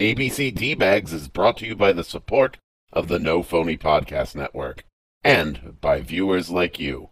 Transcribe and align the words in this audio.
ABC 0.00 0.52
D 0.52 0.74
Bags 0.74 1.12
is 1.12 1.28
brought 1.28 1.56
to 1.58 1.66
you 1.66 1.76
by 1.76 1.92
the 1.92 2.02
support 2.02 2.58
of 2.92 3.06
the 3.06 3.20
No 3.20 3.44
Phony 3.44 3.76
Podcast 3.76 4.34
Network 4.34 4.82
and 5.22 5.80
by 5.80 6.00
viewers 6.00 6.50
like 6.50 6.80
you. 6.80 7.10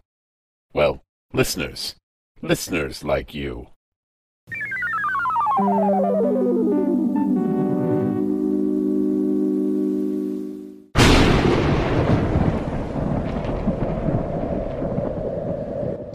Well, 0.73 1.01
listeners. 1.31 1.95
Listeners 2.41 3.01
like 3.01 3.33
you. 3.33 3.67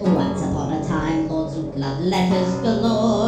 Once 0.00 0.42
upon 0.42 0.72
a 0.74 0.84
time, 0.86 1.28
Lord 1.30 1.50
Zoot 1.50 1.74
loved 1.78 2.02
letters 2.02 2.60
galore, 2.60 3.27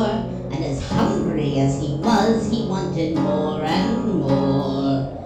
hungry 1.41 1.61
as 1.61 1.80
he 1.80 1.95
was, 1.96 2.50
he 2.50 2.66
wanted 2.66 3.16
more 3.16 3.62
and 3.62 4.14
more. 4.14 5.16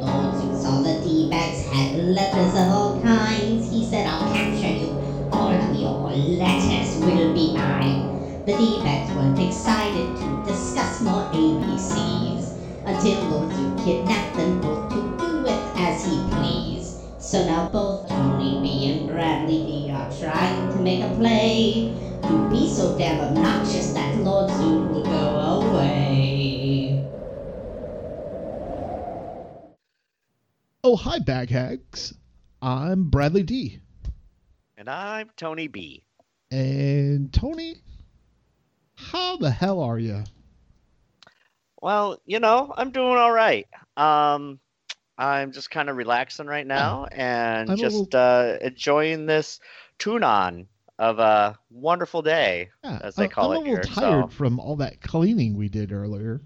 Lord 0.00 0.34
Zoot 0.34 0.62
saw 0.62 0.80
the 0.82 1.00
D-bags 1.04 1.66
had 1.66 1.96
letters 1.96 2.54
of 2.54 2.68
all 2.68 3.00
kinds. 3.02 3.70
He 3.70 3.84
said, 3.84 4.06
I'll 4.06 4.32
capture 4.32 4.68
you. 4.68 4.90
All 5.32 5.52
of 5.52 5.76
your 5.76 6.10
letters 6.10 6.96
will 6.98 7.34
be 7.34 7.52
mine. 7.52 8.44
The 8.46 8.56
D-bags 8.56 9.12
weren't 9.14 9.38
excited 9.38 10.16
to 10.16 10.44
discuss 10.46 11.00
more 11.02 11.24
ABCs 11.32 12.56
until 12.86 13.20
Lord 13.28 13.52
Zoot 13.52 13.84
kidnapped 13.84 14.36
them 14.36 14.60
both 14.60 14.90
to 14.92 15.07
So 17.28 17.44
now 17.44 17.68
both 17.68 18.08
Tony 18.08 18.58
B 18.62 18.90
and 18.90 19.06
Bradley 19.06 19.58
D 19.66 19.90
are 19.90 20.10
trying 20.18 20.72
to 20.72 20.78
make 20.80 21.04
a 21.04 21.14
play 21.16 21.92
to 22.22 22.48
be 22.50 22.66
so 22.70 22.96
damn 22.96 23.20
obnoxious 23.20 23.92
that 23.92 24.16
Lord 24.20 24.50
Zoot 24.50 24.88
will 24.88 25.04
go 25.04 25.68
away. 25.68 27.04
Oh, 30.82 30.96
hi, 30.96 31.18
bag 31.18 31.50
hags. 31.50 32.14
I'm 32.62 33.10
Bradley 33.10 33.42
D. 33.42 33.78
And 34.78 34.88
I'm 34.88 35.28
Tony 35.36 35.68
B. 35.68 36.04
And 36.50 37.30
Tony, 37.30 37.82
how 38.94 39.36
the 39.36 39.50
hell 39.50 39.82
are 39.82 39.98
you? 39.98 40.24
Well, 41.82 42.22
you 42.24 42.40
know, 42.40 42.72
I'm 42.74 42.90
doing 42.90 43.18
all 43.18 43.32
right. 43.32 43.66
Um, 43.98 44.60
I'm 45.18 45.52
just 45.52 45.70
kind 45.70 45.90
of 45.90 45.96
relaxing 45.96 46.46
right 46.46 46.66
now 46.78 47.06
and 47.06 47.70
I'm 47.70 47.76
just 47.76 48.14
uh, 48.14 48.56
enjoying 48.62 49.26
this 49.26 49.60
tune 49.98 50.22
on 50.24 50.66
of 50.98 51.18
a 51.18 51.56
wonderful 51.70 52.22
day, 52.22 52.70
Yeah, 52.82 52.98
as 53.02 53.14
they 53.14 53.28
call 53.28 53.52
I'm 53.52 53.56
it 53.56 53.56
a 53.56 53.60
little 53.60 53.74
here. 53.76 53.82
tired 53.84 54.24
So 54.32 54.36
from 54.36 54.58
all 54.58 54.76
that 54.76 55.00
cleaning 55.00 55.56
we 55.56 55.68
did 55.68 55.92
earlier. 55.92 56.40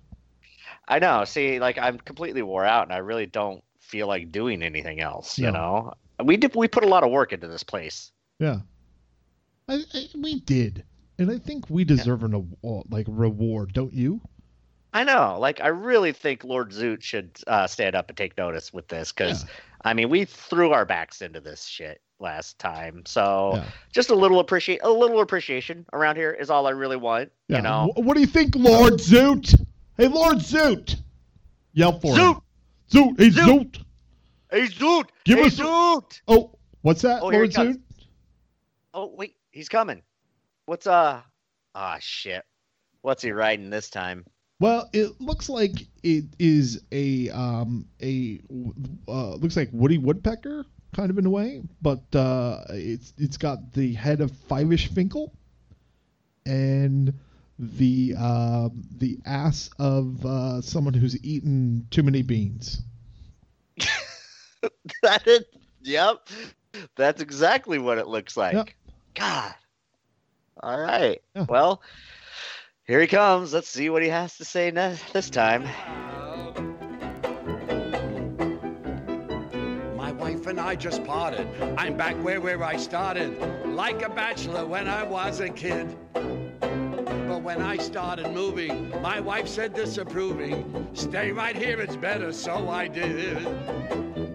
I 0.89 0.99
know. 0.99 1.25
See, 1.25 1.59
like 1.61 1.79
I'm 1.79 1.99
completely 1.99 2.43
wore 2.43 2.65
out, 2.65 2.85
and 2.85 2.93
I 2.93 2.99
really 2.99 3.27
don't 3.27 3.63
feel 3.81 4.09
like 4.09 4.33
doing 4.33 4.63
anything 4.63 5.01
else. 5.01 5.39
You 5.39 5.51
know, 5.51 5.95
we 6.23 6.37
did. 6.37 6.55
We 6.55 6.69
put 6.69 6.85
a 6.85 6.89
lot 6.89 7.03
of 7.05 7.11
work 7.11 7.33
into 7.33 7.49
this 7.49 7.63
place. 7.63 8.11
Yeah, 8.39 8.61
I, 9.69 9.83
I, 9.95 10.07
we 10.19 10.41
did, 10.41 10.85
and 11.19 11.31
I 11.31 11.39
think 11.39 11.71
we 11.71 11.85
deserve 11.85 12.25
an 12.25 12.35
award, 12.35 12.87
like 12.91 13.07
reward, 13.09 13.73
don't 13.73 13.95
you? 13.95 14.21
I 14.93 15.05
know. 15.05 15.39
Like, 15.41 15.61
I 15.61 15.69
really 15.69 16.13
think 16.13 16.45
Lord 16.45 16.71
Zoot 16.71 17.03
should 17.03 17.31
uh, 17.47 17.67
stand 17.67 17.95
up 17.97 18.09
and 18.11 18.17
take 18.17 18.37
notice 18.37 18.73
with 18.73 18.89
this 18.89 19.11
because, 19.13 19.45
Yeah. 19.45 19.51
I 19.85 19.95
mean, 19.95 20.11
we 20.11 20.25
threw 20.25 20.73
our 20.73 20.85
backs 20.85 21.23
into 21.23 21.41
this 21.41 21.65
shit 21.65 22.01
last 22.21 22.59
time. 22.59 23.03
So 23.07 23.53
Yeah. 23.55 23.65
just 23.91 24.11
a 24.11 24.15
little 24.15 24.39
appreciate, 24.41 24.81
a 24.83 24.91
little 24.91 25.21
appreciation 25.21 25.87
around 25.93 26.17
here 26.17 26.31
is 26.33 26.51
all 26.51 26.67
I 26.67 26.71
really 26.71 26.97
want. 26.97 27.33
Yeah. 27.49 27.57
You 27.57 27.63
know, 27.63 27.93
what 27.97 28.15
do 28.15 28.21
you 28.21 28.27
think, 28.27 28.55
Lord 28.55 28.95
Zoot? 28.95 29.55
Hey, 29.97 30.09
Lord 30.09 30.37
Zoot! 30.39 30.97
Yell 31.73 31.99
for 31.99 32.15
him. 32.17 32.35
Zoot! 32.35 32.43
Zoot! 32.91 33.19
Hey, 33.19 33.29
Zoot! 33.31 33.47
Zoot! 33.47 33.85
hey 34.51 34.67
Zoot, 34.67 35.05
Give 35.25 35.39
hey 35.39 35.47
us- 35.47 35.57
Zoot. 35.59 36.21
Oh, 36.29 36.53
what's 36.83 37.01
that, 37.03 37.23
Oh, 37.23 37.29
Lord. 37.29 37.51
Zoot? 37.51 37.81
Oh 38.95 39.15
wait, 39.17 39.37
he's 39.51 39.71
coming. 39.71 40.03
What's 40.67 40.87
uh? 40.87 41.23
Ah 41.75 41.97
shit. 42.01 42.45
What's 43.01 43.23
he 43.23 43.33
riding 43.33 43.71
this 43.71 43.89
time? 43.89 44.27
Well, 44.63 44.89
it 44.93 45.21
looks 45.21 45.49
like 45.49 45.73
it 46.05 46.27
is 46.39 46.83
a 46.93 47.31
um 47.31 47.85
a 48.01 48.39
uh, 49.09 49.35
looks 49.35 49.57
like 49.57 49.71
Woody 49.73 49.99
Woodpecker 49.99 50.65
kind 50.95 51.11
of 51.11 51.19
in 51.19 51.27
a 51.27 51.31
way, 51.31 51.63
but 51.83 52.03
uh, 52.15 52.61
it's 52.69 53.13
it's 53.19 53.37
got 53.39 53.73
the 53.73 53.93
head 53.95 54.21
of 54.21 54.31
Fyvush 54.31 54.87
Finkel 54.95 55.35
and 56.47 57.13
the 57.59 58.15
um 58.17 58.85
the 58.99 59.19
ass 59.27 59.69
of 59.81 60.25
uh, 60.25 60.61
someone 60.61 60.95
who's 60.95 61.21
eaten 61.25 61.89
too 61.91 62.05
many 62.05 62.23
beans. 62.23 62.83
that 65.03 65.27
is, 65.27 65.43
yep, 65.81 66.29
that's 66.95 67.21
exactly 67.21 67.81
what 67.81 67.99
it 67.99 68.07
looks 68.07 68.37
like. 68.37 68.55
Yep. 68.55 68.71
God. 69.15 69.55
All 70.63 70.81
right. 70.81 71.21
Yeah. 71.35 71.47
Well, 71.49 71.83
here 72.87 73.01
he 73.01 73.07
comes. 73.07 73.53
Let's 73.53 73.69
see 73.69 73.91
what 73.91 74.03
he 74.03 74.09
has 74.09 74.37
to 74.39 74.45
say 74.45 74.71
ne- 74.71 74.99
this 75.13 75.31
time. 75.31 75.65
My 79.97 80.13
wife 80.13 80.47
and 80.47 80.59
I 80.61 80.75
just 80.75 81.05
parted. 81.05 81.47
I'm 81.79 81.97
back 81.97 82.17
where, 82.17 82.41
where 82.41 82.63
I 82.63 82.77
started, 82.77 83.39
like 83.67 84.03
a 84.03 84.09
bachelor 84.09 84.67
when 84.67 84.89
I 84.89 85.05
was 85.05 85.41
a 85.41 85.49
kid. 85.49 85.97
But 86.13 87.43
when 87.43 87.63
I 87.63 87.77
started 87.79 88.33
moving, 88.33 88.91
my 89.01 89.21
wife 89.21 89.49
said 89.49 89.75
disapproving, 89.75 90.89
stay 90.93 91.33
right 91.33 91.57
here, 91.57 91.81
it's 91.81 91.97
better, 91.97 92.33
so 92.33 92.69
I 92.69 92.89
did. 92.89 93.37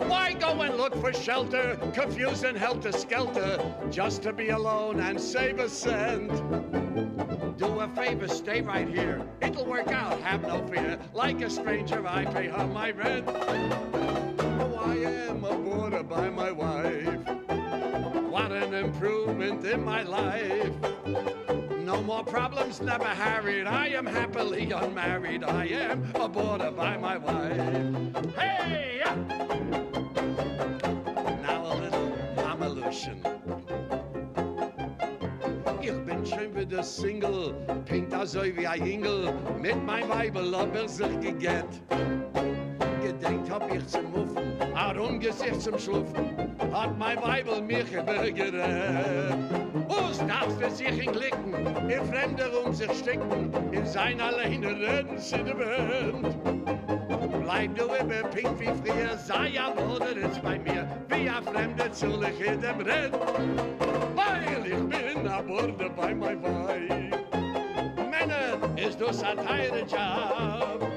Why 0.08 0.34
go 0.34 0.62
and 0.62 0.78
look 0.78 0.96
for 0.96 1.14
shelter, 1.14 1.78
confused 1.94 2.44
and 2.46 2.58
helter 2.58 2.92
skelter, 2.92 3.60
just 3.92 4.24
to 4.24 4.34
be 4.34 4.50
alone 4.50 5.00
and 5.02 5.20
save 5.20 5.60
a 5.60 5.70
cent? 5.70 6.32
Do 7.58 7.80
a 7.80 7.88
favor, 7.96 8.28
stay 8.28 8.62
right 8.62 8.88
here. 8.88 9.26
It'll 9.42 9.66
work 9.66 9.88
out, 9.88 10.22
have 10.22 10.44
no 10.44 10.64
fear. 10.68 11.00
Like 11.14 11.42
a 11.42 11.50
stranger, 11.50 12.06
I 12.08 12.24
pay 12.26 12.48
her 12.48 12.68
my 12.68 12.92
rent. 12.92 13.26
Oh, 13.28 14.82
I 14.86 14.96
am 14.98 15.44
a 15.44 15.58
boarder 15.58 16.04
by 16.04 16.30
my 16.30 16.52
wife. 16.52 17.18
What 18.30 18.52
an 18.52 18.76
improvement 18.76 19.66
in 19.66 19.84
my 19.84 20.04
life. 20.04 20.72
No 21.80 22.04
more 22.04 22.24
problems, 22.24 22.80
never 22.80 23.06
harried. 23.06 23.66
I 23.66 23.88
am 23.88 24.06
happily 24.06 24.72
unmarried. 24.72 25.44
I 25.44 25.66
am 25.66 26.12
a 26.14 26.30
boarder 26.30 26.70
by 26.70 26.96
my 26.98 27.18
wife. 27.18 28.36
Hey! 28.36 29.02
Now 31.42 31.66
a 31.66 31.74
little 31.74 32.12
mamaloshen. 32.36 33.47
Wieder 36.68 36.84
Single, 36.84 37.54
pinkt 37.86 38.14
also 38.14 38.44
wie 38.44 38.68
ein 38.68 38.86
Ingel, 38.86 39.34
mit 39.62 39.86
mein 39.86 40.10
Weibel 40.10 40.54
aber 40.54 40.88
sich 40.88 41.20
gegett. 41.22 41.66
Gedenkt 43.02 43.50
hab 43.50 43.74
ich 43.74 43.88
zum 43.88 44.12
Muffen, 44.12 44.76
arum 44.76 45.20
Gesicht 45.20 45.62
zum 45.62 45.80
Schluffen, 45.80 46.56
hat 46.74 46.98
mein 46.98 47.22
Weibel 47.22 47.62
mich 47.62 47.92
übergerät. 47.92 49.38
Us 49.88 50.20
darf 50.28 50.58
für 50.60 50.70
sich 50.70 51.06
in 51.06 51.12
Glicken, 51.14 51.54
ihr 51.90 52.04
Fremder 52.04 52.50
um 52.66 52.74
sich 52.74 52.92
sticken, 52.92 53.52
in 53.72 53.86
sein 53.86 54.20
alleine 54.20 54.68
Reden 54.68 55.18
sie 55.18 55.38
de 55.38 55.58
Welt. 55.58 56.36
Bleib 57.44 57.76
du 57.78 57.86
immer 57.86 58.28
pink 58.30 58.60
wie 58.60 58.66
früher, 58.66 59.18
sei 59.18 59.50
ja 59.50 59.70
Bruder 59.70 60.18
jetzt 60.20 60.42
bei 60.42 60.60
mir, 60.60 60.86
wie 61.08 61.30
ein 61.30 61.44
Fremder 61.44 61.92
zu 61.94 62.08
ich 62.08 62.46
in 62.46 62.60
dem 62.60 62.82
Renn. 62.82 63.12
Weil 64.16 64.66
ich 64.66 64.90
bin 64.90 65.07
a 65.28 65.42
Burde 65.42 65.90
bei 65.90 66.14
mein 66.14 66.42
Weib. 66.42 66.90
Männer, 68.10 68.78
ist 68.78 69.00
das 69.00 69.24
ein 69.24 69.38
teurer 69.38 69.86
Job. 69.86 70.92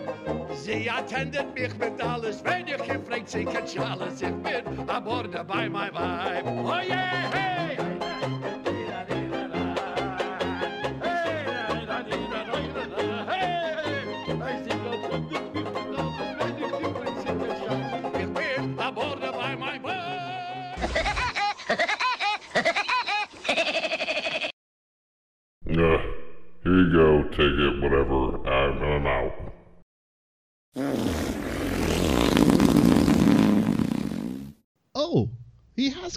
Sie 0.54 0.88
attendet 0.90 1.54
mich 1.54 1.76
mit 1.78 2.02
alles, 2.02 2.44
wenn 2.44 2.66
ich 2.66 2.76
gefragt 2.76 3.28
sie 3.28 3.44
kann 3.44 3.64
alles. 3.78 4.22
Ich 4.22 4.28
bin 4.28 4.88
a 4.88 5.00
Burde 5.00 5.44
bei 5.44 5.68
mein 5.68 5.92
Weib. 5.94 6.44
Oh 6.46 6.80
yeah, 6.86 7.30
hey! 7.32 7.59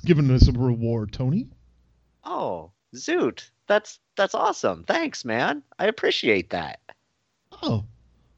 Given 0.06 0.30
us 0.32 0.48
a 0.48 0.52
reward, 0.52 1.12
Tony. 1.12 1.48
Oh, 2.24 2.72
Zoot. 2.96 3.50
That's 3.68 4.00
that's 4.16 4.36
awesome. 4.36 4.84
Thanks, 4.86 5.26
man. 5.26 5.64
I 5.80 5.88
appreciate 5.88 6.50
that. 6.52 6.80
Oh, 7.64 7.86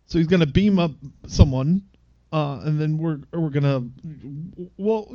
So 0.06 0.18
he's 0.20 0.28
gonna 0.28 0.46
beam 0.46 0.78
up 0.80 0.92
someone, 1.28 1.82
uh, 2.32 2.60
and 2.64 2.80
then 2.80 2.98
we're 2.98 3.20
we're 3.34 3.50
gonna. 3.50 3.84
Well, 4.78 5.12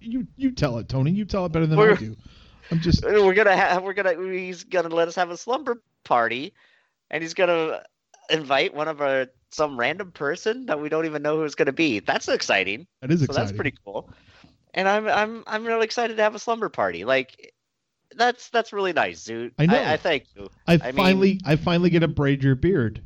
you 0.00 0.26
you 0.36 0.50
tell 0.52 0.78
it, 0.78 0.88
Tony. 0.88 1.10
You 1.12 1.24
tell 1.24 1.46
it 1.46 1.52
better 1.52 1.66
than 1.66 1.78
I 1.78 1.82
We're- 1.82 1.96
do. 1.96 2.16
I'm 2.70 2.80
just. 2.80 3.04
We're 3.04 3.34
gonna 3.34 3.56
have. 3.56 3.82
We're 3.82 3.92
gonna. 3.94 4.14
He's 4.32 4.64
gonna 4.64 4.88
let 4.88 5.08
us 5.08 5.14
have 5.16 5.30
a 5.30 5.36
slumber 5.36 5.82
party, 6.04 6.54
and 7.10 7.22
he's 7.22 7.34
gonna 7.34 7.82
invite 8.30 8.74
one 8.74 8.88
of 8.88 9.00
our 9.02 9.26
some 9.50 9.78
random 9.78 10.10
person 10.12 10.66
that 10.66 10.80
we 10.80 10.88
don't 10.88 11.04
even 11.06 11.22
know 11.22 11.36
who 11.36 11.44
it's 11.44 11.54
gonna 11.54 11.72
be. 11.72 12.00
That's 12.00 12.28
exciting. 12.28 12.86
That 13.00 13.10
is 13.10 13.20
So 13.20 13.24
exciting. 13.26 13.46
that's 13.46 13.56
pretty 13.56 13.76
cool. 13.84 14.10
And 14.74 14.88
I'm 14.88 15.08
I'm 15.08 15.44
I'm 15.46 15.64
really 15.64 15.84
excited 15.84 16.16
to 16.16 16.22
have 16.22 16.34
a 16.34 16.38
slumber 16.38 16.68
party. 16.68 17.04
Like, 17.04 17.54
that's 18.16 18.48
that's 18.50 18.72
really 18.72 18.92
nice, 18.92 19.24
dude. 19.24 19.52
I 19.58 19.66
know. 19.66 19.76
I, 19.76 19.92
I 19.94 19.96
thank 19.96 20.24
you. 20.36 20.48
I 20.66 20.74
I 20.74 20.92
finally 20.92 21.32
mean- 21.34 21.40
I 21.44 21.56
finally 21.56 21.90
get 21.90 22.00
to 22.00 22.08
braid 22.08 22.42
your 22.42 22.54
beard. 22.54 23.02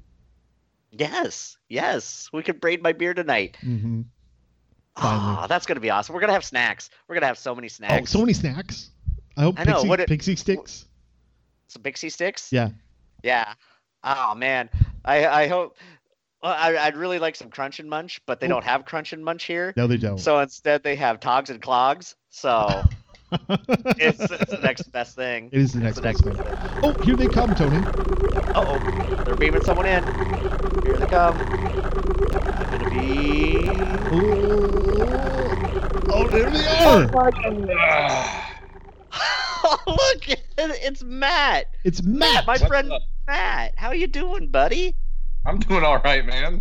Yes, 0.90 1.56
yes. 1.68 2.28
We 2.32 2.42
could 2.42 2.60
braid 2.60 2.82
my 2.82 2.92
beard 2.92 3.16
tonight. 3.16 3.58
Mm-hmm. 3.62 4.02
Finally. 4.96 5.36
Ah, 5.40 5.46
that's 5.46 5.66
gonna 5.66 5.80
be 5.80 5.90
awesome. 5.90 6.14
We're 6.14 6.20
gonna 6.20 6.32
have 6.32 6.44
snacks. 6.44 6.90
We're 7.06 7.14
gonna 7.14 7.26
have 7.26 7.38
so 7.38 7.54
many 7.54 7.68
snacks. 7.68 7.92
Oh, 7.92 7.96
snacks. 7.96 8.10
so 8.10 8.20
many 8.20 8.32
snacks. 8.32 8.90
I 9.36 9.42
hope 9.42 9.60
I 9.60 9.64
know, 9.64 9.74
pixie, 9.74 9.88
what 9.88 10.00
it- 10.00 10.08
pixie 10.08 10.36
sticks. 10.36 10.86
Some 11.68 11.82
pixie 11.82 12.08
sticks. 12.10 12.50
Yeah. 12.50 12.70
Yeah. 13.22 13.52
Oh 14.02 14.34
man, 14.34 14.70
I 15.04 15.26
I 15.26 15.48
hope. 15.48 15.76
Well, 16.42 16.54
I, 16.56 16.76
I'd 16.76 16.96
really 16.96 17.18
like 17.18 17.34
some 17.34 17.50
Crunch 17.50 17.80
and 17.80 17.90
Munch, 17.90 18.20
but 18.26 18.40
they 18.40 18.46
Oh. 18.46 18.50
don't 18.50 18.64
have 18.64 18.84
Crunch 18.84 19.12
and 19.12 19.24
Munch 19.24 19.44
here. 19.44 19.74
No, 19.76 19.86
they 19.86 19.96
don't. 19.96 20.18
So 20.18 20.38
instead, 20.38 20.82
they 20.82 20.94
have 20.96 21.18
Togs 21.20 21.50
and 21.50 21.60
Clogs. 21.60 22.14
So 22.30 22.84
it's, 23.32 24.20
it's 24.20 24.50
the 24.50 24.60
next 24.62 24.90
best 24.92 25.16
thing. 25.16 25.50
It 25.52 25.60
is 25.60 25.72
the 25.72 25.80
next 25.80 25.96
the 25.96 26.02
best 26.02 26.24
next 26.24 26.38
thing. 26.38 26.78
Oh, 26.82 26.92
here 27.02 27.16
they 27.16 27.26
come, 27.28 27.54
Tony. 27.54 27.78
Uh 28.54 28.62
oh, 28.62 28.78
they're 29.24 29.34
beaming 29.34 29.62
someone 29.62 29.86
in. 29.86 30.04
Here 30.84 30.96
they 30.96 31.06
come. 31.06 31.36
I'm 32.56 32.70
gonna 32.70 32.86
be. 32.90 33.98
Oh, 34.12 35.50
oh 36.10 36.28
there 36.28 36.50
they 36.50 36.66
are. 36.84 37.10
Oh, 39.60 39.76
look, 39.88 40.38
it's 40.58 41.02
Matt. 41.02 41.66
It's 41.84 42.02
Matt. 42.02 42.46
My 42.46 42.52
What's 42.52 42.64
friend 42.66 42.92
up? 42.92 43.02
Matt. 43.26 43.74
How 43.76 43.88
are 43.88 43.94
you 43.94 44.06
doing, 44.06 44.48
buddy? 44.48 44.94
I'm 45.48 45.58
doing 45.58 45.82
all 45.82 45.98
right, 46.00 46.26
man. 46.26 46.60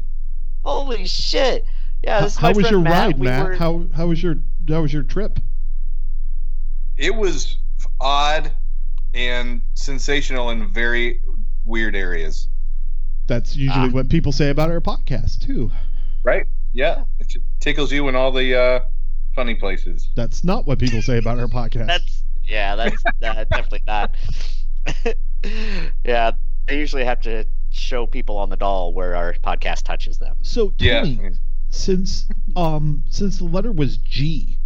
Holy 0.64 1.06
shit! 1.08 1.66
Yeah, 2.04 2.22
this 2.22 2.34
is 2.34 2.38
how 2.40 2.54
was 2.54 2.72
your 2.72 2.80
Matt. 2.80 3.08
ride, 3.08 3.20
We 3.20 3.28
Matt? 3.28 3.46
were- 3.46 3.56
How 3.56 3.86
how 3.94 4.08
was 4.08 4.24
your 4.24 4.36
how 4.70 4.82
was 4.82 4.94
your 4.94 5.04
trip? 5.04 5.40
It 6.96 7.14
was 7.14 7.58
odd 8.00 8.52
and 9.14 9.62
sensational 9.74 10.50
in 10.52 10.72
very 10.72 11.22
weird 11.66 11.96
areas. 11.98 12.48
That's 13.28 13.56
usually 13.58 13.90
Ah. 13.90 13.92
what 13.92 14.10
people 14.10 14.32
say 14.32 14.50
about 14.50 14.72
our 14.72 14.80
podcast 14.80 15.46
too. 15.46 15.70
Right? 16.24 16.46
Yeah. 16.72 17.04
It 17.20 17.36
tickles 17.60 17.92
you 17.92 18.08
in 18.08 18.16
all 18.16 18.32
the 18.32 18.56
uh, 18.58 18.80
funny 19.36 19.56
places. 19.56 20.10
That's 20.16 20.44
not 20.46 20.66
what 20.66 20.80
people 20.80 21.02
say 21.02 21.18
about 21.18 21.40
our 21.40 21.48
podcast. 21.60 21.88
That's 21.88 22.24
yeah, 22.46 22.76
that's 22.78 23.04
uh, 23.22 23.44
definitely 23.52 23.82
not. 23.86 24.16
yeah, 26.06 26.32
I 26.70 26.72
usually 26.72 27.04
have 27.04 27.20
to 27.22 27.46
show 27.78 28.06
people 28.08 28.38
on 28.38 28.50
the 28.50 28.58
doll 28.58 28.94
where 28.94 29.16
our 29.16 29.34
podcast 29.44 29.84
touches 29.84 30.18
them. 30.18 30.38
so 30.42 30.74
Yeah. 30.80 31.02
Tony, 31.02 31.32
since 31.70 32.28
um 32.56 33.04
since 33.10 33.38
the 33.38 33.46
letter 33.46 33.72
was 33.72 33.98
G, 33.98 34.58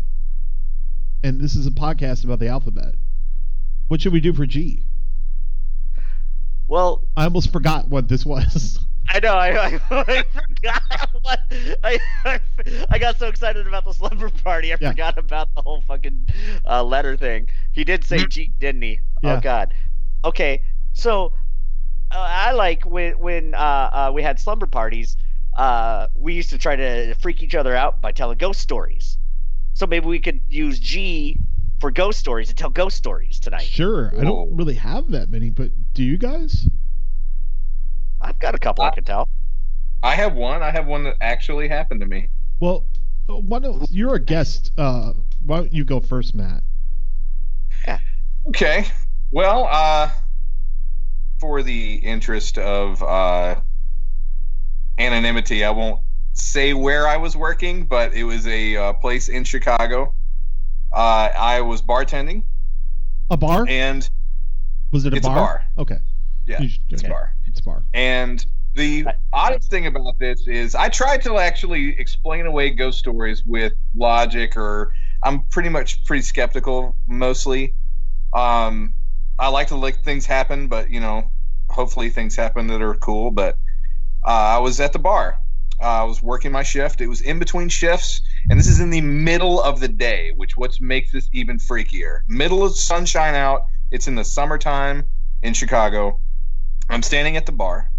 and 1.24 1.40
this 1.40 1.56
is 1.56 1.68
a 1.68 1.72
podcast 1.72 2.24
about 2.24 2.40
the 2.40 2.48
alphabet, 2.48 2.96
what 3.88 4.02
should 4.02 4.14
we 4.14 4.22
do 4.22 4.34
for 4.34 4.46
G? 4.46 4.84
Well, 6.68 7.04
I 7.18 7.26
almost 7.26 7.52
forgot 7.52 7.88
what 7.90 8.08
this 8.08 8.26
was. 8.26 8.80
I 9.10 9.20
know 9.20 9.34
I, 9.34 9.50
I, 9.50 9.80
I 9.92 10.24
forgot 10.32 11.10
what 11.22 11.40
I, 11.84 12.00
I 12.24 12.40
I 12.92 12.98
got 13.00 13.18
so 13.20 13.28
excited 13.28 13.68
about 13.68 13.84
the 13.84 13.94
slumber 13.94 14.30
party 14.30 14.72
I 14.72 14.78
Yeah. 14.80 14.92
forgot 14.92 15.18
about 15.18 15.54
the 15.54 15.62
whole 15.62 15.82
fucking 15.82 16.28
uh, 16.66 16.82
letter 16.84 17.18
thing. 17.18 17.48
He 17.74 17.84
did 17.84 18.06
say 18.06 18.26
G, 18.26 18.52
didn't 18.60 18.84
he? 18.84 19.00
Yeah. 19.22 19.38
Oh 19.38 19.40
God. 19.42 19.74
Okay, 20.24 20.62
so 20.94 21.34
I 22.14 22.52
like 22.54 22.84
when 22.86 23.18
when 23.20 23.54
uh, 23.54 23.58
uh, 23.58 24.12
we 24.14 24.24
had 24.24 24.40
slumber 24.40 24.68
parties. 24.68 25.18
Uh, 25.56 26.08
we 26.16 26.34
used 26.34 26.50
to 26.52 26.58
try 26.58 26.76
to 26.76 27.14
freak 27.16 27.44
each 27.44 27.56
other 27.56 27.76
out 27.76 28.02
by 28.02 28.12
telling 28.12 28.38
ghost 28.38 28.62
stories. 28.62 29.18
So 29.74 29.86
maybe 29.86 30.08
we 30.08 30.20
could 30.20 30.42
use 30.48 30.80
G 30.80 31.40
for 31.80 31.92
ghost 31.92 32.20
stories 32.20 32.50
and 32.50 32.58
tell 32.58 32.70
ghost 32.70 32.96
stories 32.98 33.40
tonight. 33.40 33.64
Sure, 33.64 34.14
I 34.18 34.24
don't 34.24 34.56
really 34.56 34.76
have 34.76 35.12
that 35.12 35.30
many, 35.30 35.50
but 35.50 35.72
do 35.94 36.04
you 36.04 36.18
guys? 36.18 36.68
I've 38.22 38.40
got 38.40 38.56
a 38.56 38.60
couple 38.60 38.86
I 38.86 38.92
can 38.92 39.04
tell. 39.04 39.28
I 40.04 40.16
have 40.16 40.36
one. 40.36 40.62
I 40.64 40.72
have 40.72 40.86
one 40.86 41.04
that 41.04 41.16
actually 41.22 41.68
happened 41.68 42.02
to 42.02 42.08
me. 42.08 42.30
Well, 42.60 42.86
uh, 43.30 43.36
why 43.36 43.60
don't 43.60 43.90
you're 43.92 44.16
a 44.16 44.20
guest? 44.20 44.72
Uh, 44.78 45.14
why 45.46 45.58
don't 45.58 45.74
you 45.74 45.84
go 45.84 46.00
first, 46.00 46.36
Matt? 46.36 46.64
Yeah. 47.86 48.00
Okay. 48.48 48.86
Well, 49.32 49.68
uh, 49.72 50.12
for 51.42 51.64
the 51.64 51.96
interest 51.96 52.58
of 52.60 53.02
uh, 53.02 53.60
anonymity, 55.00 55.66
I 55.66 55.72
won't 55.72 56.00
say 56.34 56.74
where 56.74 57.08
I 57.08 57.18
was 57.18 57.36
working, 57.36 57.86
but 57.86 58.14
it 58.14 58.24
was 58.24 58.46
a 58.48 58.78
uh, 58.78 58.94
place 58.94 59.28
in 59.28 59.44
Chicago. 59.44 60.14
Uh, 60.94 61.30
I 61.36 61.62
was 61.62 61.82
bartending, 61.82 62.44
A 63.32 63.38
bar? 63.38 63.66
and 63.68 64.08
Was 64.92 65.06
it 65.06 65.14
a 65.14 65.18
it's 65.18 65.26
a 65.26 65.30
bar? 65.30 65.36
bar. 65.40 65.66
Okay. 65.80 65.98
Yeah, 66.46 66.62
should- 66.62 66.80
it's 66.90 67.04
a 67.04 67.10
bar. 67.10 67.34
It's 67.48 67.60
a 67.60 67.64
bar. 67.64 67.84
And 67.94 68.46
the 68.76 69.08
oddest 69.34 69.70
thing 69.72 69.88
about 69.88 70.20
this 70.20 70.48
is 70.48 70.76
I 70.76 70.90
tried 70.90 71.22
to 71.24 71.38
actually 71.40 72.00
explain 72.00 72.46
away 72.46 72.70
ghost 72.70 73.00
stories 73.00 73.44
with 73.46 73.74
logic, 73.96 74.56
or 74.56 74.94
I'm 75.24 75.42
pretty 75.46 75.70
much 75.70 76.06
pretty 76.06 76.22
skeptical 76.22 76.96
mostly. 77.08 77.74
Um, 78.34 78.94
I 79.42 79.48
like 79.48 79.70
to 79.70 79.76
let 79.76 79.96
things 79.96 80.28
happen, 80.28 80.68
but 80.68 80.92
you 80.92 81.00
know, 81.00 81.32
hopefully 81.68 82.12
things 82.12 82.36
happen 82.36 82.68
that 82.68 82.80
are 82.80 82.94
cool. 82.94 83.32
But 83.32 83.58
uh, 84.24 84.30
I 84.30 84.60
was 84.60 84.80
at 84.80 84.94
the 84.94 85.00
bar. 85.00 85.40
Uh, 85.82 85.86
I 85.86 86.04
was 86.04 86.22
working 86.22 86.52
my 86.52 86.62
shift. 86.62 87.02
It 87.02 87.08
was 87.08 87.22
in 87.22 87.40
between 87.40 87.68
shifts, 87.68 88.22
and 88.52 88.60
this 88.60 88.68
is 88.68 88.80
in 88.80 88.92
the 88.92 89.02
middle 89.02 89.60
of 89.60 89.80
the 89.80 89.88
day, 89.88 90.32
which 90.36 90.56
what 90.58 90.80
makes 90.80 91.12
this 91.12 91.28
even 91.34 91.58
freakier. 91.58 92.20
Middle 92.28 92.64
of 92.64 92.76
sunshine 92.76 93.34
out. 93.34 93.66
It's 93.90 94.08
in 94.08 94.14
the 94.14 94.24
summertime 94.24 95.06
in 95.42 95.56
Chicago. 95.56 96.20
I'm 96.88 97.02
standing 97.02 97.36
at 97.36 97.48
the 97.48 97.52
bar, 97.52 97.90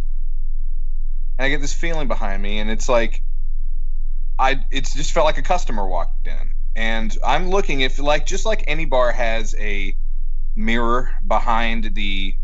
and 1.39 1.47
I 1.47 1.49
get 1.49 1.61
this 1.61 1.75
feeling 1.75 2.07
behind 2.07 2.41
me, 2.41 2.61
and 2.61 2.71
it's 2.71 2.89
like, 2.89 3.21
I 4.39 4.65
it's 4.71 4.95
just 4.95 5.11
felt 5.11 5.27
like 5.27 5.39
a 5.39 5.43
customer 5.43 5.89
walked 5.89 6.25
in, 6.29 6.55
and 6.77 7.19
I'm 7.27 7.51
looking 7.51 7.81
if 7.81 7.99
like 7.99 8.27
just 8.27 8.47
like 8.47 8.63
any 8.69 8.85
bar 8.85 9.11
has 9.11 9.57
a 9.59 9.97
mirror 10.55 11.11
behind 11.27 11.95
the 11.95 12.35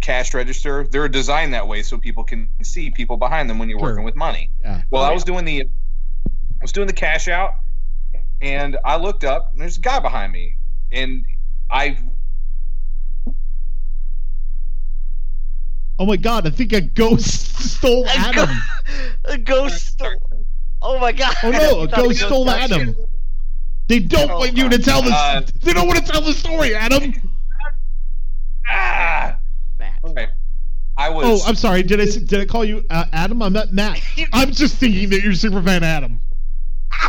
cash 0.00 0.34
register, 0.34 0.86
they're 0.90 1.08
designed 1.08 1.54
that 1.54 1.66
way 1.68 1.82
so 1.82 1.96
people 1.98 2.24
can 2.24 2.48
see 2.62 2.90
people 2.90 3.16
behind 3.16 3.48
them 3.48 3.58
when 3.58 3.68
you're 3.68 3.78
Sure. 3.78 3.90
working 3.90 4.04
with 4.04 4.16
money. 4.16 4.50
Yeah. 4.60 4.82
Well, 4.90 5.02
Oh, 5.02 5.06
I 5.06 5.12
was 5.12 5.24
doing 5.24 5.44
the 5.44 5.60
I 5.62 5.66
was 6.64 6.72
doing 6.72 6.86
the 6.86 6.92
cash 6.92 7.26
out, 7.28 7.54
and 8.40 8.76
I 8.84 8.96
looked 8.96 9.24
up, 9.24 9.50
and 9.52 9.60
there's 9.60 9.76
a 9.76 9.80
guy 9.80 9.98
behind 10.00 10.32
me, 10.32 10.54
and 10.92 11.24
I 11.70 11.96
Oh 15.98 16.06
my 16.06 16.16
God! 16.16 16.46
I 16.46 16.50
think 16.50 16.72
a 16.72 16.80
ghost 16.80 17.56
stole 17.58 18.04
A 18.06 18.10
Adam. 18.10 18.48
A 19.26 19.38
ghost. 19.38 19.86
sto- 19.88 20.14
Oh 20.80 20.98
my 20.98 21.12
god. 21.12 21.34
Oh 21.44 21.50
no! 21.50 21.80
A 21.82 21.86
ghost 21.96 22.20
stole 22.20 22.48
Adam. 22.50 22.88
you. 22.88 23.08
They 23.88 23.98
don't 24.00 24.30
Oh 24.30 24.38
want 24.38 24.56
you 24.56 24.68
to 24.68 24.78
tell 24.78 25.02
this. 25.02 25.12
Oh, 25.14 25.40
they 25.62 25.72
don't 25.72 25.86
want 25.86 26.04
to 26.04 26.10
tell 26.10 26.20
the 26.22 26.32
story, 26.32 26.74
Adam. 26.74 27.12
ah. 28.72 29.36
Matt. 29.78 29.98
Okay. 30.04 30.28
I 30.96 31.08
was. 31.08 31.42
Oh, 31.42 31.48
I'm 31.48 31.54
sorry. 31.54 31.82
Did 31.82 32.00
I 32.00 32.04
s- 32.04 32.16
did 32.16 32.40
I 32.40 32.44
call 32.44 32.64
you 32.64 32.84
uh, 32.90 33.06
Adam? 33.12 33.42
I'm 33.42 33.52
not 33.52 33.72
Matt. 33.72 34.00
I'm 34.32 34.52
just 34.52 34.76
thinking 34.76 35.10
that 35.10 35.22
you're 35.22 35.34
super 35.34 35.62
fan 35.62 35.82
Adam. 35.82 36.20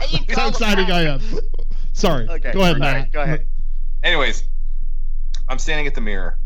You 0.10 0.20
That's 0.28 0.40
how 0.40 0.48
exciting. 0.50 0.92
I 0.92 1.04
am. 1.04 1.22
Sorry. 1.94 2.28
Okay. 2.28 2.52
Go 2.54 2.62
ahead, 2.62 2.80
Matt. 2.80 2.96
right, 2.96 3.12
go 3.12 3.22
ahead. 3.22 3.48
Anyways, 4.04 4.44
I'm 5.48 5.60
standing 5.60 5.88
at 5.88 5.96
the 5.96 6.02
mirror, 6.02 6.40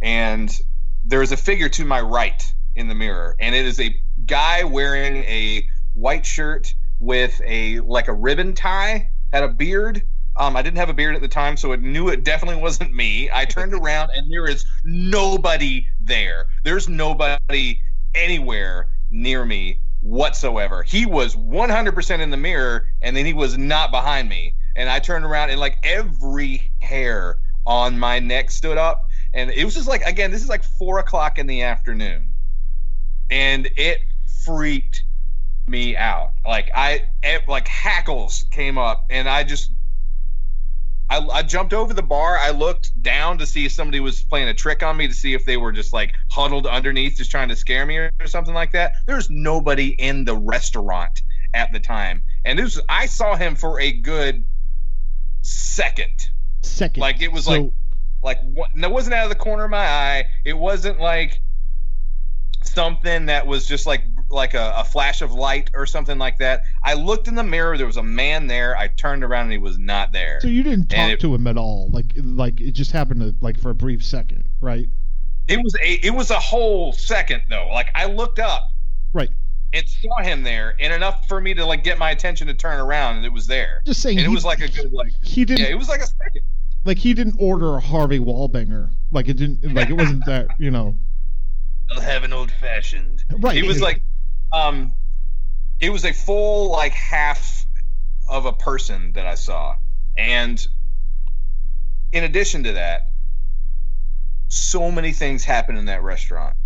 and 0.00 0.50
there 1.04 1.22
is 1.22 1.32
a 1.32 1.36
figure 1.36 1.68
to 1.70 1.84
my 1.84 2.00
right 2.00 2.42
in 2.76 2.88
the 2.88 2.94
mirror, 2.94 3.36
and 3.40 3.54
it 3.54 3.66
is 3.66 3.80
a 3.80 3.94
guy 4.26 4.64
wearing 4.64 5.18
a 5.24 5.66
white 5.94 6.24
shirt 6.24 6.74
with 7.00 7.40
a 7.44 7.80
like 7.80 8.08
a 8.08 8.14
ribbon 8.14 8.54
tie, 8.54 9.10
had 9.32 9.42
a 9.44 9.48
beard. 9.48 10.02
Um, 10.38 10.56
I 10.56 10.62
didn't 10.62 10.76
have 10.76 10.88
a 10.88 10.94
beard 10.94 11.14
at 11.14 11.22
the 11.22 11.28
time, 11.28 11.56
so 11.56 11.72
it 11.72 11.80
knew 11.80 12.08
it 12.08 12.24
definitely 12.24 12.60
wasn't 12.60 12.94
me. 12.94 13.30
I 13.32 13.44
turned 13.44 13.74
around, 13.82 14.10
and 14.14 14.30
there 14.30 14.48
is 14.48 14.64
nobody 14.84 15.86
there. 16.00 16.46
There's 16.64 16.88
nobody 16.88 17.80
anywhere 18.14 18.88
near 19.10 19.44
me 19.44 19.78
whatsoever. 20.00 20.82
He 20.82 21.06
was 21.06 21.34
100% 21.36 22.20
in 22.20 22.30
the 22.30 22.36
mirror, 22.36 22.86
and 23.02 23.16
then 23.16 23.26
he 23.26 23.32
was 23.32 23.56
not 23.56 23.90
behind 23.90 24.28
me. 24.28 24.54
And 24.76 24.90
I 24.90 24.98
turned 24.98 25.24
around, 25.24 25.50
and 25.50 25.60
like 25.60 25.78
every 25.82 26.70
hair 26.80 27.38
on 27.66 27.98
my 27.98 28.18
neck 28.18 28.50
stood 28.50 28.78
up. 28.78 29.08
And 29.34 29.50
it 29.50 29.64
was 29.64 29.74
just 29.74 29.88
like, 29.88 30.02
again, 30.02 30.30
this 30.30 30.42
is 30.42 30.48
like 30.48 30.62
four 30.62 30.98
o'clock 30.98 31.38
in 31.38 31.46
the 31.46 31.62
afternoon. 31.62 32.28
And 33.30 33.68
it 33.76 34.00
freaked 34.44 35.02
me 35.68 35.96
out. 35.96 36.32
Like 36.46 36.70
I 36.74 37.04
it, 37.22 37.48
like 37.48 37.66
hackles 37.66 38.46
came 38.50 38.78
up 38.78 39.06
and 39.10 39.28
I 39.28 39.42
just 39.42 39.72
I, 41.08 41.18
I 41.28 41.42
jumped 41.42 41.72
over 41.72 41.94
the 41.94 42.02
bar. 42.02 42.36
I 42.38 42.50
looked 42.50 43.00
down 43.02 43.38
to 43.38 43.46
see 43.46 43.64
if 43.64 43.72
somebody 43.72 44.00
was 44.00 44.22
playing 44.22 44.48
a 44.48 44.54
trick 44.54 44.82
on 44.82 44.96
me 44.96 45.06
to 45.06 45.14
see 45.14 45.34
if 45.34 45.44
they 45.44 45.56
were 45.56 45.70
just 45.72 45.92
like 45.92 46.12
huddled 46.30 46.66
underneath, 46.66 47.16
just 47.16 47.30
trying 47.30 47.48
to 47.48 47.56
scare 47.56 47.86
me 47.86 47.96
or, 47.96 48.10
or 48.20 48.26
something 48.26 48.54
like 48.54 48.72
that. 48.72 48.94
There's 49.06 49.30
nobody 49.30 49.90
in 49.90 50.24
the 50.24 50.36
restaurant 50.36 51.22
at 51.54 51.72
the 51.72 51.80
time, 51.80 52.22
and 52.44 52.58
was, 52.60 52.80
I 52.88 53.06
saw 53.06 53.36
him 53.36 53.54
for 53.54 53.80
a 53.80 53.92
good 53.92 54.44
second. 55.42 56.28
Second. 56.62 57.00
Like 57.00 57.22
it 57.22 57.30
was 57.32 57.44
So- 57.44 57.52
like 57.52 57.72
like 58.22 58.40
what, 58.42 58.70
it 58.74 58.90
wasn't 58.90 59.14
out 59.14 59.24
of 59.24 59.28
the 59.30 59.36
corner 59.36 59.64
of 59.64 59.70
my 59.70 59.86
eye. 59.86 60.24
It 60.44 60.54
wasn't 60.54 60.98
like 60.98 61.40
something 62.64 63.26
that 63.26 63.46
was 63.46 63.66
just 63.66 63.86
like 63.86 64.02
like 64.28 64.54
a, 64.54 64.72
a 64.76 64.84
flash 64.84 65.22
of 65.22 65.32
light 65.32 65.70
or 65.74 65.86
something 65.86 66.18
like 66.18 66.38
that. 66.38 66.62
I 66.82 66.94
looked 66.94 67.28
in 67.28 67.34
the 67.34 67.44
mirror. 67.44 67.76
There 67.78 67.86
was 67.86 67.96
a 67.96 68.02
man 68.02 68.46
there. 68.46 68.76
I 68.76 68.88
turned 68.88 69.22
around 69.22 69.42
and 69.44 69.52
he 69.52 69.58
was 69.58 69.78
not 69.78 70.12
there. 70.12 70.40
So 70.40 70.48
you 70.48 70.62
didn't 70.62 70.88
talk 70.88 71.10
it- 71.10 71.20
to 71.20 71.34
him 71.34 71.46
at 71.46 71.56
all, 71.56 71.88
like 71.92 72.12
like 72.16 72.60
it 72.60 72.72
just 72.72 72.92
happened 72.92 73.20
to 73.20 73.34
like 73.40 73.58
for 73.60 73.70
a 73.70 73.74
brief 73.74 74.04
second, 74.04 74.44
right? 74.60 74.88
It 75.48 75.62
was 75.62 75.74
a 75.76 76.04
it 76.06 76.10
was 76.12 76.30
a 76.30 76.38
whole 76.40 76.92
second 76.92 77.42
though. 77.48 77.68
Like 77.72 77.90
I 77.94 78.06
looked 78.06 78.40
up 78.40 78.72
Right. 79.12 79.30
and 79.72 79.86
saw 79.88 80.22
him 80.22 80.42
there, 80.42 80.74
and 80.80 80.92
enough 80.92 81.28
for 81.28 81.40
me 81.40 81.54
to 81.54 81.64
like 81.64 81.84
get 81.84 81.98
my 81.98 82.10
attention 82.10 82.48
to 82.48 82.54
turn 82.54 82.80
around, 82.80 83.16
and 83.18 83.24
it 83.24 83.32
was 83.32 83.46
there. 83.46 83.80
Just 83.86 84.02
saying. 84.02 84.18
And 84.18 84.26
it 84.26 84.28
he, 84.30 84.34
was 84.34 84.44
like 84.44 84.60
a 84.60 84.68
good 84.68 84.92
like 84.92 85.12
he 85.22 85.44
didn't 85.44 85.60
yeah, 85.60 85.70
it 85.70 85.78
was 85.78 85.88
like 85.88 86.00
a 86.00 86.06
second. 86.06 86.42
like 86.84 86.98
he 86.98 87.14
didn't 87.14 87.36
order 87.38 87.76
a 87.76 87.80
Harvey 87.80 88.18
Wallbanger. 88.18 88.90
Like 89.12 89.28
it 89.28 89.34
didn't 89.34 89.72
like 89.72 89.88
it 89.88 89.92
wasn't 89.94 90.24
that 90.26 90.48
you 90.58 90.72
know. 90.72 90.96
I'll 91.92 92.00
have 92.00 92.24
an 92.24 92.32
old 92.32 92.50
fashioned. 92.50 93.22
Right. 93.38 93.54
He 93.54 93.62
was 93.62 93.80
like, 93.80 94.02
um, 94.52 94.94
it 95.80 95.90
was 95.90 96.04
a 96.04 96.12
full 96.12 96.70
like 96.70 96.92
half 96.92 97.66
of 98.28 98.46
a 98.46 98.52
person 98.52 99.12
that 99.12 99.26
I 99.26 99.34
saw, 99.34 99.76
and 100.16 100.66
in 102.12 102.24
addition 102.24 102.64
to 102.64 102.72
that, 102.72 103.10
so 104.48 104.90
many 104.90 105.12
things 105.12 105.44
happened 105.44 105.78
in 105.78 105.86
that 105.86 106.02
restaurant. 106.02 106.56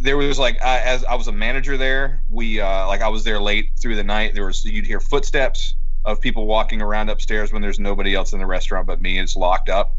There 0.00 0.16
was 0.16 0.38
like, 0.38 0.60
I, 0.60 0.80
as 0.80 1.04
I 1.04 1.14
was 1.14 1.28
a 1.28 1.32
manager 1.32 1.76
there, 1.76 2.20
we 2.28 2.60
uh, 2.60 2.86
like 2.88 3.00
I 3.00 3.08
was 3.08 3.24
there 3.24 3.40
late 3.40 3.70
through 3.80 3.96
the 3.96 4.04
night. 4.04 4.34
There 4.34 4.46
was 4.46 4.64
you'd 4.64 4.86
hear 4.86 5.00
footsteps 5.00 5.76
of 6.04 6.20
people 6.20 6.46
walking 6.46 6.82
around 6.82 7.08
upstairs 7.08 7.52
when 7.52 7.62
there's 7.62 7.78
nobody 7.78 8.14
else 8.14 8.32
in 8.32 8.38
the 8.38 8.46
restaurant 8.46 8.86
but 8.86 9.00
me. 9.00 9.18
It's 9.18 9.36
locked 9.36 9.68
up. 9.68 9.96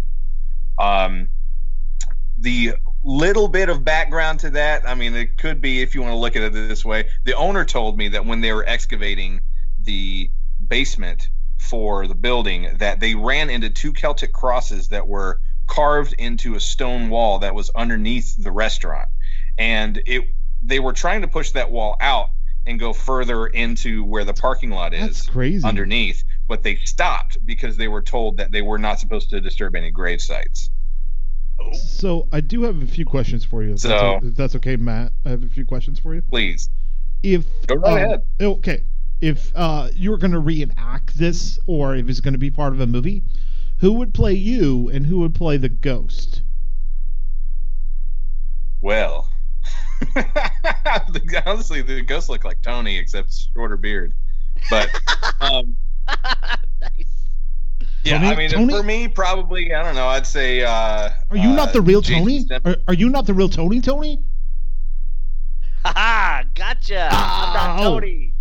Um, 0.77 1.29
the 2.37 2.73
little 3.05 3.47
bit 3.47 3.69
of 3.69 3.85
background 3.85 4.39
to 4.41 4.49
that, 4.49 4.87
I 4.87 4.95
mean, 4.95 5.15
it 5.15 5.37
could 5.37 5.61
be 5.61 5.81
if 5.81 5.93
you 5.93 6.01
want 6.01 6.13
to 6.13 6.17
look 6.17 6.35
at 6.35 6.41
it 6.41 6.53
this 6.53 6.83
way. 6.83 7.07
The 7.23 7.35
owner 7.35 7.63
told 7.63 7.97
me 7.97 8.07
that 8.09 8.25
when 8.25 8.41
they 8.41 8.51
were 8.51 8.65
excavating 8.67 9.41
the 9.79 10.29
basement 10.67 11.29
for 11.57 12.07
the 12.07 12.15
building, 12.15 12.69
that 12.77 12.99
they 12.99 13.13
ran 13.15 13.49
into 13.49 13.69
two 13.69 13.93
Celtic 13.93 14.33
crosses 14.33 14.87
that 14.89 15.07
were 15.07 15.39
carved 15.67 16.13
into 16.17 16.55
a 16.55 16.59
stone 16.59 17.09
wall 17.09 17.39
that 17.39 17.53
was 17.53 17.69
underneath 17.75 18.35
the 18.43 18.51
restaurant, 18.51 19.09
and 19.57 20.01
it 20.05 20.27
they 20.63 20.79
were 20.79 20.93
trying 20.93 21.21
to 21.21 21.27
push 21.27 21.51
that 21.51 21.69
wall 21.69 21.95
out 22.01 22.29
and 22.65 22.79
go 22.79 22.91
further 22.91 23.45
into 23.47 24.03
where 24.03 24.23
the 24.23 24.33
parking 24.33 24.71
lot 24.71 24.93
is 24.93 25.01
That's 25.01 25.25
crazy. 25.27 25.67
underneath, 25.67 26.23
but 26.47 26.63
they 26.63 26.77
stopped 26.77 27.37
because 27.45 27.77
they 27.77 27.87
were 27.87 28.01
told 28.01 28.37
that 28.37 28.51
they 28.51 28.63
were 28.63 28.79
not 28.79 28.99
supposed 28.99 29.29
to 29.29 29.41
disturb 29.41 29.75
any 29.75 29.91
grave 29.91 30.21
sites. 30.21 30.71
So 31.73 32.27
I 32.31 32.41
do 32.41 32.63
have 32.63 32.81
a 32.81 32.87
few 32.87 33.05
questions 33.05 33.43
for 33.43 33.63
you. 33.63 33.73
If, 33.73 33.81
that's, 33.81 34.01
So- 34.01 34.19
o- 34.23 34.27
if 34.27 34.35
that's 34.35 34.55
okay, 34.55 34.75
Matt. 34.75 35.11
I 35.25 35.29
have 35.29 35.43
a 35.43 35.49
few 35.49 35.65
questions 35.65 35.99
for 35.99 36.13
you. 36.15 36.21
Please 36.21 36.69
If 37.23 37.45
go 37.67 37.75
right 37.75 37.91
um, 37.91 37.97
ahead. 37.97 38.21
Okay. 38.39 38.83
If 39.21 39.51
uh, 39.55 39.89
you 39.95 40.11
were 40.11 40.17
going 40.17 40.33
to 40.33 40.39
reenact 40.39 41.17
this, 41.17 41.57
or 41.67 41.95
if 41.95 42.09
it's 42.09 42.19
going 42.19 42.33
to 42.33 42.37
be 42.39 42.51
part 42.51 42.73
of 42.73 42.79
a 42.81 42.85
movie, 42.87 43.23
who 43.77 43.93
would 43.93 44.13
play 44.13 44.33
you 44.33 44.89
and 44.89 45.05
who 45.05 45.19
would 45.19 45.33
play 45.33 45.57
the 45.57 45.69
ghost? 45.69 46.41
Well, 48.81 49.29
honestly, 51.45 51.81
the 51.81 52.03
ghost 52.05 52.29
look 52.29 52.43
like 52.43 52.61
Tony 52.61 52.97
except 52.97 53.33
shorter 53.53 53.77
beard. 53.77 54.13
But 54.69 54.89
um, 55.41 55.75
nice. 56.07 57.14
Yeah, 58.05 58.19
Tony- 58.19 58.29
I 58.29 58.35
mean, 58.35 58.49
Tony? 58.49 58.73
for 58.73 58.83
me, 58.83 59.07
probably 59.07 59.73
I 59.73 59.81
don't 59.83 59.95
know. 59.95 60.07
I'd 60.07 60.27
say. 60.27 60.63
Uh, 60.63 61.09
Are 61.31 61.37
you 61.37 61.49
uh, 61.49 61.55
not 61.55 61.73
the 61.73 61.81
real 61.81 62.01
Jason 62.01 62.19
Tony? 62.21 62.39
Simmons. 62.41 62.61
Are, 62.65 62.77
are 62.87 62.93
you 62.93 63.09
not 63.09 63.25
the 63.25 63.33
real 63.33 63.49
Tony? 63.49 63.81
Tony? 63.81 64.23
Haha, 65.83 66.43
gotcha. 66.53 67.09
I'm 67.11 67.53
not 67.53 67.79
Ow. 67.79 67.83
Tony. 67.95 68.33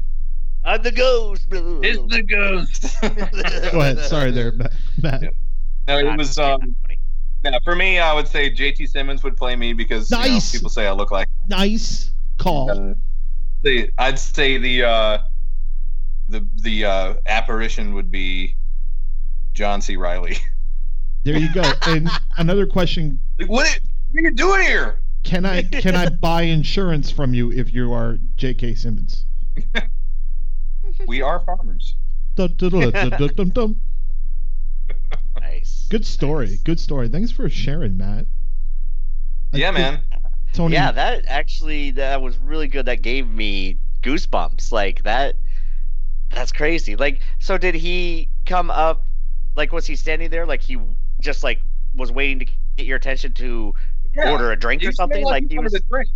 I'm 0.67 0.83
the 0.83 0.93
ghost. 0.93 1.47
It's 1.51 2.15
the 2.15 2.23
ghost. 2.23 2.97
Go 3.73 3.81
ahead. 3.81 4.01
Sorry, 4.01 4.31
there, 4.31 4.53
Matt. 4.53 4.73
Matt. 5.03 5.23
Yeah. 5.23 5.29
no, 5.89 5.99
it 5.99 6.05
Not 6.05 6.19
was. 6.19 6.39
Um, 6.39 6.77
yeah, 7.45 7.59
for 7.65 7.77
me, 7.77 7.99
I 7.99 8.15
would 8.15 8.29
say 8.29 8.49
J.K. 8.49 8.87
Simmons 8.87 9.23
would 9.23 9.37
play 9.37 9.57
me 9.57 9.75
because 9.75 10.11
you 10.11 10.17
know, 10.19 10.39
people 10.51 10.71
say 10.71 10.87
I 10.87 10.93
look 10.93 11.11
like. 11.11 11.29
Nice 11.49 12.13
call. 12.39 12.71
Uh, 12.71 12.95
the, 13.63 13.91
I'd 13.99 14.19
say 14.19 14.57
the 14.57 14.85
uh, 14.85 15.19
the 16.29 16.47
the 16.57 16.85
uh, 16.87 17.15
apparition 17.27 17.93
would 17.95 18.11
be 18.11 18.57
John 19.55 19.81
C. 19.81 19.97
Reilly. 19.97 20.37
There 21.23 21.39
you 21.39 21.53
go. 21.55 21.63
And 21.87 22.11
another 22.37 22.67
question: 22.67 23.19
Like, 23.41 23.49
what, 23.49 23.67
are- 23.67 23.81
what 24.13 24.21
are 24.21 24.23
you 24.29 24.31
doing 24.35 24.61
here? 24.63 24.99
Can 25.23 25.47
I 25.47 25.63
can 25.63 25.97
I 25.97 26.11
buy 26.11 26.43
insurance 26.43 27.11
from 27.11 27.33
you 27.33 27.51
if 27.51 27.73
you 27.73 27.93
are 27.95 28.19
J.K. 28.37 28.75
Simmons? 28.75 29.25
We 31.07 31.23
are 31.23 31.41
farmers. 31.41 31.97
Nice. 35.41 35.87
Good 35.91 36.05
story. 36.07 36.49
Nice. 36.49 36.63
Good 36.63 36.79
story. 36.79 37.09
Thanks 37.09 37.31
for 37.31 37.49
sharing, 37.49 37.97
Matt. 37.97 38.27
I 39.53 39.57
Yeah, 39.57 39.71
man. 39.71 40.01
Tony. 40.53 40.75
Yeah, 40.75 40.93
that 40.93 41.25
actually 41.27 41.93
that 41.93 42.21
was 42.23 42.37
really 42.39 42.69
good. 42.69 42.87
That 42.87 43.03
gave 43.03 43.29
me 43.29 43.79
goosebumps. 44.03 44.71
Like 44.73 45.03
that. 45.03 45.37
That's 46.31 46.53
crazy. 46.53 46.97
Like, 46.97 47.21
so 47.39 47.59
did 47.59 47.75
he 47.75 48.29
come 48.47 48.71
up? 48.71 49.05
Like, 49.57 49.73
was 49.73 49.87
he 49.87 49.97
standing 49.97 50.31
there? 50.31 50.47
Like 50.47 50.63
he 50.63 50.79
just 51.21 51.45
like 51.45 51.61
was 51.95 52.11
waiting 52.11 52.41
to 52.41 52.45
get 52.77 52.87
your 52.87 52.97
attention 52.97 53.33
to 53.35 53.75
Yeah. 54.15 54.31
order 54.33 54.53
a 54.53 54.57
drink 54.57 54.83
He 54.83 54.89
or 54.89 54.93
something? 54.93 55.25
Like 55.25 55.49
he 55.49 55.59
was. 55.59 55.73
to 55.73 55.81
drink. 55.89 56.09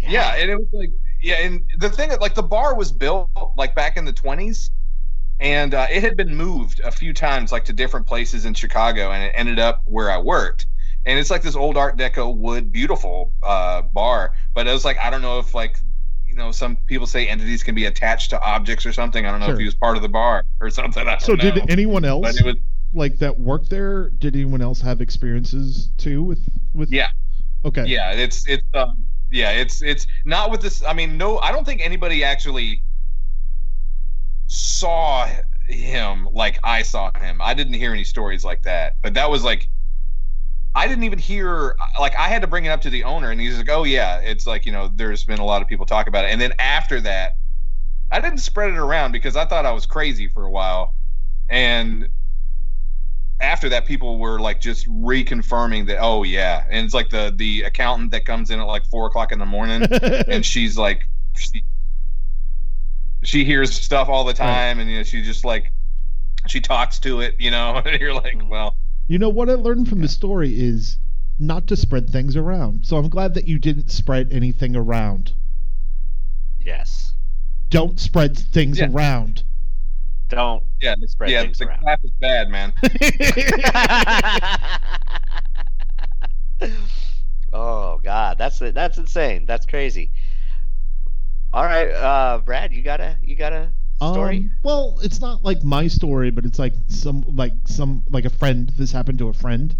Yeah, 0.00 0.34
and 0.34 0.50
it 0.50 0.56
was 0.56 0.68
like 0.72 0.90
yeah, 1.22 1.36
and 1.36 1.62
the 1.78 1.88
thing 1.88 2.10
that 2.10 2.20
like 2.20 2.34
the 2.34 2.42
bar 2.42 2.74
was 2.74 2.92
built 2.92 3.30
like 3.56 3.74
back 3.74 3.96
in 3.96 4.04
the 4.04 4.12
twenties, 4.12 4.70
and 5.40 5.72
uh, 5.72 5.86
it 5.90 6.02
had 6.02 6.16
been 6.16 6.34
moved 6.34 6.80
a 6.80 6.90
few 6.90 7.14
times 7.14 7.52
like 7.52 7.64
to 7.66 7.72
different 7.72 8.06
places 8.06 8.44
in 8.44 8.54
Chicago, 8.54 9.10
and 9.12 9.24
it 9.24 9.32
ended 9.34 9.58
up 9.58 9.82
where 9.86 10.10
I 10.10 10.18
worked. 10.18 10.66
And 11.06 11.18
it's 11.18 11.30
like 11.30 11.42
this 11.42 11.54
old 11.56 11.76
Art 11.76 11.96
Deco 11.98 12.34
wood, 12.34 12.72
beautiful 12.72 13.30
uh, 13.42 13.82
bar. 13.82 14.32
But 14.54 14.66
it 14.66 14.72
was 14.72 14.84
like 14.84 14.98
I 14.98 15.10
don't 15.10 15.22
know 15.22 15.38
if 15.38 15.54
like 15.54 15.78
you 16.34 16.40
know 16.40 16.50
some 16.50 16.76
people 16.86 17.06
say 17.06 17.28
entities 17.28 17.62
can 17.62 17.76
be 17.76 17.84
attached 17.84 18.30
to 18.30 18.40
objects 18.40 18.84
or 18.84 18.92
something. 18.92 19.24
I 19.24 19.30
don't 19.30 19.38
know 19.38 19.46
Sure. 19.46 19.54
if 19.54 19.60
he 19.60 19.64
was 19.64 19.76
part 19.76 19.96
of 19.96 20.02
the 20.02 20.08
bar 20.08 20.42
or 20.60 20.68
something. 20.68 21.06
So 21.20 21.34
know. 21.34 21.36
did 21.36 21.70
anyone 21.70 22.04
else 22.04 22.42
was 22.42 22.56
like 22.92 23.18
that 23.18 23.38
worked 23.38 23.70
there? 23.70 24.10
Did 24.10 24.34
anyone 24.34 24.60
else 24.60 24.80
have 24.80 25.00
experiences 25.00 25.90
too 25.96 26.24
with 26.24 26.40
with? 26.74 26.90
Yeah. 26.90 27.10
Okay. 27.64 27.86
yeah 27.86 28.12
it's 28.12 28.46
it's 28.46 28.62
um 28.74 29.06
yeah 29.30 29.52
it's 29.52 29.80
it's 29.80 30.06
not 30.26 30.50
with 30.50 30.60
this 30.60 30.84
i 30.84 30.92
mean 30.92 31.16
no 31.16 31.38
i 31.38 31.50
don't 31.50 31.64
think 31.64 31.80
anybody 31.80 32.22
actually 32.22 32.82
saw 34.48 35.26
him 35.66 36.28
like 36.30 36.58
i 36.62 36.82
saw 36.82 37.10
him 37.18 37.40
i 37.40 37.54
didn't 37.54 37.72
hear 37.72 37.90
any 37.90 38.04
stories 38.04 38.44
like 38.44 38.62
that 38.64 38.92
but 39.02 39.14
that 39.14 39.30
was 39.30 39.42
like 39.42 39.66
i 40.74 40.86
didn't 40.88 41.04
even 41.04 41.18
hear 41.18 41.76
like 42.00 42.16
i 42.16 42.28
had 42.28 42.42
to 42.42 42.48
bring 42.48 42.64
it 42.64 42.68
up 42.68 42.80
to 42.80 42.90
the 42.90 43.04
owner 43.04 43.30
and 43.30 43.40
he's 43.40 43.56
like 43.56 43.70
oh 43.70 43.84
yeah 43.84 44.18
it's 44.18 44.46
like 44.46 44.66
you 44.66 44.72
know 44.72 44.90
there's 44.94 45.24
been 45.24 45.38
a 45.38 45.44
lot 45.44 45.62
of 45.62 45.68
people 45.68 45.86
talk 45.86 46.06
about 46.08 46.24
it. 46.24 46.28
And 46.32 46.40
then 46.40 46.52
after 46.58 47.00
that 47.02 47.36
i 48.10 48.20
didn't 48.20 48.38
spread 48.38 48.70
it 48.70 48.76
around 48.76 49.12
because 49.12 49.36
i 49.36 49.44
thought 49.44 49.64
i 49.66 49.72
was 49.72 49.86
crazy 49.86 50.28
for 50.28 50.44
a 50.44 50.50
while. 50.50 50.94
And 51.48 52.08
after 53.40 53.68
that 53.68 53.84
people 53.84 54.18
were 54.18 54.38
like 54.40 54.60
just 54.60 54.88
reconfirming 54.88 55.86
that 55.86 55.98
oh 56.00 56.22
yeah. 56.22 56.64
And 56.70 56.84
it's 56.84 56.94
like 56.94 57.10
the 57.10 57.32
the 57.36 57.62
accountant 57.62 58.10
that 58.12 58.24
comes 58.24 58.50
in 58.50 58.58
at 58.60 58.66
like 58.66 58.84
four 58.86 59.06
o'clock 59.06 59.32
in 59.32 59.38
the 59.38 59.46
morning 59.46 59.82
and 60.28 60.44
she's 60.44 60.78
like 60.78 61.08
she, 61.36 61.64
she 63.22 63.44
hears 63.44 63.74
stuff 63.74 64.08
all 64.08 64.24
the 64.24 64.32
time 64.32 64.78
and 64.78 64.88
you 64.90 64.98
know 64.98 65.02
she 65.02 65.22
just 65.22 65.44
like 65.44 65.72
she 66.46 66.60
talks 66.60 66.98
to 67.00 67.20
it 67.20 67.34
you 67.38 67.50
know? 67.50 67.82
And 67.84 68.00
you're 68.00 68.14
like 68.14 68.36
Mhm. 68.36 68.48
well 68.48 68.76
You 69.06 69.18
know 69.18 69.28
what 69.28 69.50
I 69.50 69.54
learned 69.54 69.88
from 69.88 70.00
the 70.00 70.08
story 70.08 70.58
is 70.58 70.98
not 71.38 71.66
to 71.68 71.76
spread 71.76 72.08
things 72.08 72.36
around. 72.36 72.86
So 72.86 72.96
I'm 72.96 73.08
glad 73.08 73.34
that 73.34 73.46
you 73.48 73.58
didn't 73.58 73.90
spread 73.90 74.32
anything 74.32 74.74
around. 74.76 75.32
Yes. 76.60 77.12
Don't 77.70 77.98
spread 78.00 78.36
things 78.38 78.78
Yeah. 78.78 78.90
around. 78.90 79.42
Don't. 80.28 80.62
yeah 80.80 80.94
Spread 81.06 81.30
yeah 81.30 81.42
things 81.42 81.58
the 81.58 81.66
around. 81.66 81.80
clap 81.80 82.02
is 82.02 82.10
bad 82.12 82.48
man 82.48 82.72
oh 87.52 87.98
God, 88.02 88.38
that's 88.38 88.58
that's 88.58 88.96
insane. 88.98 89.44
That's 89.46 89.66
crazy. 89.66 90.10
All 91.52 91.64
right, 91.64 91.90
uh, 91.90 92.38
Brad, 92.44 92.72
you 92.72 92.82
gotta 92.82 93.16
you 93.22 93.36
got 93.36 93.52
a 93.52 93.70
story? 94.04 94.46
Um, 94.46 94.50
well, 94.62 94.98
it's 95.02 95.20
not 95.20 95.44
like 95.44 95.62
my 95.64 95.88
story, 95.88 96.30
but 96.30 96.44
it's 96.44 96.58
like 96.58 96.74
some 96.88 97.24
like 97.28 97.52
some 97.64 98.04
like 98.10 98.24
a 98.24 98.30
friend. 98.30 98.70
This 98.76 98.92
happened 98.92 99.18
to 99.18 99.28
a 99.28 99.32
friend. 99.34 99.74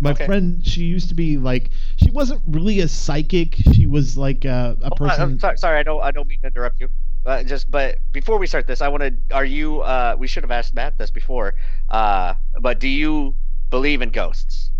My 0.00 0.12
Okay. 0.12 0.24
friend, 0.26 0.66
she 0.66 0.82
used 0.84 1.08
to 1.08 1.14
be 1.14 1.38
like 1.38 1.70
she 1.96 2.10
wasn't 2.10 2.42
really 2.46 2.80
a 2.80 2.88
psychic. 2.88 3.54
She 3.54 3.86
was 3.86 4.16
like 4.18 4.44
a, 4.44 4.76
a 4.82 4.90
Hold 4.90 5.00
on, 5.02 5.08
person. 5.08 5.22
I'm 5.22 5.38
sorry, 5.38 5.58
sorry, 5.58 5.78
I 5.78 5.82
don't 5.82 6.02
I 6.02 6.10
don't 6.10 6.28
mean 6.28 6.40
to 6.40 6.46
interrupt 6.48 6.80
you. 6.80 6.88
Uh, 7.24 7.42
just 7.44 7.70
but 7.70 7.98
before 8.12 8.38
we 8.38 8.46
start 8.46 8.66
this, 8.66 8.80
I 8.80 8.88
want 8.88 9.02
to. 9.02 9.34
Are 9.34 9.44
you? 9.44 9.80
Uh, 9.82 10.16
we 10.18 10.26
should 10.26 10.42
have 10.42 10.50
asked 10.50 10.74
Matt 10.74 10.98
this 10.98 11.10
before. 11.10 11.54
Uh, 11.88 12.34
but 12.60 12.80
do 12.80 12.88
you 12.88 13.36
believe 13.70 14.02
in 14.02 14.10
ghosts? 14.10 14.70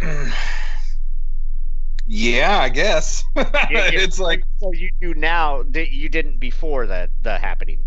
Yeah, 2.14 2.58
I 2.58 2.68
guess. 2.68 3.24
You- 3.36 3.42
you- 3.42 4.00
it's 4.04 4.20
like 4.20 4.44
so 4.60 4.72
you 4.72 4.90
do 5.00 5.14
now 5.14 5.62
that 5.70 5.90
you 5.92 6.10
didn't 6.10 6.38
before 6.38 6.86
the 6.86 7.08
the 7.22 7.38
happening. 7.38 7.82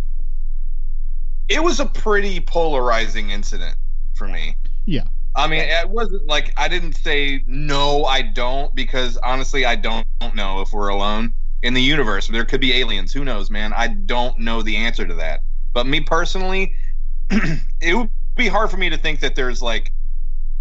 it 1.48 1.64
was 1.64 1.80
a 1.80 1.86
pretty 1.86 2.40
polarizing 2.40 3.30
incident 3.30 3.76
for 4.16 4.28
me. 4.28 4.56
Yeah. 4.86 5.04
I 5.36 5.48
mean, 5.48 5.60
it 5.62 5.90
wasn't 5.90 6.26
like 6.26 6.54
I 6.58 6.68
didn't 6.68 6.94
say 6.94 7.44
no, 7.46 8.06
I 8.06 8.24
don't, 8.24 8.74
because 8.74 9.18
honestly, 9.18 9.64
I 9.66 9.76
don't, 9.76 10.08
don't 10.20 10.34
know 10.34 10.62
if 10.62 10.74
we're 10.74 10.88
alone 10.88 11.34
in 11.62 11.74
the 11.76 11.82
universe. 11.82 12.28
There 12.28 12.46
could 12.46 12.62
be 12.62 12.74
aliens. 12.74 13.14
Who 13.14 13.24
knows, 13.26 13.50
man? 13.52 13.74
I 13.74 13.90
don't 13.90 14.40
know 14.40 14.62
the 14.64 14.78
answer 14.78 15.06
to 15.06 15.14
that. 15.16 15.42
But 15.74 15.86
me 15.88 16.00
personally, 16.02 16.74
it 17.30 17.96
would 17.96 18.10
be 18.36 18.48
hard 18.48 18.72
for 18.72 18.78
me 18.78 18.90
to 18.90 18.98
think 18.98 19.20
that 19.20 19.36
there's 19.36 19.62
like 19.62 19.92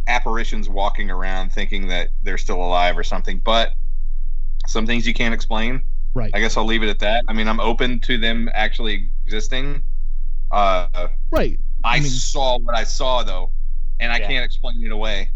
apparitions 0.07 0.69
walking 0.69 1.11
around 1.11 1.53
thinking 1.53 1.89
that 1.89 2.09
they're 2.23 2.39
still 2.39 2.63
alive 2.63 2.97
or 2.99 3.03
something. 3.05 3.41
But 3.45 3.73
some 4.67 4.87
things 4.87 5.07
you 5.07 5.15
can't 5.15 5.35
explain. 5.35 5.83
right. 6.15 6.31
I 6.35 6.41
guess 6.41 6.57
I'll 6.57 6.65
leave 6.67 6.83
it 6.83 6.89
at 6.89 6.99
that. 7.01 7.25
I 7.29 7.33
mean, 7.33 7.49
I'm 7.49 7.61
open 7.61 8.01
to 8.01 8.19
them 8.19 8.49
actually 8.55 9.11
existing. 9.27 9.83
Uh, 10.51 11.09
right. 11.31 11.59
I, 11.83 11.97
I 11.97 12.01
mean- 12.01 12.09
saw 12.09 12.59
what 12.59 12.77
I 12.77 12.85
saw 12.85 13.23
though, 13.23 13.51
and 14.01 14.13
I 14.13 14.19
Yeah. 14.19 14.27
can't 14.29 14.45
explain 14.45 14.83
it 14.85 14.93
away. 14.93 15.31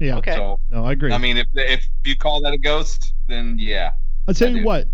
Yeah. 0.00 0.16
Okay. 0.16 0.34
So 0.34 0.58
No, 0.70 0.84
I 0.84 0.92
agree. 0.92 1.12
I 1.12 1.18
mean, 1.18 1.36
if 1.36 1.46
if 1.54 1.86
you 2.04 2.16
call 2.16 2.40
that 2.42 2.52
a 2.52 2.58
ghost, 2.58 3.12
then 3.28 3.56
yeah. 3.58 3.92
I'll 4.26 4.34
tell 4.34 4.48
I 4.48 4.52
you 4.52 4.58
do. 4.60 4.64
what. 4.64 4.88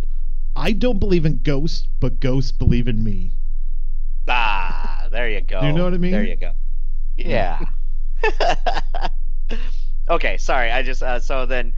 I 0.57 0.73
don't 0.73 0.99
believe 0.99 1.25
in 1.25 1.41
ghosts, 1.43 1.87
but 2.01 2.19
ghosts 2.21 2.51
believe 2.53 2.89
in 2.89 3.03
me. 3.05 3.31
Ah, 4.27 5.07
there 5.11 5.31
you 5.31 5.41
go. 5.41 5.61
You 5.63 5.73
know 5.73 5.85
what 5.85 5.95
I 5.95 5.99
mean? 5.99 6.11
There 6.13 6.25
you 6.25 6.37
go. 6.37 6.53
Yeah. 7.17 7.61
okay, 10.11 10.37
sorry. 10.39 10.71
I 10.71 10.83
just 10.83 11.03
uh, 11.03 11.21
so 11.21 11.47
then 11.47 11.73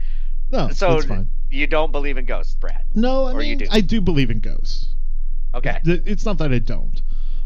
No, 0.51 0.69
So- 0.69 0.93
that's 0.93 1.05
fine. 1.05 1.27
you 1.49 1.67
don't 1.67 1.91
believe 1.91 2.17
in 2.17 2.25
ghosts, 2.25 2.55
Brad. 2.55 2.83
No, 2.93 3.25
I 3.25 3.33
or 3.33 3.39
mean 3.39 3.57
do. 3.59 3.67
I 3.71 3.81
do 3.81 4.01
believe 4.01 4.29
in 4.31 4.39
ghosts. 4.39 4.87
Okay. 5.53 5.79
Th- 5.83 6.03
It's 6.05 6.25
not 6.25 6.37
that 6.37 6.51
I 6.53 6.59
don't. 6.59 7.01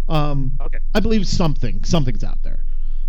Um, 0.07 0.57
Okay. 0.61 0.77
I 0.93 0.99
believe 0.99 1.27
something, 1.27 1.83
something's 1.83 2.23
out 2.23 2.43
there. 2.43 2.63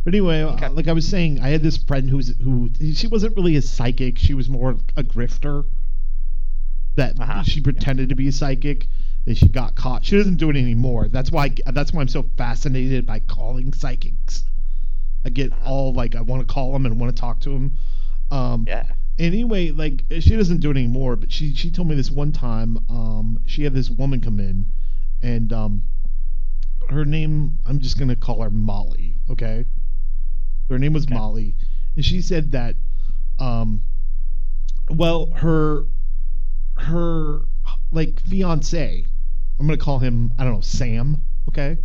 But 0.05 0.15
anyway, 0.15 0.41
uh, 0.43 0.71
like 0.71 0.89
I 0.89 0.93
was 0.93 1.07
saying, 1.07 1.41
I 1.41 1.49
had 1.49 1.63
this 1.63 1.77
friend 1.77 2.09
who's 2.09 2.35
who 2.39 2.71
she 2.95 3.09
wasn't 3.09 3.37
really 3.37 3.57
a 3.57 3.63
psychic. 3.63 4.19
She 4.19 4.35
was 4.35 4.49
more 4.49 4.77
a 4.97 5.03
grifter. 5.03 5.65
That 6.95 7.21
Uh-huh. 7.21 7.43
she 7.43 7.61
pretended 7.61 8.09
to 8.09 8.15
be 8.15 8.29
a 8.29 8.33
psychic. 8.33 8.89
That 9.27 9.37
she 9.37 9.49
got 9.49 9.75
caught. 9.75 10.05
She 10.05 10.17
doesn't 10.17 10.37
do 10.37 10.49
it 10.49 10.57
anymore. 10.57 11.09
That's 11.09 11.31
why. 11.33 11.51
That's 11.67 11.93
why 11.93 12.01
I'm 12.03 12.09
so 12.09 12.23
fascinated 12.39 13.05
by 13.05 13.19
calling 13.19 13.73
psychics. 13.73 14.45
I 15.27 15.29
get 15.29 15.53
all 15.65 15.93
like 15.93 16.15
I 16.15 16.21
want 16.21 16.47
to 16.47 16.55
call 16.55 16.73
them 16.73 16.87
and 16.87 17.01
want 17.01 17.15
to 17.15 17.21
talk 17.21 17.41
to 17.41 17.51
them. 17.51 17.73
Um, 18.31 18.65
Yeah. 18.69 18.85
anyway, 19.19 19.73
like 19.73 20.05
she 20.21 20.37
doesn't 20.37 20.61
do 20.61 20.71
it 20.71 20.77
anymore, 20.77 21.17
but 21.17 21.33
she 21.33 21.53
she 21.53 21.69
told 21.69 21.89
me 21.89 21.97
this 21.97 22.13
one 22.13 22.31
time. 22.31 22.79
Um, 22.89 23.41
she 23.45 23.65
had 23.65 23.75
this 23.75 23.91
woman 23.91 24.21
come 24.21 24.39
in, 24.39 24.71
and 25.23 25.53
um, 25.53 25.83
her 26.89 27.05
name 27.05 27.59
I'm 27.67 27.81
just 27.81 27.99
gonna 27.99 28.15
call 28.15 28.41
her 28.43 28.51
Molly. 28.51 29.17
Okay, 29.29 29.65
her 30.69 30.79
name 30.79 30.93
was 30.93 31.05
Okay. 31.07 31.15
Molly, 31.15 31.57
and 31.97 32.05
she 32.05 32.23
said 32.23 32.53
that, 32.53 32.77
um, 33.41 33.83
well, 34.89 35.33
her 35.33 35.87
her 36.77 37.41
like 37.91 38.21
fiance, 38.21 39.05
I'm 39.59 39.67
gonna 39.67 39.77
call 39.77 39.99
him 39.99 40.33
I 40.39 40.45
don't 40.45 40.53
know 40.53 40.61
Sam. 40.61 41.23
Okay, 41.49 41.79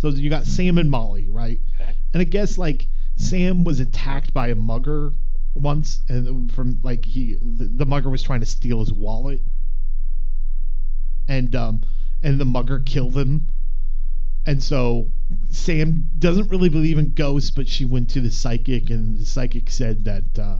so 0.00 0.08
you 0.08 0.30
got 0.30 0.46
Sam 0.46 0.78
and 0.78 0.90
Molly, 0.90 1.28
right? 1.28 1.60
Okay. 1.78 1.94
And 2.14 2.22
I 2.22 2.24
guess 2.24 2.56
like 2.56 2.86
Sam 3.16 3.64
was 3.64 3.80
attacked 3.80 4.32
by 4.32 4.48
a 4.48 4.54
mugger 4.54 5.12
once, 5.52 6.00
and 6.08 6.50
from 6.50 6.80
like 6.82 7.04
he 7.04 7.36
the, 7.42 7.66
the 7.66 7.84
mugger 7.84 8.08
was 8.08 8.22
trying 8.22 8.40
to 8.40 8.46
steal 8.46 8.80
his 8.80 8.94
wallet, 8.94 9.42
and 11.28 11.54
um 11.54 11.82
and 12.22 12.40
the 12.40 12.46
mugger 12.46 12.80
killed 12.80 13.14
him. 13.14 13.46
And 14.46 14.62
so 14.62 15.12
Sam 15.50 16.08
doesn't 16.18 16.48
really 16.48 16.70
believe 16.70 16.96
in 16.96 17.12
ghosts, 17.12 17.50
but 17.50 17.68
she 17.68 17.84
went 17.84 18.08
to 18.10 18.22
the 18.22 18.30
psychic, 18.30 18.88
and 18.88 19.18
the 19.18 19.26
psychic 19.26 19.68
said 19.68 20.04
that 20.06 20.38
uh, 20.38 20.58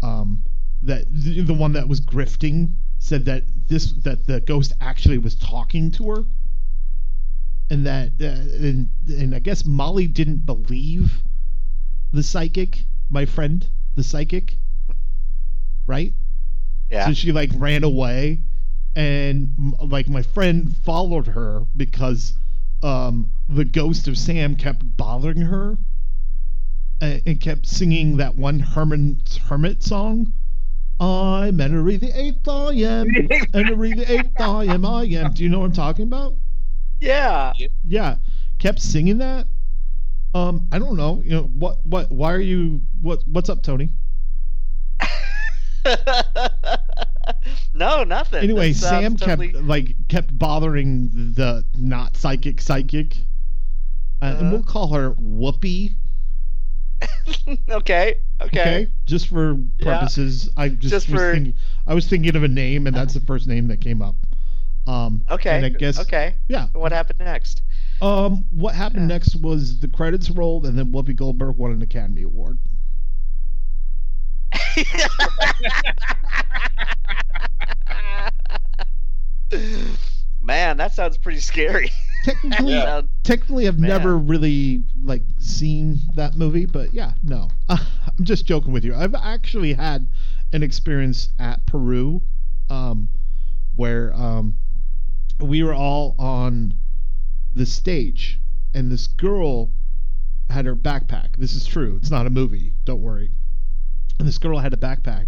um, 0.00 0.44
that 0.82 1.04
the, 1.12 1.42
the 1.42 1.52
one 1.52 1.72
that 1.72 1.88
was 1.88 2.00
grifting 2.00 2.72
said 2.98 3.26
that 3.26 3.44
this 3.68 3.92
that 4.04 4.26
the 4.26 4.40
ghost 4.40 4.72
actually 4.80 5.18
was 5.18 5.34
talking 5.34 5.90
to 5.90 6.08
her, 6.08 6.24
and 7.72 7.86
that 7.86 8.10
uh, 8.20 8.26
and, 8.26 8.90
and 9.08 9.34
I 9.34 9.38
guess 9.38 9.64
Molly 9.64 10.06
didn't 10.06 10.44
believe 10.44 11.22
the 12.12 12.22
psychic, 12.22 12.84
my 13.08 13.24
friend, 13.24 13.66
the 13.96 14.04
psychic, 14.04 14.58
right? 15.86 16.12
Yeah. 16.90 17.06
So 17.06 17.14
she 17.14 17.32
like 17.32 17.50
ran 17.54 17.82
away, 17.82 18.40
and 18.94 19.74
like 19.80 20.06
my 20.06 20.20
friend 20.20 20.76
followed 20.84 21.28
her 21.28 21.64
because 21.74 22.34
um, 22.82 23.30
the 23.48 23.64
ghost 23.64 24.06
of 24.06 24.18
Sam 24.18 24.54
kept 24.54 24.98
bothering 24.98 25.40
her, 25.40 25.78
and, 27.00 27.22
and 27.24 27.40
kept 27.40 27.64
singing 27.64 28.18
that 28.18 28.36
one 28.36 28.60
Herman 28.60 29.22
Hermit 29.48 29.82
song. 29.82 30.34
I'm 31.00 31.58
Henry 31.58 31.96
the 31.96 32.12
Eighth. 32.20 32.46
I 32.46 32.74
am 32.74 33.08
Henry 33.54 33.94
the 33.94 34.12
Eighth. 34.12 34.38
I 34.38 34.66
am. 34.66 34.84
I 34.84 35.04
am. 35.04 35.32
Do 35.32 35.42
you 35.42 35.48
know 35.48 35.60
what 35.60 35.66
I'm 35.66 35.72
talking 35.72 36.04
about? 36.04 36.34
Yeah. 37.02 37.52
Yeah, 37.84 38.16
kept 38.58 38.80
singing 38.80 39.18
that. 39.18 39.46
Um, 40.34 40.66
I 40.72 40.78
don't 40.78 40.96
know. 40.96 41.20
You 41.24 41.30
know 41.30 41.42
what? 41.42 41.84
What? 41.84 42.10
Why 42.10 42.32
are 42.32 42.40
you? 42.40 42.80
What? 43.00 43.22
What's 43.26 43.48
up, 43.50 43.62
Tony? 43.62 43.90
no, 47.74 48.04
nothing. 48.04 48.42
Anyway, 48.42 48.68
This 48.68 48.80
sounds 48.80 49.02
Sam 49.02 49.16
totally- 49.16 49.52
kept 49.52 49.64
like 49.64 50.08
kept 50.08 50.38
bothering 50.38 51.10
the 51.34 51.64
not 51.76 52.16
psychic 52.16 52.60
psychic, 52.60 53.16
uh, 54.22 54.26
and 54.26 54.36
Uh-huh. 54.38 54.50
we'll 54.52 54.62
call 54.62 54.92
her 54.94 55.12
Whoopi. 55.14 55.94
okay. 57.70 58.14
Okay. 58.40 58.60
Okay, 58.60 58.88
just 59.06 59.28
for 59.28 59.54
Yeah. 59.78 59.98
purposes. 59.98 60.48
I 60.56 60.68
just, 60.70 60.82
Just 60.92 61.08
was 61.10 61.20
for- 61.20 61.32
thinking. 61.34 61.54
I 61.86 61.94
was 61.94 62.06
thinking 62.06 62.34
of 62.36 62.42
a 62.44 62.48
name, 62.48 62.86
and 62.86 62.94
that's 62.94 63.14
the 63.14 63.20
first 63.20 63.46
name 63.48 63.68
that 63.68 63.80
came 63.80 64.00
up. 64.02 64.14
Um, 64.86 65.22
Okay. 65.30 65.56
And 65.56 65.66
I 65.66 65.68
guess 65.68 65.98
Okay. 66.00 66.34
yeah. 66.48 66.68
What 66.72 66.92
happened 66.92 67.18
next? 67.20 67.62
Um, 68.00 68.44
what 68.50 68.74
happened 68.74 69.02
Yeah. 69.02 69.16
next 69.16 69.36
was 69.36 69.78
the 69.78 69.88
credits 69.88 70.30
rolled, 70.30 70.66
and 70.66 70.76
then 70.78 70.86
Whoopi 70.92 71.14
Goldberg 71.14 71.56
won 71.56 71.72
an 71.72 71.82
Academy 71.82 72.22
Award. 72.22 72.58
Man, 80.40 80.76
that 80.78 80.92
sounds 80.94 81.16
pretty 81.18 81.40
scary. 81.40 81.90
Technically, 82.24 82.72
Yeah. 82.72 83.02
Technically 83.22 83.68
I've 83.68 83.78
Man. 83.78 83.88
never 83.88 84.18
really 84.18 84.82
like 85.02 85.22
seen 85.38 85.98
that 86.16 86.36
movie, 86.36 86.66
but 86.66 86.92
yeah, 86.92 87.12
no. 87.22 87.48
I'm 87.68 87.78
just 88.22 88.46
joking 88.46 88.72
with 88.72 88.84
you. 88.84 88.94
I've 88.94 89.14
actually 89.14 89.72
had 89.74 90.06
an 90.52 90.62
experience 90.62 91.30
at 91.38 91.64
Peru 91.66 92.22
um, 92.70 93.08
where 93.76 94.12
um, 94.14 94.56
we 95.42 95.62
were 95.62 95.74
all 95.74 96.14
on 96.18 96.74
the 97.54 97.66
stage 97.66 98.40
and 98.74 98.90
this 98.90 99.06
girl 99.06 99.70
had 100.48 100.64
her 100.66 100.76
backpack. 100.76 101.36
This 101.36 101.54
is 101.54 101.66
true. 101.66 101.96
It's 101.96 102.10
not 102.10 102.26
a 102.26 102.30
movie. 102.30 102.72
Don't 102.84 103.00
worry. 103.02 103.30
And 104.18 104.26
this 104.28 104.38
girl 104.38 104.58
had 104.58 104.72
a 104.72 104.76
backpack 104.76 105.26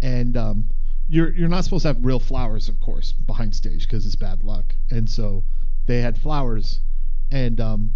and 0.00 0.36
um, 0.36 0.70
you're 1.08 1.32
you're 1.32 1.48
not 1.48 1.64
supposed 1.64 1.82
to 1.82 1.88
have 1.88 2.04
real 2.04 2.18
flowers, 2.18 2.68
of 2.68 2.80
course, 2.80 3.12
behind 3.12 3.54
stage 3.54 3.82
because 3.86 4.04
it's 4.06 4.16
bad 4.16 4.42
luck. 4.42 4.74
And 4.90 5.08
so 5.08 5.44
they 5.86 6.00
had 6.00 6.16
flowers, 6.18 6.80
and 7.30 7.60
um, 7.60 7.92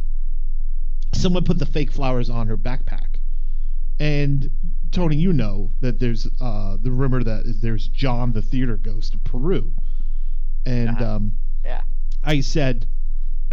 someone 1.13 1.45
put 1.45 1.59
the 1.59 1.67
fake 1.67 1.91
flowers 1.91 2.29
on 2.31 2.47
her 2.49 2.57
backpack. 2.57 3.21
And 3.99 4.51
Tony, 4.93 5.17
you 5.17 5.33
know 5.33 5.71
that 5.81 5.99
there's 5.99 6.29
uh, 6.41 6.77
the 6.81 6.91
rumor 6.91 7.23
that 7.23 7.61
there's 7.63 7.89
John 7.89 8.33
the 8.33 8.43
theater 8.43 8.77
ghost 8.77 9.15
of 9.15 9.25
Peru, 9.25 9.73
and 10.65 10.91
Uh-huh. 10.91 11.17
um. 11.17 11.33
I 12.27 12.41
said, 12.41 12.87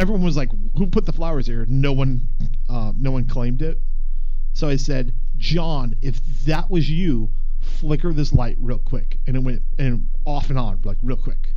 everyone 0.00 0.24
was 0.24 0.36
like, 0.36 0.50
"Who 0.76 0.86
put 0.88 1.06
the 1.06 1.12
flowers 1.12 1.46
here?" 1.46 1.64
No 1.68 1.92
one, 1.92 2.28
uh, 2.68 2.92
no 2.96 3.12
one 3.12 3.24
claimed 3.24 3.62
it. 3.62 3.80
So 4.52 4.68
I 4.68 4.76
said, 4.76 5.14
"John, 5.38 5.94
if 6.02 6.20
that 6.44 6.70
was 6.70 6.90
you, 6.90 7.30
flicker 7.60 8.12
this 8.12 8.32
light 8.32 8.56
real 8.60 8.78
quick." 8.78 9.20
And 9.26 9.36
it 9.36 9.42
went, 9.44 9.62
and 9.78 10.08
off 10.24 10.50
and 10.50 10.58
on, 10.58 10.80
like 10.84 10.98
real 11.02 11.16
quick, 11.16 11.54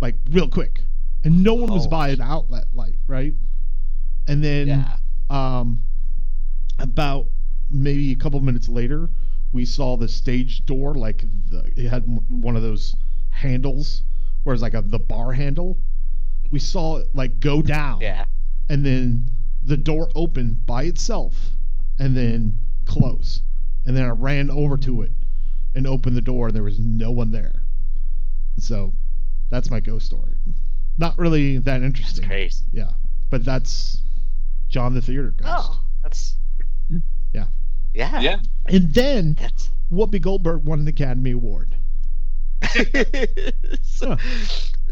like 0.00 0.14
real 0.30 0.48
quick, 0.48 0.84
and 1.24 1.42
no 1.42 1.54
one 1.54 1.72
was 1.72 1.86
Oh. 1.86 1.90
by 1.90 2.10
an 2.10 2.20
outlet 2.20 2.66
light, 2.72 2.96
right? 3.08 3.34
And 4.28 4.42
then 4.42 4.68
Yeah. 4.68 4.96
um, 5.28 5.82
about 6.78 7.26
maybe 7.70 8.12
a 8.12 8.16
couple 8.16 8.40
minutes 8.40 8.68
later, 8.68 9.10
we 9.52 9.64
saw 9.64 9.96
the 9.96 10.06
stage 10.08 10.64
door, 10.64 10.94
like 10.94 11.24
the, 11.50 11.70
it 11.76 11.88
had 11.88 12.04
one 12.28 12.54
of 12.54 12.62
those 12.62 12.94
handles, 13.30 14.04
where 14.44 14.54
it's 14.54 14.62
like 14.62 14.74
a 14.74 14.82
the 14.82 14.98
bar 15.00 15.32
handle. 15.32 15.76
We 16.50 16.58
saw 16.58 16.96
it 16.98 17.08
like 17.14 17.40
go 17.40 17.62
down, 17.62 18.00
Yeah. 18.00 18.24
and 18.68 18.84
then 18.84 19.30
the 19.62 19.76
door 19.76 20.08
opened 20.14 20.64
by 20.66 20.84
itself, 20.84 21.50
and 21.98 22.16
then 22.16 22.56
close, 22.86 23.42
and 23.86 23.96
then 23.96 24.04
I 24.04 24.08
ran 24.10 24.50
over 24.50 24.76
to 24.78 25.02
it 25.02 25.12
and 25.74 25.86
opened 25.86 26.16
the 26.16 26.20
door, 26.22 26.46
and 26.48 26.56
there 26.56 26.62
was 26.62 26.78
no 26.78 27.10
one 27.10 27.30
there. 27.30 27.62
So, 28.58 28.94
that's 29.50 29.70
my 29.70 29.80
ghost 29.80 30.06
story. 30.06 30.32
Not 30.96 31.16
really 31.18 31.58
that 31.58 31.64
That's 31.64 31.84
interesting, 31.84 32.26
crazy. 32.26 32.64
yeah, 32.72 32.92
but 33.30 33.44
that's 33.44 34.02
John 34.68 34.94
the 34.94 35.02
Theater 35.02 35.30
Ghost. 35.36 35.50
Oh, 35.70 35.82
that's. 36.02 36.34
Yeah. 37.32 37.46
Yeah. 37.94 38.20
Yeah. 38.20 38.38
And 38.66 38.92
then 38.94 39.34
That's. 39.34 39.70
Whoopi 39.92 40.20
Goldberg 40.20 40.64
won 40.64 40.80
an 40.80 40.88
Academy 40.88 41.30
Award. 41.32 41.74
so, 43.82 44.16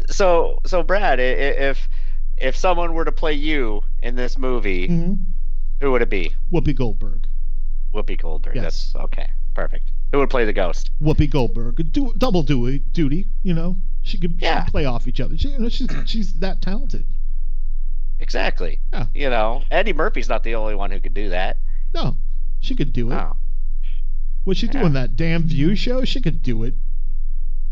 so, 0.09 0.59
so, 0.65 0.83
Brad, 0.83 1.19
if 1.19 1.87
if 2.37 2.55
someone 2.55 2.93
were 2.93 3.05
to 3.05 3.11
play 3.11 3.33
you 3.33 3.81
in 4.03 4.15
this 4.15 4.37
movie, 4.37 4.87
Mm-hmm. 4.87 5.13
who 5.81 5.91
would 5.91 6.01
it 6.01 6.09
be? 6.09 6.33
Whoopi 6.51 6.75
Goldberg. 6.75 7.27
Whoopi 7.93 8.19
Goldberg. 8.21 8.55
Yes. 8.55 8.91
That's 8.93 9.05
okay. 9.05 9.29
Perfect. 9.53 9.91
Who 10.11 10.19
would 10.19 10.29
play 10.29 10.45
the 10.45 10.53
ghost? 10.53 10.91
Whoopi 11.01 11.29
Goldberg. 11.29 11.91
Do, 11.91 12.13
double 12.17 12.43
duty, 12.43 12.79
duty, 12.93 13.27
you 13.43 13.53
know. 13.53 13.77
She 14.03 14.17
could, 14.17 14.35
she 14.39 14.47
could 14.47 14.67
play 14.67 14.85
off 14.85 15.07
each 15.07 15.19
other. 15.19 15.37
She, 15.37 15.49
you 15.49 15.59
know, 15.59 15.67
she's 15.69 15.89
she's 16.05 16.33
that 16.35 16.61
talented. 16.61 17.05
Exactly. 18.19 18.79
Yeah. 18.93 19.07
You 19.13 19.29
know, 19.29 19.63
Eddie 19.69 19.93
Murphy's 19.93 20.29
not 20.29 20.43
the 20.43 20.55
only 20.55 20.75
one 20.75 20.91
who 20.91 20.99
could 20.99 21.13
do 21.13 21.29
that. 21.29 21.57
No, 21.93 22.17
she 22.59 22.75
could 22.75 22.93
do 22.93 23.11
it. 23.11 23.15
Oh, 23.15 23.35
What's 24.43 24.59
she 24.59 24.67
Yeah. 24.67 24.81
doing? 24.81 24.93
That 24.93 25.15
damn 25.15 25.43
View 25.43 25.75
show? 25.75 26.03
She 26.05 26.21
could 26.21 26.41
do 26.41 26.63
it. 26.63 26.73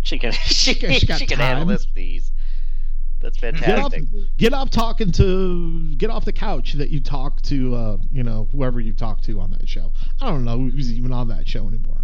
She 0.05 0.19
can. 0.19 0.31
She, 0.45 0.73
She 0.73 0.99
she, 0.99 1.05
got 1.05 1.19
can 1.19 1.39
handle 1.39 1.65
this. 1.65 1.87
These. 1.93 2.31
That's 3.21 3.37
Get 3.39 3.55
off, 3.79 3.91
fantastic. 3.91 4.37
get 4.37 4.53
off 4.53 4.69
talking 4.69 5.11
to, 5.13 5.95
get 5.95 6.11
off 6.11 6.25
the 6.25 6.33
couch 6.33 6.73
that 6.73 6.91
you 6.91 6.99
talk 6.99 7.41
to, 7.43 7.73
uh, 7.73 7.97
you 8.11 8.21
know, 8.21 8.47
whoever 8.51 8.79
you 8.79 8.93
talk 8.93 9.21
to 9.21 9.39
on 9.39 9.49
that 9.51 9.67
show. 9.67 9.91
I 10.21 10.29
don't 10.29 10.45
know 10.45 10.59
who's 10.59 10.93
even 10.93 11.11
on 11.11 11.29
that 11.29 11.47
show 11.47 11.67
anymore. 11.67 12.03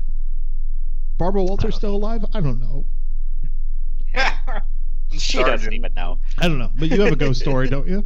Barbara 1.19 1.43
Walters 1.43 1.75
still 1.75 1.95
alive? 1.95 2.25
I 2.33 2.41
don't 2.41 2.59
know. 2.59 2.85
She 5.17 5.43
doesn't 5.43 5.73
even 5.73 5.93
know. 5.93 6.19
I 6.37 6.47
don't 6.47 6.57
know. 6.57 6.71
But 6.73 6.89
you 6.89 7.01
have 7.01 7.11
a 7.11 7.17
ghost 7.17 7.41
story, 7.41 7.67
don't 7.67 7.85
you? 7.85 8.05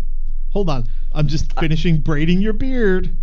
Hold 0.50 0.72
on. 0.72 0.88
I'm 1.14 1.28
just 1.28 1.54
finishing 1.60 2.00
braiding 2.00 2.42
your 2.42 2.54
beard. 2.54 3.16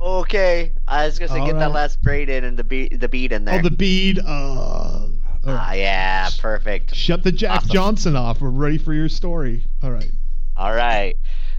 Okay, 0.00 0.72
I 0.88 1.06
was 1.06 1.18
gonna 1.18 1.30
say 1.30 1.38
All 1.38 1.46
get 1.46 1.58
that 1.60 1.70
last 1.70 2.02
braid 2.02 2.28
in 2.28 2.42
and 2.42 2.56
the 2.56 2.64
bead, 2.64 3.00
the 3.00 3.08
beat 3.08 3.30
in 3.30 3.44
there. 3.44 3.58
Oh, 3.60 3.62
the 3.62 3.70
bead. 3.70 4.18
Uh, 4.24 5.08
all 5.46 5.52
Ah, 5.54 5.68
right. 5.68 5.78
yeah, 5.78 6.28
perfect. 6.38 6.94
Shut 6.94 7.22
the 7.22 7.32
Jack 7.32 7.58
Awesome. 7.58 7.70
Johnson 7.70 8.16
off. 8.16 8.40
We're 8.40 8.50
ready 8.50 8.78
for 8.78 8.92
your 8.94 9.08
story. 9.08 9.64
All 9.82 9.90
right. 9.90 10.10
All 10.56 10.74
right, 10.74 11.16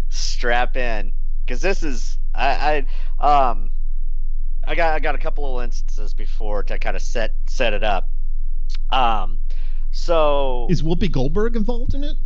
strap 0.09 0.75
in, 0.75 1.13
because 1.45 1.61
this 1.61 1.83
is 1.83 2.17
I, 2.35 2.85
I 3.19 3.49
um 3.51 3.71
I 4.67 4.75
got 4.75 4.93
I 4.93 4.99
got 4.99 5.15
a 5.15 5.19
couple 5.19 5.57
of 5.59 5.63
instances 5.63 6.13
before 6.13 6.63
to 6.63 6.77
kind 6.77 6.95
of 6.97 7.01
set 7.01 7.33
set 7.47 7.73
it 7.73 7.83
up. 7.83 8.09
Um, 8.91 9.39
so 9.91 10.67
Is 10.69 10.83
Whoopi 10.83 11.09
Goldberg 11.11 11.55
involved 11.55 11.93
in 11.93 12.03
it? 12.03 12.17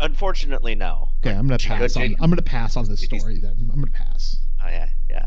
unfortunately, 0.00 0.74
no. 0.74 1.08
Okay, 1.22 1.36
I'm 1.36 1.46
gonna 1.46 1.58
pass 1.58 1.94
on. 1.96 2.16
I'm 2.20 2.30
gonna 2.30 2.40
pass 2.42 2.76
on 2.76 2.86
this 2.88 3.02
story 3.02 3.38
then. 3.38 3.56
I'm 3.70 3.80
gonna 3.80 3.90
pass. 3.90 4.38
Oh 4.64 4.68
yeah, 4.68 4.88
yeah. 5.10 5.26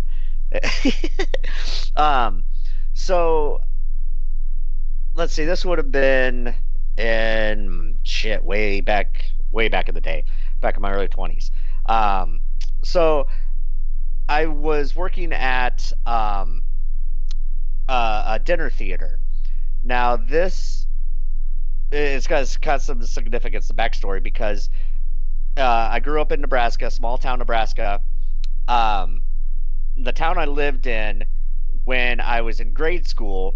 um, 1.96 2.44
so 2.94 3.60
let's 5.16 5.34
see. 5.34 5.46
This 5.46 5.66
would 5.66 5.78
have 5.78 5.92
been 5.92 6.56
in 6.98 7.98
shit 8.04 8.44
way 8.44 8.82
back, 8.82 9.26
way 9.52 9.68
back 9.68 9.90
in 9.90 9.96
the 9.96 10.02
day, 10.02 10.26
back 10.62 10.76
in 10.76 10.82
my 10.82 10.92
early 10.92 11.08
twenties. 11.08 11.52
Um, 11.86 12.40
so 12.84 13.28
I 14.28 14.46
was 14.46 14.96
working 14.96 15.34
at 15.34 15.92
um, 16.06 16.62
a 17.88 18.40
dinner 18.44 18.70
theater. 18.70 19.20
Now 19.84 20.16
this 20.16 20.88
it's 21.92 22.26
got, 22.26 22.42
it's 22.42 22.58
got 22.58 22.82
some 22.82 23.04
significance, 23.06 23.68
the 23.68 23.74
backstory, 23.76 24.24
because 24.24 24.70
uh, 25.58 25.90
I 25.92 26.00
grew 26.00 26.20
up 26.22 26.32
in 26.32 26.42
Nebraska, 26.42 26.90
small 26.90 27.18
town 27.18 27.38
Nebraska. 27.40 28.02
Um, 28.68 29.22
the 29.96 30.12
town 30.12 30.40
I 30.40 30.46
lived 30.46 30.88
in 30.88 31.24
when 31.84 32.20
I 32.20 32.42
was 32.42 32.60
in 32.60 32.74
grade 32.74 33.08
school, 33.08 33.56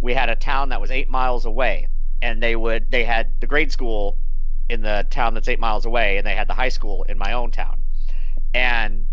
we 0.00 0.14
had 0.14 0.28
a 0.28 0.36
town 0.36 0.68
that 0.70 0.80
was 0.80 0.90
eight 0.90 1.08
miles 1.08 1.44
away, 1.44 1.88
and 2.22 2.42
they 2.42 2.56
would 2.56 2.90
they 2.90 3.04
had 3.04 3.40
the 3.40 3.46
grade 3.46 3.72
school 3.72 4.18
in 4.68 4.82
the 4.82 5.06
town 5.10 5.34
that's 5.34 5.48
eight 5.48 5.60
miles 5.60 5.84
away, 5.84 6.18
and 6.18 6.26
they 6.26 6.34
had 6.34 6.48
the 6.48 6.54
high 6.54 6.68
school 6.68 7.04
in 7.04 7.18
my 7.18 7.32
own 7.32 7.50
town, 7.50 7.82
and 8.52 9.06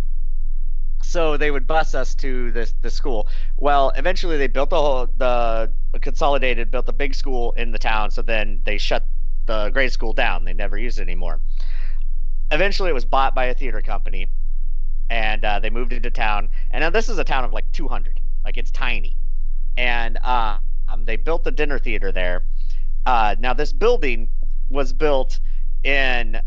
so 1.03 1.35
they 1.35 1.51
would 1.51 1.67
bus 1.67 1.93
us 1.95 2.15
to 2.15 2.51
this 2.51 2.73
the 2.81 2.89
school. 2.89 3.27
Well, 3.57 3.91
eventually 3.95 4.37
they 4.37 4.47
built 4.47 4.69
the 4.69 4.81
whole 4.81 5.07
the 5.17 5.71
consolidated 6.01 6.71
built 6.71 6.87
a 6.89 6.93
big 6.93 7.15
school 7.15 7.51
in 7.53 7.71
the 7.71 7.79
town, 7.79 8.11
so 8.11 8.21
then 8.21 8.61
they 8.65 8.77
shut 8.77 9.05
the 9.45 9.69
grade 9.69 9.91
school 9.91 10.13
down. 10.13 10.45
They 10.45 10.53
never 10.53 10.77
used 10.77 10.99
it 10.99 11.03
anymore. 11.03 11.41
Eventually, 12.51 12.89
it 12.89 12.93
was 12.93 13.05
bought 13.05 13.33
by 13.33 13.45
a 13.45 13.53
theater 13.53 13.81
company, 13.81 14.27
and 15.09 15.43
uh, 15.43 15.59
they 15.59 15.69
moved 15.69 15.93
into 15.93 16.09
town. 16.09 16.49
And 16.71 16.81
now 16.81 16.89
this 16.89 17.09
is 17.09 17.17
a 17.17 17.23
town 17.23 17.43
of 17.43 17.53
like 17.53 17.71
200, 17.71 18.19
like 18.45 18.57
it's 18.57 18.71
tiny. 18.71 19.17
And 19.77 20.17
uh, 20.23 20.59
um, 20.91 21.05
they 21.05 21.15
built 21.15 21.43
the 21.43 21.51
dinner 21.51 21.79
theater 21.79 22.11
there. 22.11 22.43
Uh, 23.05 23.35
now 23.39 23.53
this 23.53 23.71
building 23.73 24.29
was 24.69 24.93
built 24.93 25.39
in 25.83 26.39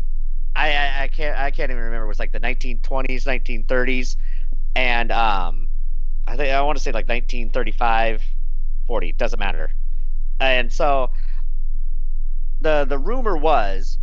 I, 0.55 0.71
I 0.71 1.03
I 1.03 1.07
can't 1.09 1.37
I 1.37 1.51
can't 1.51 1.69
even 1.71 1.83
remember. 1.83 2.05
It 2.05 2.07
was 2.07 2.19
like 2.19 2.31
the 2.31 2.39
1920s, 2.39 3.25
1930s, 3.25 4.15
and 4.75 5.11
um, 5.11 5.69
I 6.27 6.37
think 6.37 6.53
I 6.53 6.61
want 6.61 6.77
to 6.77 6.83
say 6.83 6.91
like 6.91 7.07
1935, 7.07 8.23
40. 8.87 9.11
Doesn't 9.13 9.39
matter. 9.39 9.71
And 10.39 10.71
so 10.71 11.09
the 12.61 12.85
the 12.87 12.97
rumor 12.97 13.35
was 13.35 13.97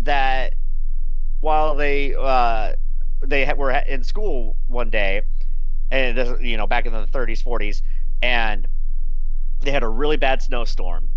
that 0.00 0.54
while 1.40 1.76
they 1.76 2.14
uh, 2.14 2.72
they 3.22 3.50
were 3.56 3.70
in 3.70 4.02
school 4.02 4.56
one 4.66 4.90
day, 4.90 5.22
and 5.90 6.18
this, 6.18 6.40
you 6.40 6.56
know 6.56 6.66
back 6.66 6.86
in 6.86 6.92
the 6.92 7.06
30s, 7.06 7.44
40s, 7.44 7.82
and 8.22 8.66
they 9.66 9.72
had 9.72 9.82
a 9.82 9.88
really 9.88 10.16
bad 10.16 10.40
snowstorm, 10.40 11.08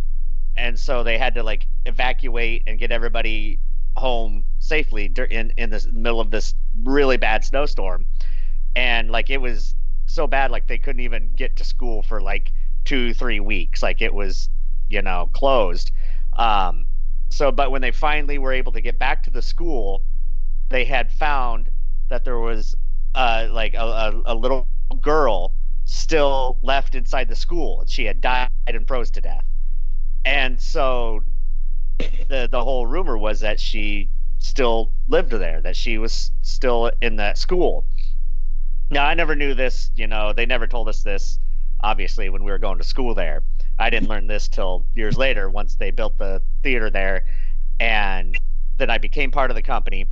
and 0.57 0.79
so 0.79 1.03
they 1.03 1.17
had 1.17 1.35
to 1.35 1.43
like 1.43 1.67
evacuate 1.85 2.63
and 2.65 2.79
get 2.79 2.91
everybody 2.91 3.59
home 3.95 4.43
safely 4.57 5.11
in 5.29 5.53
in 5.55 5.69
the 5.69 5.87
middle 5.93 6.19
of 6.19 6.31
this 6.31 6.55
really 6.83 7.17
bad 7.17 7.45
snowstorm, 7.45 8.05
and 8.75 9.11
like 9.11 9.29
it 9.29 9.39
was 9.39 9.75
so 10.07 10.25
bad 10.25 10.49
like 10.49 10.67
they 10.67 10.79
couldn't 10.79 11.01
even 11.01 11.31
get 11.33 11.55
to 11.57 11.63
school 11.63 12.01
for 12.01 12.21
like 12.21 12.51
two 12.85 13.13
three 13.13 13.39
weeks. 13.39 13.83
Like 13.83 14.01
it 14.01 14.13
was 14.13 14.49
you 14.89 15.01
know 15.01 15.29
closed. 15.33 15.91
Um 16.37 16.87
so 17.29 17.51
but 17.51 17.69
when 17.69 17.81
they 17.81 17.91
finally 17.91 18.39
were 18.39 18.51
able 18.51 18.71
to 18.71 18.81
get 18.81 18.97
back 18.97 19.21
to 19.23 19.29
the 19.29 19.41
school 19.41 20.01
they 20.69 20.83
had 20.83 21.11
found 21.11 21.69
that 22.09 22.23
there 22.25 22.39
was 22.39 22.75
uh 23.13 23.47
like 23.51 23.75
a, 23.75 23.77
a, 23.77 24.33
a 24.33 24.35
little 24.35 24.67
girl 25.01 25.53
still 25.89 26.57
left 26.61 26.95
inside 26.95 27.27
the 27.27 27.35
school 27.35 27.81
and 27.81 27.89
she 27.89 28.05
had 28.05 28.21
died 28.21 28.49
and 28.67 28.87
froze 28.87 29.09
to 29.09 29.21
death 29.21 29.45
and 30.25 30.59
so 30.61 31.23
the 32.27 32.47
the 32.51 32.63
whole 32.63 32.85
rumor 32.85 33.17
was 33.17 33.39
that 33.39 33.59
she 33.59 34.09
still 34.37 34.91
lived 35.07 35.31
there 35.31 35.61
that 35.61 35.75
she 35.75 35.97
was 35.97 36.31
still 36.41 36.91
in 37.01 37.15
that 37.15 37.37
school 37.37 37.85
now 38.91 39.05
I 39.05 39.13
never 39.13 39.35
knew 39.35 39.53
this, 39.53 39.91
you 39.95 40.07
know, 40.07 40.33
they 40.33 40.45
never 40.45 40.65
told 40.67 40.89
us 40.89 41.03
this 41.03 41.39
obviously 41.81 42.29
when 42.29 42.43
we 42.43 42.51
were 42.51 42.57
going 42.57 42.77
to 42.79 42.83
school 42.83 43.13
there. 43.13 43.43
I 43.77 43.89
didn't 43.89 44.09
learn 44.09 44.27
this 44.27 44.47
till 44.47 44.85
years 44.93 45.17
later 45.17 45.49
once 45.49 45.75
they 45.75 45.91
built 45.91 46.17
the 46.17 46.41
theater 46.63 46.89
there 46.89 47.25
and 47.79 48.37
then 48.77 48.89
I 48.89 48.97
became 48.97 49.31
part 49.31 49.51
of 49.51 49.55
the 49.55 49.61
company. 49.61 50.07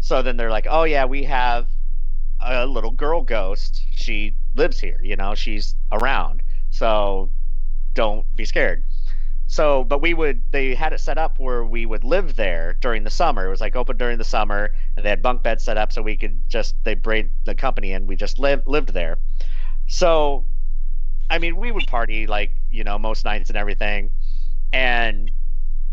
So 0.00 0.22
then 0.22 0.36
they're 0.36 0.50
like, 0.50 0.66
"Oh 0.70 0.84
yeah, 0.84 1.06
we 1.06 1.24
have 1.24 1.68
a 2.40 2.66
little 2.66 2.92
girl 2.92 3.22
ghost. 3.22 3.82
She 3.90 4.34
lives 4.54 4.78
here, 4.80 5.00
you 5.02 5.16
know, 5.16 5.34
she's 5.34 5.74
around. 5.92 6.42
So 6.70 7.30
don't 7.94 8.24
be 8.36 8.44
scared." 8.44 8.82
So, 9.50 9.82
but 9.84 10.02
we 10.02 10.12
would, 10.12 10.42
they 10.50 10.74
had 10.74 10.92
it 10.92 11.00
set 11.00 11.16
up 11.16 11.40
where 11.40 11.64
we 11.64 11.86
would 11.86 12.04
live 12.04 12.36
there 12.36 12.76
during 12.82 13.02
the 13.02 13.10
summer. 13.10 13.46
It 13.46 13.50
was 13.50 13.62
like 13.62 13.76
open 13.76 13.96
during 13.96 14.18
the 14.18 14.24
summer, 14.24 14.70
and 14.94 15.04
they 15.04 15.08
had 15.08 15.22
bunk 15.22 15.42
beds 15.42 15.64
set 15.64 15.78
up 15.78 15.90
so 15.90 16.02
we 16.02 16.18
could 16.18 16.42
just, 16.50 16.74
they 16.84 16.94
braid 16.94 17.30
the 17.46 17.54
company 17.54 17.94
and 17.94 18.06
we 18.06 18.14
just 18.14 18.38
lived, 18.38 18.66
lived 18.66 18.92
there. 18.92 19.16
So, 19.86 20.44
I 21.30 21.38
mean, 21.38 21.56
we 21.56 21.72
would 21.72 21.86
party 21.86 22.26
like, 22.26 22.54
you 22.70 22.84
know, 22.84 22.98
most 22.98 23.24
nights 23.24 23.48
and 23.48 23.56
everything. 23.56 24.10
And 24.74 25.30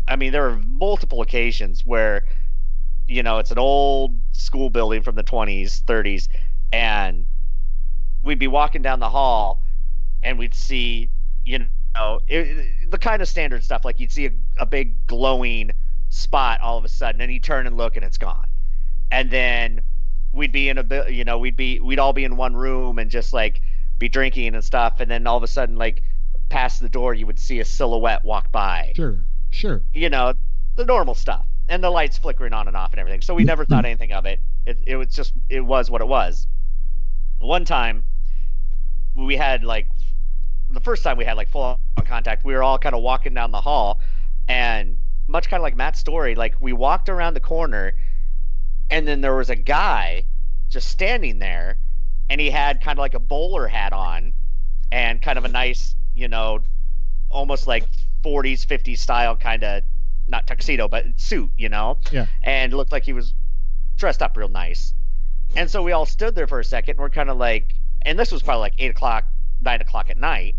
I 0.06 0.16
mean, 0.16 0.32
there 0.32 0.46
are 0.50 0.56
multiple 0.56 1.22
occasions 1.22 1.82
where, 1.82 2.26
you 3.08 3.22
know, 3.22 3.38
it's 3.38 3.50
an 3.50 3.58
old 3.58 4.18
school 4.32 4.68
building 4.68 5.02
from 5.02 5.14
the 5.14 5.24
20s, 5.24 5.82
30s, 5.84 6.28
and 6.74 7.24
we'd 8.26 8.38
be 8.38 8.48
walking 8.48 8.82
down 8.82 9.00
the 9.00 9.08
hall 9.08 9.62
and 10.22 10.38
we'd 10.38 10.54
see, 10.54 11.08
you 11.44 11.60
know, 11.94 12.20
it, 12.28 12.90
the 12.90 12.98
kind 12.98 13.22
of 13.22 13.28
standard 13.28 13.64
stuff 13.64 13.84
like 13.84 14.00
you'd 14.00 14.12
see 14.12 14.26
a, 14.26 14.32
a 14.58 14.66
big 14.66 15.06
glowing 15.06 15.70
spot 16.08 16.60
all 16.60 16.76
of 16.76 16.84
a 16.84 16.88
sudden 16.88 17.20
and 17.20 17.32
you 17.32 17.40
turn 17.40 17.66
and 17.66 17.76
look 17.76 17.96
and 17.96 18.04
it's 18.04 18.18
gone. 18.18 18.48
And 19.10 19.30
then 19.30 19.80
we'd 20.32 20.52
be 20.52 20.68
in 20.68 20.78
a 20.78 21.10
you 21.10 21.24
know, 21.24 21.38
we'd 21.38 21.56
be, 21.56 21.80
we'd 21.80 21.98
all 21.98 22.12
be 22.12 22.24
in 22.24 22.36
one 22.36 22.54
room 22.54 22.98
and 22.98 23.10
just 23.10 23.32
like 23.32 23.62
be 23.98 24.08
drinking 24.08 24.54
and 24.54 24.62
stuff. 24.62 25.00
And 25.00 25.10
then 25.10 25.26
all 25.26 25.36
of 25.36 25.42
a 25.42 25.48
sudden, 25.48 25.76
like, 25.76 26.02
past 26.48 26.80
the 26.80 26.88
door, 26.88 27.14
you 27.14 27.26
would 27.26 27.38
see 27.38 27.60
a 27.60 27.64
silhouette 27.64 28.24
walk 28.24 28.52
by. 28.52 28.92
Sure, 28.96 29.18
sure. 29.50 29.82
You 29.94 30.10
know, 30.10 30.34
the 30.76 30.84
normal 30.84 31.14
stuff, 31.14 31.46
and 31.68 31.82
the 31.82 31.90
lights 31.90 32.18
flickering 32.18 32.52
on 32.52 32.68
and 32.68 32.76
off 32.76 32.92
and 32.92 33.00
everything. 33.00 33.22
So 33.22 33.34
we 33.34 33.42
mm-hmm. 33.42 33.48
never 33.48 33.64
thought 33.64 33.84
anything 33.84 34.12
of 34.12 34.26
it. 34.26 34.40
It 34.66 34.78
it 34.86 34.96
was 34.96 35.08
just 35.08 35.32
it 35.48 35.62
was 35.62 35.90
what 35.90 36.00
it 36.00 36.08
was. 36.08 36.46
One 37.38 37.64
time, 37.64 38.02
we 39.16 39.36
had 39.36 39.64
like 39.64 39.88
the 40.70 40.80
first 40.80 41.02
time 41.02 41.16
we 41.16 41.24
had 41.24 41.36
like 41.36 41.48
full 41.48 41.78
on 41.96 42.04
contact. 42.04 42.44
We 42.44 42.54
were 42.54 42.62
all 42.62 42.78
kind 42.78 42.94
of 42.94 43.02
walking 43.02 43.34
down 43.34 43.50
the 43.50 43.60
hall, 43.60 44.00
and 44.48 44.98
much 45.28 45.48
kind 45.48 45.60
of 45.60 45.62
like 45.62 45.76
Matt's 45.76 45.98
story, 45.98 46.34
like 46.34 46.54
we 46.60 46.72
walked 46.72 47.08
around 47.08 47.34
the 47.34 47.40
corner, 47.40 47.92
and 48.90 49.06
then 49.08 49.20
there 49.20 49.34
was 49.34 49.50
a 49.50 49.56
guy 49.56 50.24
just 50.68 50.88
standing 50.88 51.38
there, 51.38 51.78
and 52.28 52.40
he 52.40 52.50
had 52.50 52.80
kind 52.80 52.98
of 52.98 53.00
like 53.00 53.14
a 53.14 53.20
bowler 53.20 53.66
hat 53.66 53.92
on, 53.92 54.32
and 54.92 55.22
kind 55.22 55.38
of 55.38 55.44
a 55.44 55.48
nice 55.48 55.96
you 56.16 56.26
know, 56.26 56.60
almost 57.30 57.68
like 57.68 57.86
40s, 58.24 58.66
50s 58.66 58.98
style 58.98 59.36
kind 59.36 59.62
of 59.62 59.82
not 60.26 60.46
tuxedo, 60.46 60.88
but 60.88 61.04
suit, 61.16 61.50
you 61.56 61.68
know? 61.68 61.98
Yeah. 62.10 62.26
And 62.42 62.72
looked 62.72 62.90
like 62.90 63.04
he 63.04 63.12
was 63.12 63.34
dressed 63.96 64.22
up 64.22 64.36
real 64.36 64.48
nice. 64.48 64.94
And 65.54 65.70
so 65.70 65.82
we 65.82 65.92
all 65.92 66.06
stood 66.06 66.34
there 66.34 66.48
for 66.48 66.58
a 66.58 66.64
second 66.64 66.92
and 66.92 67.00
we're 67.00 67.10
kind 67.10 67.30
of 67.30 67.36
like, 67.36 67.74
and 68.06 68.18
this 68.18 68.32
was 68.32 68.42
probably 68.42 68.60
like 68.60 68.74
eight 68.78 68.92
o'clock, 68.92 69.24
nine 69.60 69.80
o'clock 69.82 70.08
at 70.08 70.16
night. 70.16 70.54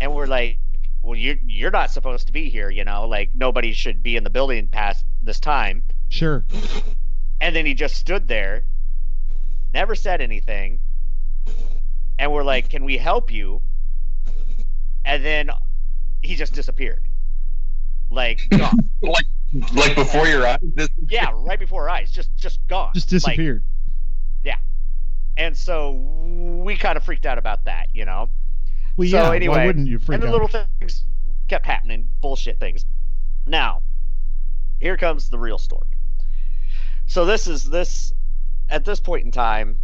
And 0.00 0.14
we're 0.14 0.26
like, 0.26 0.58
well, 1.02 1.16
you're, 1.16 1.36
you're 1.46 1.70
not 1.70 1.90
supposed 1.90 2.26
to 2.26 2.32
be 2.32 2.50
here, 2.50 2.68
you 2.68 2.84
know? 2.84 3.06
Like, 3.06 3.30
nobody 3.32 3.72
should 3.72 4.02
be 4.02 4.16
in 4.16 4.24
the 4.24 4.30
building 4.30 4.66
past 4.66 5.06
this 5.22 5.38
time. 5.38 5.84
Sure. 6.08 6.44
And 7.40 7.54
then 7.54 7.64
he 7.64 7.74
just 7.74 7.94
stood 7.94 8.26
there, 8.26 8.64
never 9.72 9.94
said 9.94 10.20
anything. 10.20 10.80
And 12.18 12.32
we're 12.32 12.42
like, 12.42 12.68
can 12.68 12.84
we 12.84 12.98
help 12.98 13.30
you? 13.30 13.62
and 15.04 15.24
then 15.24 15.50
he 16.22 16.34
just 16.34 16.54
disappeared. 16.54 17.04
Like 18.10 18.40
gone. 18.50 18.90
like 19.02 19.26
like 19.74 19.94
before 19.94 20.26
your 20.26 20.46
eyes. 20.46 20.58
This 20.62 20.88
yeah, 21.08 21.30
right 21.34 21.58
before 21.58 21.82
our 21.88 21.96
eyes, 21.96 22.10
just 22.10 22.34
just 22.36 22.66
gone. 22.66 22.92
Just 22.94 23.08
disappeared. 23.08 23.62
yeah. 23.64 23.73
And 25.36 25.56
so 25.56 25.92
we 26.64 26.76
kind 26.76 26.96
of 26.96 27.04
freaked 27.04 27.26
out 27.26 27.38
about 27.38 27.64
that, 27.64 27.88
you 27.92 28.04
know. 28.04 28.30
well, 28.96 29.08
so 29.08 29.16
yeah. 29.16 29.32
anyway, 29.32 29.56
why 29.56 29.66
wouldn't 29.66 29.88
you 29.88 29.98
freak 29.98 30.14
and 30.14 30.22
the 30.22 30.28
out? 30.28 30.32
little 30.32 30.48
things 30.48 31.04
kept 31.48 31.66
happening, 31.66 32.08
bullshit 32.20 32.58
things. 32.60 32.84
Now, 33.46 33.82
here 34.80 34.96
comes 34.96 35.28
the 35.28 35.38
real 35.38 35.58
story. 35.58 35.88
So 37.06 37.24
this 37.26 37.46
is 37.46 37.68
this 37.68 38.12
at 38.70 38.84
this 38.84 39.00
point 39.00 39.24
in 39.24 39.30
time, 39.30 39.78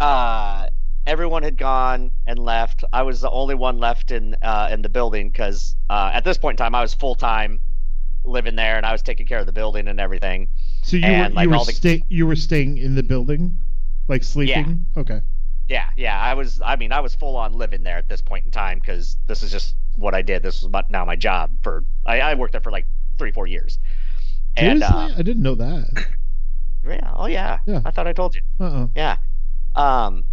uh 0.00 0.68
everyone 1.06 1.42
had 1.42 1.56
gone 1.56 2.10
and 2.26 2.38
left. 2.38 2.84
I 2.92 3.02
was 3.02 3.20
the 3.20 3.30
only 3.30 3.54
one 3.54 3.78
left 3.78 4.10
in 4.10 4.36
uh 4.42 4.68
in 4.70 4.82
the 4.82 4.88
building 4.88 5.32
cuz 5.32 5.74
uh 5.88 6.10
at 6.12 6.24
this 6.24 6.36
point 6.36 6.54
in 6.60 6.64
time 6.64 6.74
I 6.74 6.80
was 6.82 6.94
full 6.94 7.14
time 7.14 7.60
living 8.24 8.56
there 8.56 8.76
and 8.76 8.84
I 8.84 8.92
was 8.92 9.02
taking 9.02 9.24
care 9.26 9.38
of 9.38 9.46
the 9.46 9.52
building 9.52 9.88
and 9.88 10.00
everything. 10.00 10.48
so 10.82 10.96
you 10.96 11.04
and, 11.04 11.32
were 11.32 11.36
like, 11.36 11.44
you 11.44 11.50
were 11.50 11.56
all 11.56 11.64
the- 11.64 11.72
stay 11.72 12.02
you 12.08 12.26
were 12.26 12.36
staying 12.36 12.78
in 12.78 12.94
the 12.94 13.02
building, 13.02 13.56
like 14.08 14.22
sleeping. 14.22 14.84
Okay. 14.96 15.20
Yeah, 15.68 15.88
yeah, 15.96 16.20
I 16.20 16.34
was 16.34 16.60
I 16.64 16.76
mean 16.76 16.92
I 16.92 17.00
was 17.00 17.14
full 17.14 17.36
on 17.36 17.52
living 17.52 17.82
there 17.82 17.96
at 17.96 18.08
this 18.08 18.20
point 18.20 18.44
in 18.44 18.50
time 18.50 18.80
cuz 18.80 19.16
this 19.26 19.42
is 19.42 19.50
just 19.50 19.74
what 19.96 20.14
I 20.14 20.22
did. 20.22 20.42
This 20.42 20.62
was 20.62 20.70
my, 20.70 20.82
now 20.88 21.04
my 21.04 21.16
job 21.16 21.50
for 21.62 21.84
I, 22.04 22.20
I 22.20 22.34
worked 22.34 22.52
there 22.52 22.60
for 22.60 22.70
like 22.70 22.86
3 23.18 23.32
4 23.32 23.46
years. 23.46 23.78
And 24.56 24.80
Seriously, 24.80 25.14
uh, 25.14 25.18
I 25.18 25.22
didn't 25.22 25.42
know 25.42 25.54
that. 25.56 26.06
Yeah. 26.88 27.12
Oh 27.16 27.26
yeah. 27.26 27.58
Yeah. 27.66 27.80
I 27.84 27.90
thought 27.90 28.06
I 28.06 28.12
told 28.12 28.34
you. 28.34 28.42
Uh. 28.60 28.64
uh 28.64 28.86
Yeah. 28.94 29.16
Um. 29.74 30.24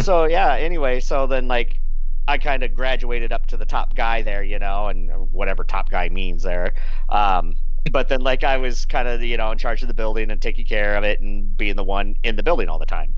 So 0.00 0.24
yeah. 0.24 0.54
Anyway, 0.54 1.00
so 1.00 1.26
then 1.26 1.48
like 1.48 1.80
I 2.28 2.38
kind 2.38 2.62
of 2.62 2.74
graduated 2.74 3.32
up 3.32 3.46
to 3.46 3.56
the 3.56 3.64
top 3.64 3.94
guy 3.94 4.22
there, 4.22 4.42
you 4.42 4.58
know, 4.58 4.88
and 4.88 5.30
whatever 5.30 5.64
top 5.64 5.90
guy 5.90 6.08
means 6.08 6.42
there. 6.42 6.74
Um. 7.08 7.56
But 7.90 8.08
then 8.08 8.20
like 8.20 8.44
I 8.44 8.56
was 8.56 8.84
kind 8.84 9.08
of 9.08 9.22
you 9.22 9.36
know 9.36 9.50
in 9.52 9.58
charge 9.58 9.82
of 9.82 9.88
the 9.88 9.94
building 9.94 10.30
and 10.30 10.40
taking 10.40 10.66
care 10.66 10.96
of 10.96 11.04
it 11.04 11.20
and 11.20 11.56
being 11.56 11.76
the 11.76 11.84
one 11.84 12.16
in 12.24 12.36
the 12.36 12.42
building 12.42 12.68
all 12.68 12.78
the 12.78 12.86
time, 12.86 13.14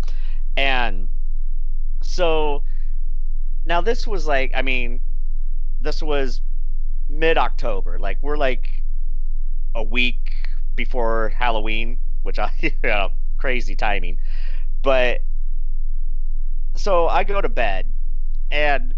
and 0.57 1.09
so 2.03 2.63
now 3.67 3.81
this 3.81 4.07
was 4.07 4.27
like 4.27 4.53
I 4.55 4.63
mean 4.63 5.01
this 5.81 6.03
was 6.03 6.41
mid 7.09 7.39
October. 7.39 7.99
Like 7.99 8.23
we're 8.23 8.37
like 8.37 8.83
a 9.75 9.83
week 9.83 10.33
before 10.75 11.31
Halloween, 11.31 11.99
which 12.23 12.39
I 12.39 12.53
you 12.61 12.73
know, 12.83 13.11
crazy 13.37 13.77
timing. 13.77 14.19
But 14.83 15.23
so 16.77 17.09
I 17.09 17.25
go 17.25 17.41
to 17.41 17.49
bed 17.49 17.93
and 18.51 18.95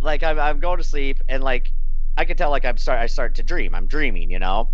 like 0.00 0.22
I'm 0.22 0.38
I'm 0.38 0.60
going 0.60 0.78
to 0.78 0.84
sleep 0.84 1.22
and 1.28 1.42
like 1.42 1.72
I 2.16 2.24
can 2.24 2.36
tell 2.36 2.50
like 2.50 2.64
I'm 2.64 2.76
start 2.78 2.98
I 3.00 3.06
start 3.06 3.34
to 3.36 3.42
dream. 3.42 3.74
I'm 3.74 3.86
dreaming, 3.86 4.30
you 4.30 4.38
know? 4.38 4.68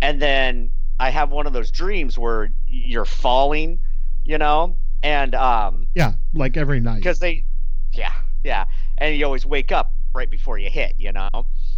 And 0.00 0.20
then 0.20 0.70
I 0.98 1.10
have 1.10 1.30
one 1.30 1.46
of 1.46 1.52
those 1.52 1.70
dreams 1.70 2.18
where 2.18 2.52
you're 2.66 3.04
falling, 3.04 3.78
you 4.24 4.38
know? 4.38 4.76
And 5.02 5.34
um 5.34 5.86
Yeah, 5.94 6.14
like 6.32 6.56
every 6.56 6.80
night. 6.80 6.96
because 6.96 7.18
they 7.18 7.44
yeah 7.92 8.12
yeah 8.42 8.64
and 8.98 9.16
you 9.16 9.24
always 9.24 9.46
wake 9.46 9.70
up 9.72 9.92
right 10.14 10.30
before 10.30 10.58
you 10.58 10.68
hit 10.70 10.94
you 10.98 11.12
know 11.12 11.28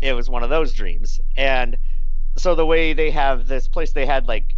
it 0.01 0.13
was 0.15 0.29
one 0.31 0.43
of 0.43 0.51
those 0.51 0.73
dreams 0.73 1.21
and 1.37 1.77
so 2.37 2.55
the 2.55 2.65
way 2.67 2.93
they 2.95 3.11
have 3.11 3.49
this 3.49 3.69
place 3.69 3.93
they 3.93 4.07
had 4.07 4.27
like 4.27 4.55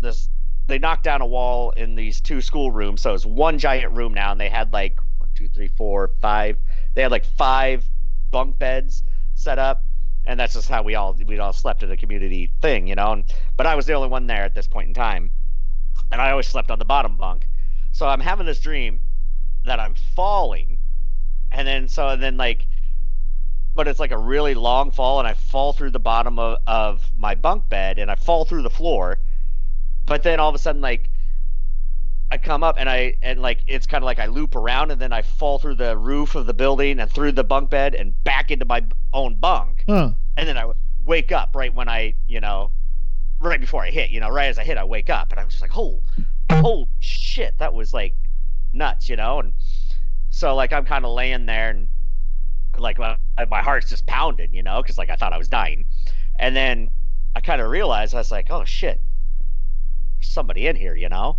this 0.00 0.28
they 0.66 0.78
knocked 0.78 1.04
down 1.04 1.20
a 1.20 1.26
wall 1.26 1.70
in 1.72 1.94
these 1.94 2.20
two 2.20 2.40
school 2.40 2.70
rooms 2.70 3.00
so 3.00 3.14
it's 3.14 3.24
one 3.26 3.58
giant 3.58 3.92
room 3.94 4.12
now 4.14 4.30
and 4.32 4.40
they 4.40 4.48
had 4.48 4.72
like 4.72 4.98
one 5.18 5.28
two 5.34 5.48
three 5.48 5.68
four 5.68 6.10
five 6.20 6.56
they 6.94 7.02
had 7.02 7.10
like 7.10 7.24
five 7.24 7.84
bunk 8.30 8.58
beds 8.58 9.02
set 9.40 9.58
up 9.58 9.84
and 10.26 10.38
that's 10.38 10.54
just 10.54 10.68
how 10.68 10.82
we 10.82 10.94
all 10.94 11.16
we 11.26 11.38
all 11.38 11.52
slept 11.52 11.82
at 11.82 11.90
a 11.90 11.96
community 11.96 12.50
thing 12.60 12.86
you 12.86 12.94
know 12.94 13.12
and, 13.12 13.24
but 13.56 13.66
i 13.66 13.74
was 13.74 13.86
the 13.86 13.92
only 13.92 14.08
one 14.08 14.26
there 14.26 14.44
at 14.44 14.54
this 14.54 14.66
point 14.66 14.88
in 14.88 14.94
time 14.94 15.30
and 16.12 16.20
i 16.20 16.30
always 16.30 16.46
slept 16.46 16.70
on 16.70 16.78
the 16.78 16.84
bottom 16.84 17.16
bunk 17.16 17.46
so 17.92 18.06
i'm 18.06 18.20
having 18.20 18.46
this 18.46 18.60
dream 18.60 19.00
that 19.64 19.80
I'm 19.80 19.94
falling, 19.94 20.78
and 21.50 21.66
then 21.66 21.88
so 21.88 22.08
and 22.08 22.22
then 22.22 22.36
like, 22.36 22.66
but 23.74 23.88
it's 23.88 24.00
like 24.00 24.10
a 24.10 24.18
really 24.18 24.54
long 24.54 24.90
fall, 24.90 25.18
and 25.18 25.28
I 25.28 25.34
fall 25.34 25.72
through 25.72 25.90
the 25.90 26.00
bottom 26.00 26.38
of 26.38 26.58
of 26.66 27.02
my 27.16 27.34
bunk 27.34 27.68
bed, 27.68 27.98
and 27.98 28.10
I 28.10 28.14
fall 28.14 28.44
through 28.44 28.62
the 28.62 28.70
floor, 28.70 29.18
but 30.06 30.22
then 30.22 30.40
all 30.40 30.48
of 30.48 30.54
a 30.54 30.58
sudden 30.58 30.80
like. 30.80 31.10
I 32.32 32.38
come 32.38 32.62
up 32.62 32.76
and 32.78 32.88
I 32.88 33.16
and 33.22 33.40
like 33.42 33.60
it's 33.66 33.86
kind 33.86 34.02
of 34.02 34.06
like 34.06 34.18
I 34.18 34.26
loop 34.26 34.54
around 34.54 34.90
and 34.92 35.00
then 35.00 35.12
I 35.12 35.22
fall 35.22 35.58
through 35.58 35.74
the 35.76 35.96
roof 35.96 36.34
of 36.34 36.46
the 36.46 36.54
building 36.54 37.00
and 37.00 37.10
through 37.10 37.32
the 37.32 37.44
bunk 37.44 37.70
bed 37.70 37.94
and 37.94 38.14
back 38.24 38.50
into 38.50 38.64
my 38.64 38.84
own 39.12 39.34
bunk 39.34 39.84
Huh. 39.88 40.12
and 40.36 40.48
then 40.48 40.56
I 40.56 40.70
wake 41.04 41.32
up 41.32 41.56
right 41.56 41.74
when 41.74 41.88
I 41.88 42.14
you 42.28 42.40
know 42.40 42.70
right 43.40 43.60
before 43.60 43.82
I 43.82 43.90
hit 43.90 44.10
you 44.10 44.20
know 44.20 44.28
right 44.28 44.46
as 44.46 44.58
I 44.58 44.64
hit 44.64 44.78
I 44.78 44.84
wake 44.84 45.10
up 45.10 45.32
and 45.32 45.40
I'm 45.40 45.48
just 45.48 45.60
like 45.60 45.76
oh 45.76 46.00
oh 46.50 46.86
shit 47.00 47.58
that 47.58 47.74
was 47.74 47.92
like 47.92 48.14
nuts, 48.72 49.08
you 49.08 49.16
know? 49.16 49.40
And 49.40 49.52
so 50.30 50.54
like 50.54 50.72
I'm 50.72 50.84
kind 50.84 51.04
of 51.04 51.12
laying 51.12 51.46
there 51.46 51.70
and 51.70 51.88
like 52.78 52.98
my, 52.98 53.16
my 53.50 53.62
heart's 53.62 53.88
just 53.88 54.06
pounding, 54.06 54.54
you 54.54 54.62
know, 54.62 54.80
because 54.80 54.96
like 54.98 55.10
I 55.10 55.16
thought 55.16 55.32
I 55.32 55.38
was 55.38 55.48
dying. 55.48 55.84
And 56.38 56.54
then 56.54 56.90
I 57.34 57.40
kind 57.40 57.60
of 57.60 57.68
realized 57.68 58.14
I 58.14 58.18
was 58.18 58.30
like, 58.30 58.50
oh 58.50 58.64
shit, 58.64 59.00
there's 60.20 60.30
somebody 60.30 60.66
in 60.66 60.76
here, 60.76 60.94
you 60.94 61.08
know? 61.08 61.36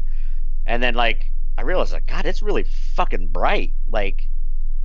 And 0.65 0.81
then 0.81 0.93
like 0.93 1.31
I 1.57 1.63
realized 1.63 1.93
like 1.93 2.07
God, 2.07 2.25
it's 2.25 2.41
really 2.41 2.63
fucking 2.63 3.27
bright. 3.27 3.73
Like 3.89 4.27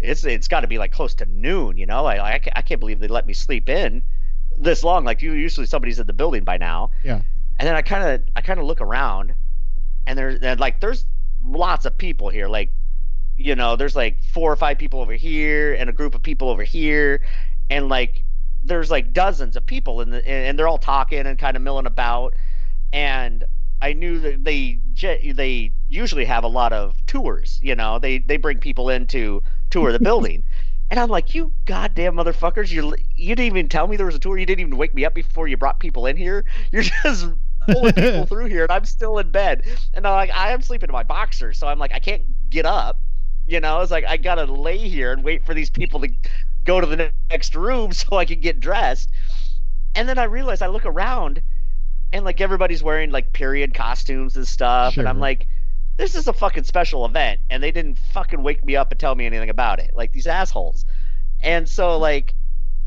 it's 0.00 0.24
it's 0.24 0.48
got 0.48 0.60
to 0.60 0.66
be 0.66 0.78
like 0.78 0.92
close 0.92 1.14
to 1.16 1.26
noon, 1.26 1.76
you 1.76 1.86
know? 1.86 2.06
I 2.06 2.34
I, 2.34 2.38
ca- 2.38 2.52
I 2.54 2.62
can't 2.62 2.80
believe 2.80 3.00
they 3.00 3.08
let 3.08 3.26
me 3.26 3.34
sleep 3.34 3.68
in 3.68 4.02
this 4.58 4.82
long. 4.84 5.04
Like 5.04 5.22
you 5.22 5.32
usually 5.32 5.66
somebody's 5.66 5.98
in 5.98 6.06
the 6.06 6.12
building 6.12 6.44
by 6.44 6.56
now. 6.58 6.90
Yeah. 7.04 7.22
And 7.58 7.66
then 7.66 7.74
I 7.74 7.82
kind 7.82 8.08
of 8.08 8.22
I 8.36 8.42
kind 8.42 8.60
of 8.60 8.66
look 8.66 8.80
around, 8.80 9.34
and 10.06 10.18
there's 10.18 10.40
and 10.40 10.60
like 10.60 10.80
there's 10.80 11.06
lots 11.44 11.86
of 11.86 11.96
people 11.96 12.28
here. 12.28 12.48
Like 12.48 12.72
you 13.36 13.54
know, 13.54 13.76
there's 13.76 13.96
like 13.96 14.22
four 14.22 14.50
or 14.50 14.56
five 14.56 14.78
people 14.78 15.00
over 15.00 15.14
here 15.14 15.74
and 15.74 15.88
a 15.88 15.92
group 15.92 16.14
of 16.14 16.22
people 16.22 16.48
over 16.48 16.64
here, 16.64 17.22
and 17.70 17.88
like 17.88 18.24
there's 18.64 18.90
like 18.90 19.12
dozens 19.12 19.56
of 19.56 19.64
people 19.64 20.00
in 20.00 20.10
the 20.10 20.28
and 20.28 20.58
they're 20.58 20.68
all 20.68 20.78
talking 20.78 21.26
and 21.26 21.38
kind 21.38 21.56
of 21.56 21.62
milling 21.62 21.86
about, 21.86 22.34
and 22.92 23.44
I 23.80 23.92
knew 23.92 24.18
that 24.20 24.44
they 24.44 24.80
they 25.34 25.72
usually 25.88 26.24
have 26.24 26.44
a 26.44 26.48
lot 26.48 26.72
of 26.72 27.04
tours. 27.06 27.58
You 27.62 27.74
know, 27.74 27.98
they 27.98 28.18
they 28.18 28.36
bring 28.36 28.58
people 28.58 28.88
in 28.90 29.06
to 29.08 29.42
tour 29.70 29.92
the 29.92 30.00
building, 30.08 30.42
And 30.90 31.00
I'm 31.00 31.08
like, 31.08 31.34
you 31.34 31.52
goddamn 31.66 32.14
motherfuckers! 32.16 32.70
You 32.70 32.94
you 33.14 33.34
didn't 33.34 33.46
even 33.46 33.68
tell 33.68 33.86
me 33.88 33.96
there 33.96 34.06
was 34.06 34.14
a 34.14 34.20
tour. 34.20 34.38
You 34.38 34.46
didn't 34.46 34.60
even 34.60 34.76
wake 34.76 34.94
me 34.94 35.04
up 35.04 35.14
before 35.14 35.48
you 35.48 35.56
brought 35.56 35.80
people 35.80 36.06
in 36.06 36.16
here. 36.16 36.44
You're 36.72 36.82
just 36.84 37.26
pulling 37.68 37.94
people 37.94 38.26
through 38.26 38.46
here, 38.46 38.62
and 38.64 38.72
I'm 38.72 38.84
still 38.84 39.18
in 39.18 39.30
bed. 39.30 39.64
And 39.94 40.06
I'm 40.06 40.14
like, 40.14 40.30
I 40.30 40.52
am 40.52 40.62
sleeping 40.62 40.88
in 40.88 40.92
my 40.92 41.02
boxers, 41.04 41.58
so 41.58 41.66
I'm 41.68 41.78
like, 41.78 41.92
I 41.92 41.98
can't 42.00 42.22
get 42.50 42.66
up. 42.66 43.00
You 43.46 43.60
know, 43.60 43.80
it's 43.80 43.90
like 43.92 44.04
I 44.06 44.16
gotta 44.16 44.44
lay 44.46 44.78
here 44.88 45.12
and 45.12 45.24
wait 45.24 45.44
for 45.44 45.54
these 45.54 45.70
people 45.70 46.00
to 46.00 46.08
go 46.64 46.80
to 46.80 46.86
the 46.86 47.12
next 47.30 47.54
room 47.54 47.92
so 47.92 48.16
I 48.16 48.24
can 48.24 48.40
get 48.40 48.60
dressed. 48.60 49.10
And 49.96 50.08
then 50.08 50.18
I 50.18 50.24
realize 50.24 50.62
I 50.62 50.68
look 50.68 50.86
around, 50.86 51.42
and 52.16 52.24
like 52.24 52.40
everybody's 52.40 52.82
wearing 52.82 53.10
like 53.10 53.32
period 53.32 53.74
costumes 53.74 54.36
and 54.36 54.48
stuff, 54.48 54.96
and 54.96 55.08
I'm 55.08 55.20
like, 55.20 55.46
this 55.98 56.14
is 56.14 56.26
a 56.26 56.32
fucking 56.32 56.64
special 56.64 57.04
event, 57.04 57.40
and 57.50 57.62
they 57.62 57.70
didn't 57.70 57.98
fucking 57.98 58.42
wake 58.42 58.64
me 58.64 58.74
up 58.74 58.90
and 58.90 58.98
tell 58.98 59.14
me 59.14 59.26
anything 59.26 59.50
about 59.50 59.78
it, 59.80 59.90
like 59.94 60.12
these 60.12 60.26
assholes. 60.26 60.84
And 61.42 61.68
so 61.68 61.98
like, 61.98 62.34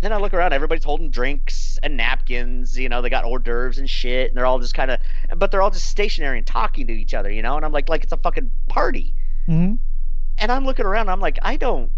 then 0.01 0.11
I 0.11 0.17
look 0.17 0.33
around, 0.33 0.53
everybody's 0.53 0.83
holding 0.83 1.11
drinks 1.11 1.77
and 1.83 1.95
napkins, 1.95 2.77
you 2.77 2.89
know, 2.89 3.01
they 3.01 3.09
got 3.09 3.23
hors 3.23 3.39
d'oeuvres 3.39 3.77
and 3.77 3.89
shit, 3.89 4.29
and 4.29 4.37
they're 4.37 4.47
all 4.47 4.59
just 4.59 4.73
kind 4.73 4.89
of, 4.89 4.99
but 5.37 5.51
they're 5.51 5.61
all 5.61 5.71
just 5.71 5.87
stationary 5.87 6.39
and 6.39 6.47
talking 6.47 6.87
to 6.87 6.93
each 6.93 7.13
other, 7.13 7.29
you 7.31 7.41
know, 7.41 7.55
and 7.55 7.63
I'm 7.63 7.71
like, 7.71 7.87
like 7.87 8.03
it's 8.03 8.13
a 8.13 8.17
fucking 8.17 8.51
party 8.67 9.13
hmm 9.45 9.75
and 10.39 10.51
I'm 10.51 10.65
looking 10.65 10.85
around. 10.85 11.09
I'm 11.09 11.19
like, 11.19 11.37
I 11.41 11.57
don't, 11.57 11.91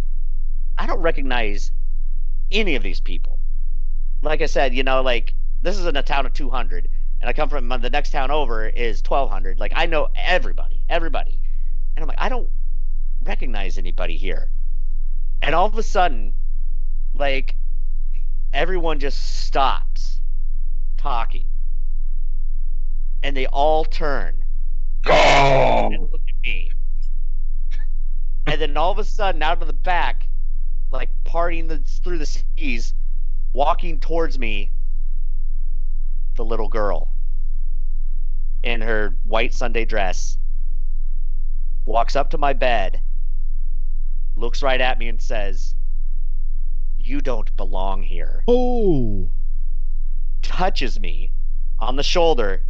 I 0.77 0.87
don't 0.87 0.99
recognize 0.99 1.71
any 2.51 2.75
of 2.75 2.81
these 2.81 2.99
people. 2.99 3.37
Like 4.23 4.41
I 4.41 4.47
said, 4.47 4.73
you 4.73 4.83
know, 4.83 5.01
like 5.01 5.35
this 5.61 5.77
is 5.77 5.85
in 5.85 5.95
a 5.95 6.01
town 6.01 6.25
of 6.25 6.33
200, 6.33 6.89
and 7.21 7.29
I 7.29 7.33
come 7.33 7.49
from 7.49 7.69
the 7.69 7.89
next 7.89 8.09
town 8.09 8.31
over 8.31 8.67
is 8.67 9.01
1200. 9.07 9.59
Like 9.59 9.73
I 9.75 9.85
know 9.85 10.09
everybody, 10.15 10.81
everybody, 10.89 11.39
and 11.95 12.03
I'm 12.03 12.07
like, 12.07 12.19
I 12.19 12.29
don't 12.29 12.49
recognize 13.23 13.77
anybody 13.77 14.17
here. 14.17 14.49
And 15.41 15.53
all 15.53 15.67
of 15.67 15.77
a 15.77 15.83
sudden, 15.83 16.33
like 17.13 17.55
everyone 18.53 18.99
just 18.99 19.45
stops 19.45 20.19
talking, 20.97 21.47
and 23.21 23.37
they 23.37 23.45
all 23.45 23.85
turn 23.85 24.43
and 25.05 26.01
look 26.11 26.21
at 26.27 26.43
me. 26.43 26.71
And 28.47 28.59
then 28.59 28.75
all 28.75 28.91
of 28.91 28.97
a 28.97 29.03
sudden, 29.03 29.43
out 29.43 29.61
of 29.61 29.67
the 29.67 29.73
back, 29.73 30.27
like 30.91 31.09
parting 31.23 31.67
the, 31.67 31.77
through 32.03 32.17
the 32.17 32.25
seas, 32.25 32.95
walking 33.53 33.99
towards 33.99 34.39
me, 34.39 34.71
the 36.41 36.45
little 36.45 36.69
girl 36.69 37.13
in 38.63 38.81
her 38.81 39.15
white 39.25 39.53
Sunday 39.53 39.85
dress 39.85 40.39
walks 41.85 42.15
up 42.15 42.31
to 42.31 42.37
my 42.39 42.51
bed, 42.51 42.99
looks 44.35 44.63
right 44.63 44.81
at 44.81 44.97
me, 44.97 45.07
and 45.07 45.21
says, 45.21 45.75
You 46.97 47.21
don't 47.21 47.55
belong 47.55 48.01
here. 48.01 48.43
Oh, 48.47 49.29
Touches 50.41 50.99
me 50.99 51.29
on 51.79 51.95
the 51.95 52.01
shoulder, 52.01 52.63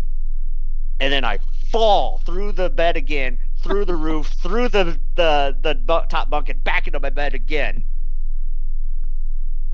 and 0.99 1.13
then 1.13 1.23
I 1.23 1.39
fall 1.71 2.17
through 2.25 2.51
the 2.51 2.69
bed 2.69 2.97
again, 2.97 3.38
through 3.63 3.86
the 3.86 3.95
roof, 3.95 4.27
through 4.43 4.67
the 4.67 4.99
the 5.15 5.55
the 5.62 5.75
bu- 5.75 6.07
top 6.10 6.29
bunk, 6.29 6.49
and 6.49 6.62
back 6.62 6.88
into 6.88 6.99
my 6.99 7.10
bed 7.10 7.34
again. 7.34 7.86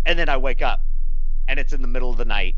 And 0.05 0.19
then 0.19 0.29
I 0.29 0.37
wake 0.37 0.61
up, 0.61 0.83
and 1.47 1.59
it's 1.59 1.73
in 1.73 1.81
the 1.81 1.87
middle 1.87 2.11
of 2.11 2.17
the 2.17 2.25
night. 2.25 2.53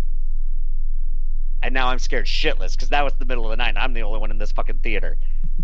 And 1.62 1.74
now 1.74 1.88
I'm 1.88 2.00
scared 2.00 2.26
shitless 2.26 2.72
because 2.72 2.89
that 2.89 3.04
was 3.04 3.13
the 3.19 3.26
middle 3.26 3.45
of 3.45 3.52
the 3.52 3.58
night, 3.58 3.69
and 3.69 3.78
I'm 3.78 3.93
the 3.93 4.04
only 4.04 4.19
one 4.19 4.32
in 4.32 4.38
this 4.38 4.52
fucking 4.52 4.80
theater. 4.80 5.17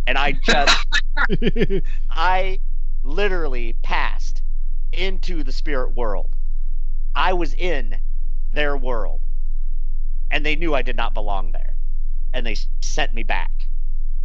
And 0.06 0.18
I 0.18 0.34
just, 0.34 0.86
I 2.10 2.60
literally 3.04 3.74
passed 3.82 4.42
into 4.92 5.44
the 5.44 5.52
spirit 5.52 5.96
world. 5.96 6.36
I 7.16 7.34
was 7.34 7.54
in 7.54 7.98
their 8.54 8.76
world, 8.76 9.22
and 10.32 10.46
they 10.46 10.56
knew 10.56 10.76
I 10.76 10.82
did 10.82 10.98
not 10.98 11.14
belong 11.14 11.52
there, 11.52 11.76
and 12.34 12.46
they 12.46 12.58
sent 12.82 13.14
me 13.14 13.24
back 13.24 13.52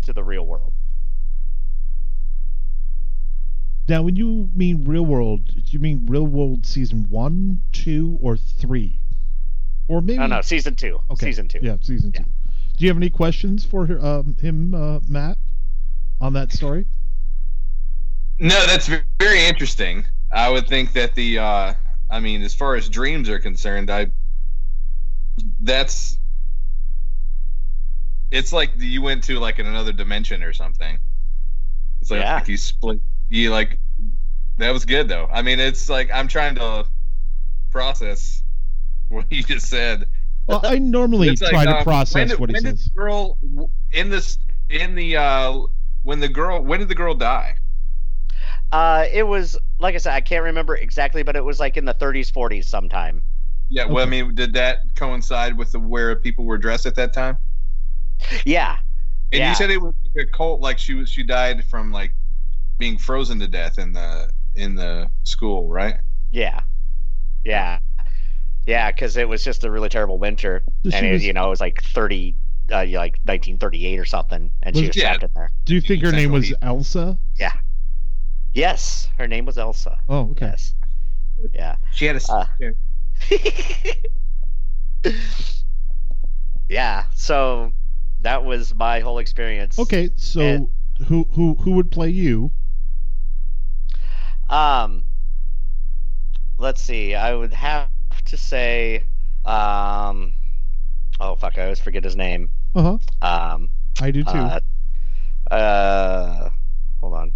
to 0.02 0.12
the 0.12 0.24
real 0.24 0.44
world. 0.44 0.72
now 3.90 4.02
when 4.02 4.14
you 4.14 4.48
mean 4.54 4.85
real 4.85 5.04
world, 5.04 5.46
do 5.46 5.62
you 5.66 5.80
mean 5.80 6.06
real 6.06 6.26
world 6.26 6.64
season 6.64 7.11
one, 7.11 7.61
two, 7.72 8.18
or 8.22 8.37
three, 8.37 8.99
or 9.90 10.00
maybe? 10.00 10.18
No, 10.18 10.26
no, 10.26 10.40
season 10.40 10.76
two. 10.76 11.00
Okay. 11.11 11.26
Season 11.26 11.48
two. 11.48 11.59
Yeah, 11.62 11.76
season 11.83 12.12
Yeah. 12.14 12.22
two. 12.22 12.31
Do 12.76 12.85
you 12.85 12.88
have 12.88 12.96
any 12.96 13.11
questions 13.11 13.64
for 13.64 13.87
her- 13.87 14.05
um, 14.05 14.37
him, 14.40 14.72
uh, 14.72 15.00
Matt, 15.09 15.37
on 16.20 16.33
that 16.35 16.53
story? 16.53 16.87
No, 18.38 18.66
that's 18.66 18.88
very 19.18 19.44
interesting. 19.44 20.07
I 20.33 20.48
would 20.48 20.66
think 20.68 20.92
that 20.94 21.14
the, 21.14 21.38
uh, 21.40 21.74
I 22.09 22.20
mean, 22.20 22.40
as 22.42 22.55
far 22.55 22.76
as 22.76 22.88
dreams 22.88 23.29
are 23.29 23.38
concerned, 23.38 23.90
I, 23.90 24.11
that's, 25.61 26.18
it's 28.31 28.53
like 28.53 28.70
you 28.76 29.03
went 29.03 29.24
to 29.24 29.38
like 29.40 29.59
in 29.59 29.66
another 29.66 29.92
dimension 29.92 30.42
or 30.42 30.53
something. 30.53 30.98
It's 32.00 32.11
like, 32.11 32.20
Yeah. 32.20 32.37
like 32.37 32.48
you 32.48 32.57
split, 32.57 33.00
you 33.29 33.50
like, 33.50 33.79
that 34.57 34.72
was 34.72 34.85
good 34.85 35.09
though. 35.09 35.29
I 35.31 35.42
mean, 35.42 35.59
it's 35.59 35.88
like 35.88 36.11
I'm 36.12 36.29
trying 36.29 36.55
to 36.55 36.87
process 37.70 38.42
what 39.14 39.27
you 39.31 39.42
just 39.42 39.68
said. 39.68 40.07
Well, 40.46 40.61
I 40.64 40.79
normally 40.79 41.29
It's 41.29 41.40
like, 41.42 41.53
try 41.53 41.66
to 41.66 41.75
um, 41.75 41.85
process 41.85 42.12
when 42.12 42.29
did, 42.29 42.38
what 42.38 42.51
he 42.51 42.55
when 42.55 42.64
did 42.64 42.79
the 42.79 42.90
girl 42.96 43.38
in 43.92 44.11
this 44.11 44.38
in 44.68 44.94
the 44.94 45.16
uh 45.16 45.61
when 46.03 46.20
the 46.20 46.29
girl 46.29 46.62
when 46.64 46.81
did 46.81 46.88
the 46.88 46.94
girl 46.94 47.14
die? 47.14 47.57
Uh, 48.73 49.07
it 49.12 49.25
was 49.25 49.59
like 49.79 49.94
I 49.94 49.99
said, 49.99 50.14
I 50.14 50.20
can't 50.20 50.44
remember 50.44 50.77
exactly, 50.77 51.23
but 51.23 51.37
it 51.37 51.44
was 51.44 51.59
like 51.61 51.77
in 51.77 51.85
the 51.85 51.94
30s, 51.94 52.31
40s 52.31 52.68
sometime. 52.68 53.23
Yeah, 53.68 53.87
well, 53.87 54.05
I 54.05 54.09
mean, 54.11 54.35
did 54.35 54.53
that 54.55 54.81
coincide 54.96 55.57
with 55.57 55.73
the 55.73 55.81
where 55.81 56.16
people 56.16 56.44
were 56.44 56.59
dressed 56.59 56.87
at 56.87 56.96
that 56.96 57.12
time? 57.12 57.38
Yeah, 58.44 58.79
And 59.33 59.40
Yeah. 59.40 59.49
you 59.49 59.55
said 59.55 59.70
it 59.70 59.81
was 59.81 59.94
like 60.14 60.27
a 60.27 60.31
cult, 60.31 60.61
like 60.61 60.79
she 60.79 60.94
was 60.94 61.11
she 61.11 61.23
died 61.23 61.64
from 61.66 61.92
like 61.92 62.14
being 62.79 62.99
frozen 62.99 63.40
to 63.40 63.49
death 63.49 63.79
in 63.79 63.92
the 63.92 64.31
in 64.55 64.75
the 64.75 65.11
school, 65.25 65.68
right? 65.68 65.96
yeah, 66.31 66.62
yeah, 67.44 67.79
yeah. 68.66 68.90
Because 68.90 69.16
it 69.16 69.29
was 69.29 69.42
just 69.44 69.64
a 69.64 69.70
really 69.70 69.88
terrible 69.88 70.18
winter, 70.18 70.62
So 70.85 70.90
and 70.96 71.07
it, 71.07 71.12
was- 71.12 71.25
you 71.25 71.33
know 71.33 71.46
it 71.46 71.51
was 71.51 71.61
like 71.61 71.83
30, 71.83 72.35
uh, 72.73 72.77
like 72.92 73.18
1938 73.25 73.99
or 73.99 74.05
something, 74.05 74.51
and 74.62 74.77
she 74.77 74.83
Was- 74.83 74.88
was 74.90 74.96
Yeah. 74.96 75.09
trapped 75.11 75.23
in 75.25 75.31
there. 75.35 75.51
Do 75.64 75.75
you 75.75 75.81
think 75.81 76.03
her 76.03 76.12
name 76.12 76.33
was 76.33 76.49
Central 76.49 76.68
Elsa? 76.79 77.18
Yes, 78.53 79.09
her 79.16 79.29
name 79.29 79.44
was 79.44 79.57
Elsa. 79.59 79.96
Oh, 80.09 80.31
okay. 80.33 80.46
Yes. 80.46 80.75
Yeah. 81.55 81.77
She 81.94 82.07
had 82.07 82.16
a 82.16 82.33
Uh, 82.33 82.46
yeah. 86.68 87.05
So 87.14 87.73
that 88.23 88.44
was 88.44 88.75
my 88.75 89.01
whole 89.01 89.18
experience. 89.18 89.79
Okay, 89.79 90.11
so 90.16 90.40
And- 90.40 90.68
who 91.07 91.27
who 91.33 91.55
who 91.55 91.73
would 91.73 91.90
play 91.90 92.11
you? 92.11 92.51
Um. 94.49 95.05
Let's 96.59 96.83
see. 96.83 97.14
I 97.14 97.33
would 97.35 97.55
have 97.55 97.88
to 98.26 98.37
say. 98.37 99.04
Um. 99.44 100.33
Oh 101.20 101.35
fuck! 101.37 101.59
I 101.59 101.62
always 101.64 101.80
forget 101.80 102.04
his 102.04 102.16
name. 102.16 102.50
Uh 102.74 102.98
huh. 103.22 103.26
Um. 103.54 103.70
I 104.00 104.11
do 104.11 104.22
too. 104.24 104.30
Uh, 104.30 104.61
uh. 105.50 106.50
Hold 107.00 107.14
on. 107.14 107.33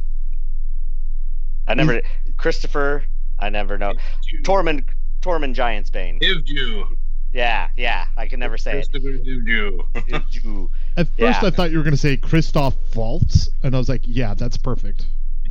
I 1.66 1.74
never. 1.74 2.00
Kristofer. 2.36 3.04
I 3.38 3.48
never 3.50 3.78
know. 3.78 3.94
Tormund. 4.42 4.84
Tormund 5.22 5.54
Giantsbane. 5.54 6.20
Hivju. 6.22 6.96
Yeah. 7.32 7.68
Yeah. 7.76 8.06
I 8.16 8.28
can 8.28 8.38
never 8.40 8.56
say 8.58 8.78
it. 8.80 8.88
Kristofer 8.92 9.24
Hivju. 9.26 10.28
Ju- 10.30 10.70
At 10.96 11.06
first, 11.08 11.18
yeah. 11.18 11.40
I 11.42 11.50
thought 11.50 11.70
you 11.70 11.78
were 11.78 11.82
going 11.82 11.94
to 11.94 12.00
say 12.00 12.16
Christoph 12.16 12.74
Waltz, 12.94 13.48
and 13.62 13.74
I 13.74 13.78
was 13.78 13.88
like, 13.88 14.02
yeah, 14.04 14.34
that's 14.34 14.56
perfect. 14.56 15.06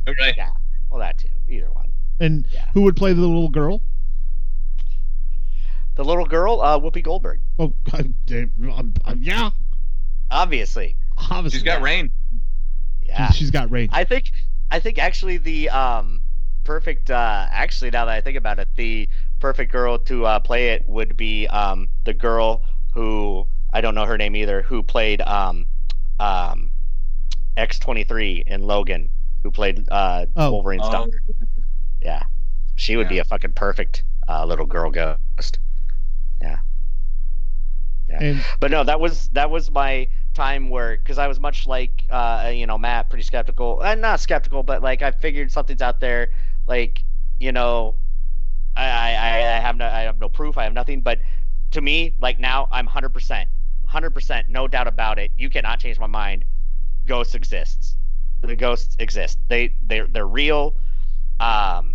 right. 0.06 0.34
Yeah. 0.36 0.50
Well, 0.88 1.00
that 1.00 1.18
too. 1.18 1.28
Either 1.48 1.70
one. 1.72 1.90
And 2.20 2.46
Yeah. 2.52 2.64
who 2.72 2.82
would 2.82 2.96
play 2.96 3.12
the 3.12 3.20
little 3.20 3.48
girl? 3.48 3.82
The 5.96 6.04
little 6.04 6.24
girl, 6.26 6.60
uh, 6.60 6.78
Whoopi 6.78 7.02
Goldberg. 7.02 7.40
Oh, 7.58 7.72
I, 7.92 8.04
yeah, 9.20 9.50
Obviously. 10.30 10.96
obviously. 11.30 11.58
She's 11.58 11.62
got 11.62 11.82
rain. 11.82 12.10
Yeah. 13.06 13.30
She's 13.30 13.50
got 13.50 13.70
rain. 13.70 13.88
I 13.92 14.04
think 14.04 14.30
I 14.70 14.80
think 14.80 14.98
actually 14.98 15.36
the 15.36 15.68
um 15.70 16.20
perfect 16.64 17.10
uh 17.10 17.46
actually 17.50 17.90
now 17.90 18.06
that 18.06 18.14
I 18.14 18.20
think 18.20 18.36
about 18.36 18.58
it, 18.58 18.68
the 18.74 19.08
perfect 19.38 19.70
girl 19.70 19.98
to 19.98 20.26
uh 20.26 20.40
play 20.40 20.70
it 20.70 20.88
would 20.88 21.16
be 21.16 21.46
um 21.48 21.88
the 22.04 22.14
girl 22.14 22.62
who 22.94 23.46
I 23.72 23.80
don't 23.80 23.94
know 23.94 24.06
her 24.06 24.18
name 24.18 24.34
either, 24.34 24.62
who 24.62 24.82
played 24.82 25.20
um 25.20 25.66
um 26.18 26.70
X 27.56 27.78
twenty 27.78 28.02
three 28.02 28.42
in 28.46 28.62
Logan, 28.62 29.10
who 29.44 29.50
played 29.52 29.86
uh 29.90 30.26
Oh. 30.34 30.50
Wolverine's 30.52 30.82
Oh, 30.86 30.90
daughter. 30.92 31.22
Yeah. 32.02 32.22
She 32.74 32.96
would 32.96 33.08
be 33.08 33.18
a 33.20 33.24
fucking 33.24 33.52
perfect 33.52 34.02
uh 34.26 34.44
little 34.44 34.66
girl 34.66 34.90
ghost. 34.90 35.58
And 38.20 38.44
but 38.60 38.70
no 38.70 38.84
that 38.84 39.00
was 39.00 39.28
that 39.28 39.50
was 39.50 39.70
my 39.70 40.06
time 40.34 40.68
where 40.68 40.96
because 40.96 41.18
i 41.18 41.26
was 41.26 41.38
much 41.38 41.66
like 41.66 42.04
uh 42.10 42.50
you 42.52 42.66
know 42.66 42.76
matt 42.76 43.08
pretty 43.08 43.22
skeptical 43.22 43.80
and 43.82 44.00
not 44.00 44.20
skeptical 44.20 44.62
but 44.62 44.82
like 44.82 45.02
i 45.02 45.10
figured 45.10 45.50
something's 45.50 45.82
out 45.82 46.00
there 46.00 46.30
like 46.66 47.02
you 47.38 47.52
know 47.52 47.94
I, 48.76 48.84
I, 48.86 49.56
I 49.56 49.60
have 49.60 49.76
no 49.76 49.86
I 49.86 50.00
have 50.00 50.18
no 50.20 50.28
proof. 50.28 50.58
I 50.58 50.64
have 50.64 50.72
nothing. 50.72 51.00
But 51.00 51.20
to 51.72 51.80
me, 51.80 52.14
like 52.20 52.38
now, 52.38 52.68
I'm 52.70 52.86
hundred 52.86 53.10
percent, 53.10 53.48
hundred 53.86 54.10
percent, 54.10 54.48
no 54.48 54.68
doubt 54.68 54.86
about 54.86 55.18
it. 55.18 55.30
You 55.36 55.48
cannot 55.48 55.80
change 55.80 55.98
my 55.98 56.06
mind. 56.06 56.44
Ghosts 57.06 57.34
exists. 57.34 57.96
The 58.40 58.56
ghosts 58.56 58.96
exist. 58.98 59.38
They 59.48 59.74
they 59.86 60.00
they're 60.00 60.26
real. 60.26 60.74
Um, 61.40 61.94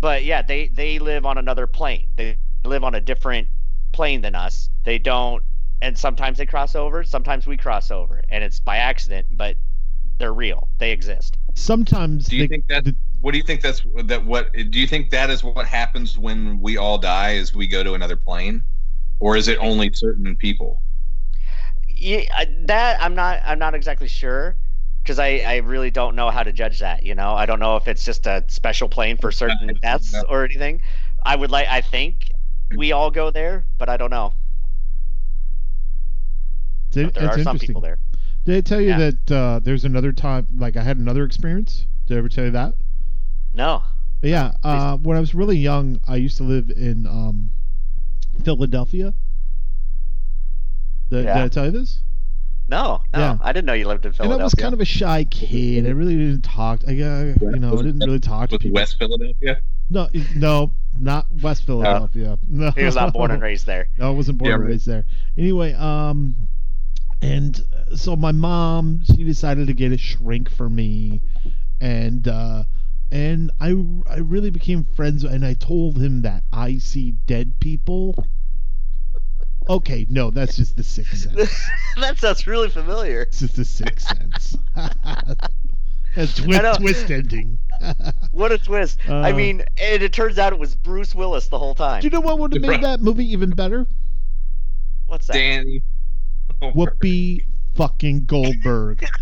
but 0.00 0.24
yeah, 0.24 0.42
they 0.42 0.68
they 0.68 0.98
live 0.98 1.24
on 1.24 1.38
another 1.38 1.66
plane. 1.66 2.08
They 2.16 2.36
live 2.64 2.84
on 2.84 2.94
a 2.94 3.00
different 3.00 3.48
plane 3.96 4.20
than 4.20 4.34
us. 4.34 4.70
They 4.84 4.98
don't, 4.98 5.42
and 5.82 5.98
sometimes 5.98 6.38
they 6.38 6.46
cross 6.46 6.76
over. 6.76 7.02
Sometimes 7.02 7.46
we 7.46 7.56
cross 7.56 7.90
over, 7.90 8.22
and 8.28 8.44
it's 8.44 8.60
by 8.60 8.76
accident. 8.76 9.26
But 9.32 9.56
they're 10.18 10.32
real. 10.34 10.68
They 10.78 10.92
exist. 10.92 11.36
Sometimes 11.54 12.26
Do 12.26 12.36
you 12.36 12.42
they- 12.42 12.48
think 12.48 12.66
that? 12.68 12.86
What 13.22 13.32
do 13.32 13.38
you 13.38 13.44
think 13.44 13.62
that's 13.62 13.82
that? 14.04 14.24
What 14.24 14.52
do 14.52 14.78
you 14.78 14.86
think 14.86 15.10
that 15.10 15.30
is? 15.30 15.42
What 15.42 15.66
happens 15.66 16.16
when 16.18 16.60
we 16.60 16.76
all 16.76 16.98
die? 16.98 17.32
Is 17.32 17.54
we 17.54 17.66
go 17.66 17.82
to 17.82 17.94
another 17.94 18.14
plane, 18.14 18.62
or 19.18 19.36
is 19.36 19.48
it 19.48 19.58
only 19.58 19.90
certain 19.94 20.36
people? 20.36 20.80
Yeah, 21.88 22.24
that 22.66 23.02
I'm 23.02 23.14
not. 23.14 23.40
I'm 23.44 23.58
not 23.58 23.74
exactly 23.74 24.06
sure 24.06 24.54
because 25.02 25.18
I, 25.18 25.38
I 25.46 25.56
really 25.56 25.90
don't 25.90 26.14
know 26.14 26.30
how 26.30 26.42
to 26.42 26.52
judge 26.52 26.78
that. 26.80 27.04
You 27.04 27.14
know, 27.14 27.32
I 27.34 27.46
don't 27.46 27.58
know 27.58 27.76
if 27.76 27.88
it's 27.88 28.04
just 28.04 28.26
a 28.26 28.44
special 28.48 28.88
plane 28.88 29.16
for 29.16 29.32
certain 29.32 29.74
deaths 29.80 30.14
or 30.28 30.44
anything. 30.44 30.82
I 31.24 31.34
would 31.36 31.50
like. 31.50 31.66
I 31.68 31.80
think 31.80 32.30
we 32.74 32.92
all 32.92 33.10
go 33.10 33.30
there, 33.30 33.64
but 33.78 33.88
I 33.88 33.96
don't 33.96 34.10
know. 34.10 34.32
it's, 36.88 36.96
But 36.96 37.14
there 37.14 37.28
it's 37.28 37.38
are 37.38 37.42
some 37.42 37.58
people 37.58 37.80
there. 37.80 37.98
Did 38.44 38.56
I 38.56 38.60
tell 38.60 38.80
you 38.80 38.88
Yeah. 38.88 39.10
that 39.10 39.30
uh, 39.32 39.58
there's 39.60 39.84
another 39.84 40.12
time? 40.12 40.46
Like 40.54 40.76
I 40.76 40.82
had 40.82 40.96
another 40.98 41.24
experience. 41.24 41.86
Did 42.06 42.14
I 42.14 42.18
ever 42.18 42.28
tell 42.28 42.44
you 42.44 42.50
that? 42.52 42.74
No. 43.54 43.82
Yeah. 44.22 44.52
Uh, 44.62 44.96
when 44.96 45.16
I 45.16 45.20
was 45.20 45.34
really 45.34 45.56
young, 45.58 46.00
I 46.06 46.16
used 46.16 46.36
to 46.38 46.42
live 46.44 46.70
in 46.70 47.06
um, 47.06 47.50
Philadelphia. 48.44 49.12
Did, 51.10 51.26
did 51.26 51.28
I 51.28 51.48
tell 51.48 51.66
you 51.66 51.70
this? 51.72 52.00
No. 52.68 53.02
No. 53.12 53.18
Yeah. 53.18 53.38
I 53.40 53.52
didn't 53.52 53.66
know 53.66 53.74
you 53.74 53.86
lived 53.86 54.04
in 54.04 54.08
And 54.10 54.16
Philadelphia. 54.16 54.42
I 54.42 54.44
was 54.44 54.54
kind 54.54 54.74
of 54.74 54.80
a 54.80 54.84
shy 54.84 55.24
kid. 55.24 55.86
I 55.86 55.90
really 55.90 56.16
didn't 56.16 56.42
talk. 56.42 56.82
I, 56.88 56.92
uh, 57.00 57.34
you 57.40 57.58
know, 57.58 57.74
I 57.78 57.82
didn't 57.82 58.00
really 58.00 58.18
talk 58.18 58.50
to 58.50 58.58
people. 58.58 58.74
West 58.74 58.96
Philadelphia? 58.98 59.60
No, 59.88 60.08
no, 60.34 60.72
not 60.98 61.26
West 61.42 61.64
Philadelphia. 61.64 62.38
no, 62.48 62.70
he 62.72 62.84
was 62.84 62.96
not 62.96 63.12
born 63.12 63.30
and 63.30 63.42
raised 63.42 63.66
there. 63.66 63.88
No, 63.98 64.08
I 64.08 64.10
wasn't 64.10 64.38
born 64.38 64.50
Yeah, 64.50 64.56
and 64.56 64.66
raised 64.66 64.86
there. 64.86 65.04
Anyway, 65.36 65.72
um, 65.74 66.34
and 67.22 67.62
uh, 67.90 67.96
so 67.96 68.16
my 68.16 68.32
mom, 68.32 69.02
she 69.04 69.24
decided 69.24 69.68
to 69.68 69.74
get 69.74 69.92
a 69.92 69.98
shrink 69.98 70.50
for 70.50 70.68
me, 70.68 71.20
and 71.80 72.26
uh, 72.26 72.64
and 73.10 73.50
I 73.60 73.68
I 74.08 74.18
really 74.18 74.50
became 74.50 74.84
friends, 74.84 75.24
and 75.24 75.44
I 75.44 75.54
told 75.54 75.98
him 75.98 76.22
that 76.22 76.42
I 76.52 76.78
see 76.78 77.12
dead 77.26 77.58
people. 77.60 78.14
Okay, 79.68 80.06
no, 80.08 80.30
that's 80.30 80.56
just 80.56 80.76
the 80.76 80.84
sixth 80.84 81.18
sense. 81.18 81.68
that 81.96 82.18
sounds 82.18 82.46
really 82.46 82.70
familiar. 82.70 83.22
It's 83.22 83.40
just 83.40 83.56
the 83.56 83.64
sixth 83.64 84.06
sense. 84.06 84.56
a 86.16 86.16
know. 86.46 86.74
twist 86.74 87.10
ending. 87.10 87.58
What 88.32 88.52
a 88.52 88.58
twist! 88.58 88.98
I 89.08 89.30
Uh, 89.32 89.36
mean, 89.36 89.62
and 89.80 90.02
it 90.02 90.12
turns 90.12 90.38
out 90.38 90.52
it 90.52 90.58
was 90.58 90.74
Bruce 90.74 91.14
Willis 91.14 91.48
the 91.48 91.58
whole 91.58 91.74
time. 91.74 92.02
Do 92.02 92.06
you 92.06 92.10
know 92.10 92.20
what 92.20 92.38
would 92.38 92.52
have 92.52 92.60
made 92.62 92.82
that 92.82 93.00
movie 93.00 93.24
even 93.32 93.50
better? 93.50 93.86
What's 95.06 95.26
that? 95.28 95.32
Danny. 95.34 95.82
Whoopi 96.60 97.40
fucking 97.74 98.26
Goldberg. 98.26 99.06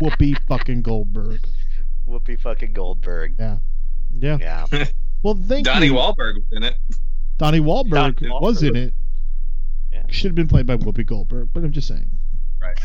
Whoopi 0.00 0.36
fucking 0.46 0.82
Goldberg. 0.82 1.40
Whoopi 2.08 2.38
fucking 2.38 2.72
Goldberg. 2.74 3.34
Yeah. 3.38 3.58
Yeah. 4.18 4.38
Yeah. 4.40 4.84
Well, 5.22 5.36
thank 5.48 5.64
Donnie 5.64 5.86
you. 5.86 5.94
Wahlberg 5.94 6.34
was 6.36 6.44
in 6.52 6.62
it. 6.62 6.76
Donnie 7.38 7.58
Wahlberg 7.58 8.20
Donnie 8.20 8.30
was 8.40 8.62
in 8.62 8.76
it. 8.76 8.94
Yeah. 9.90 10.02
Should 10.08 10.28
have 10.28 10.34
been 10.36 10.46
played 10.46 10.66
by 10.66 10.76
Whoopi 10.76 11.04
Goldberg, 11.04 11.48
but 11.52 11.64
I'm 11.64 11.72
just 11.72 11.88
saying. 11.88 12.08
Right. 12.60 12.78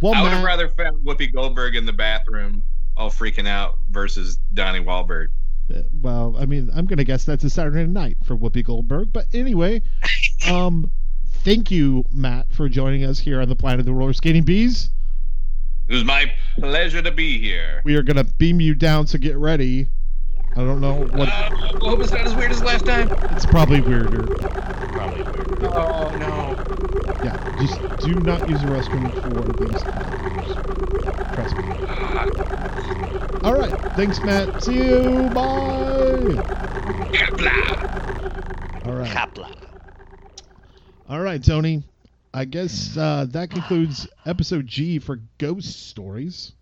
Well, 0.00 0.14
I 0.14 0.22
would 0.22 0.32
have 0.32 0.44
rather 0.44 0.68
found 0.68 1.04
Whoopi 1.04 1.32
Goldberg 1.32 1.74
in 1.74 1.86
the 1.86 1.92
bathroom, 1.92 2.62
all 2.96 3.10
freaking 3.10 3.48
out, 3.48 3.78
versus 3.90 4.38
Donnie 4.52 4.84
Wahlberg. 4.84 5.28
well, 6.02 6.36
I 6.38 6.46
mean, 6.46 6.70
I'm 6.74 6.86
gonna 6.86 7.04
guess 7.04 7.24
that's 7.24 7.44
a 7.44 7.50
Saturday 7.50 7.86
night 7.86 8.18
for 8.24 8.36
Whoopi 8.36 8.64
Goldberg. 8.64 9.12
But 9.12 9.26
anyway, 9.32 9.82
um, 10.50 10.90
thank 11.26 11.70
you, 11.70 12.04
Matt, 12.12 12.52
for 12.52 12.68
joining 12.68 13.04
us 13.04 13.18
here 13.18 13.40
on 13.40 13.48
the 13.48 13.56
Planet 13.56 13.80
of 13.80 13.86
the 13.86 13.92
Roller 13.92 14.12
Skating 14.12 14.44
Bees. 14.44 14.90
It 15.88 15.94
was 15.94 16.04
my 16.04 16.32
pleasure 16.58 17.00
to 17.00 17.12
be 17.12 17.38
here. 17.38 17.80
We 17.84 17.94
are 17.94 18.02
gonna 18.02 18.24
beam 18.24 18.60
you 18.60 18.74
down, 18.74 19.06
so 19.06 19.18
get 19.18 19.36
ready. 19.36 19.88
I 20.52 20.60
don't 20.60 20.80
know 20.80 20.94
what. 20.94 21.28
Uh, 21.28 21.32
I 21.32 21.78
hope 21.80 22.00
it's 22.00 22.10
not 22.10 22.26
as 22.26 22.34
weird 22.34 22.50
as 22.50 22.62
last 22.62 22.86
time. 22.86 23.10
It's 23.32 23.44
probably 23.46 23.82
weirder. 23.82 24.22
Probably 24.22 25.22
weird. 25.22 25.64
Oh 25.64 26.16
no. 26.16 26.95
Yeah, 27.26 27.38
just 27.56 27.82
do 27.98 28.20
not 28.20 28.46
use 28.46 28.60
the 28.62 28.68
restroom 28.68 29.12
for 29.12 29.52
these 29.52 29.82
factors. 29.82 30.60
Trust 31.32 31.58
me. 31.58 31.74
All 33.42 33.56
right, 33.56 33.76
thanks, 33.96 34.22
Matt. 34.22 34.60
See 34.62 34.74
you. 34.74 35.28
Bye. 35.30 36.44
All 38.84 38.94
right, 38.94 39.10
Kapla. 39.10 39.48
all 41.08 41.20
right, 41.20 41.42
Tony. 41.42 41.82
I 42.32 42.44
guess 42.44 42.96
uh, 42.96 43.26
that 43.30 43.50
concludes 43.50 44.06
episode 44.24 44.66
G 44.68 45.00
for 45.00 45.20
ghost 45.38 45.88
stories. 45.88 46.52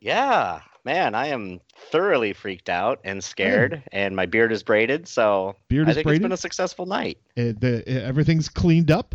Yeah, 0.00 0.60
man, 0.84 1.14
I 1.14 1.26
am 1.26 1.60
thoroughly 1.90 2.32
freaked 2.32 2.70
out 2.70 3.00
and 3.04 3.22
scared, 3.22 3.82
and 3.92 4.16
my 4.16 4.24
beard 4.24 4.52
is 4.52 4.62
braided, 4.62 5.06
so 5.06 5.54
Beard 5.68 5.88
I 5.88 5.92
think 5.92 6.04
braided. 6.04 6.20
it's 6.20 6.22
been 6.24 6.32
a 6.32 6.36
successful 6.38 6.86
night. 6.86 7.18
Uh, 7.36 7.52
the, 7.58 7.82
uh, 7.86 8.06
everything's 8.06 8.48
cleaned 8.48 8.90
up, 8.90 9.14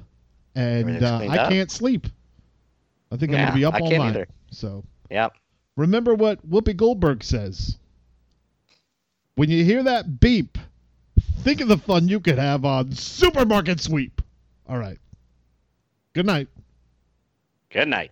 and 0.56 1.04
uh, 1.04 1.20
I 1.30 1.38
up. 1.40 1.50
can't 1.50 1.72
sleep. 1.72 2.08
I 3.12 3.18
think 3.18 3.32
I'm 3.34 3.40
gonna 3.40 3.54
be 3.56 3.66
up 3.66 3.74
I 3.76 3.80
all 3.80 3.90
night. 3.92 4.10
either. 4.10 4.28
So 4.52 4.84
Yep. 5.10 5.34
remember 5.76 6.16
what 6.16 6.48
Whoopi 6.50 6.76
Goldberg 6.76 7.24
says. 7.24 7.78
When 9.36 9.50
you 9.50 9.64
hear 9.64 9.84
that 9.84 10.20
beep, 10.20 10.58
think 11.40 11.62
of 11.62 11.68
the 11.68 11.78
fun 11.78 12.08
you 12.08 12.20
could 12.20 12.38
have 12.38 12.66
on 12.66 12.92
Supermarket 12.92 13.80
Sweep. 13.80 14.22
All 14.68 14.78
right. 14.78 14.98
Good 16.14 16.26
night. 16.26 16.48
Good 17.70 17.88
night. 17.88 18.12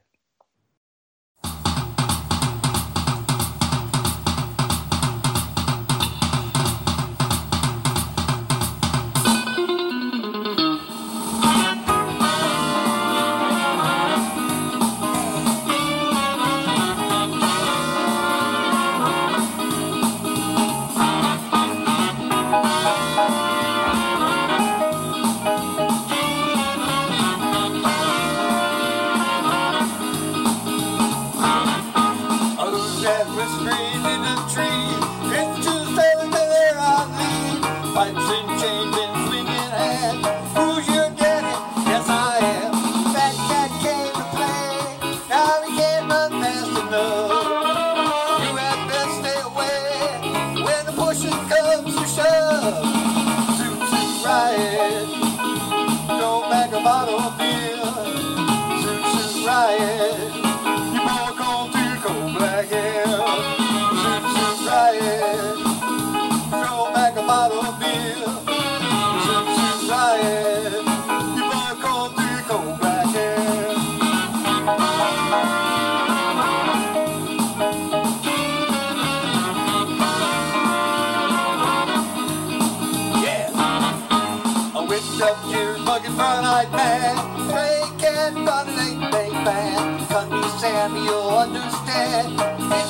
Sam, 90.60 90.94
you'll 90.98 91.30
understand. 91.30 92.89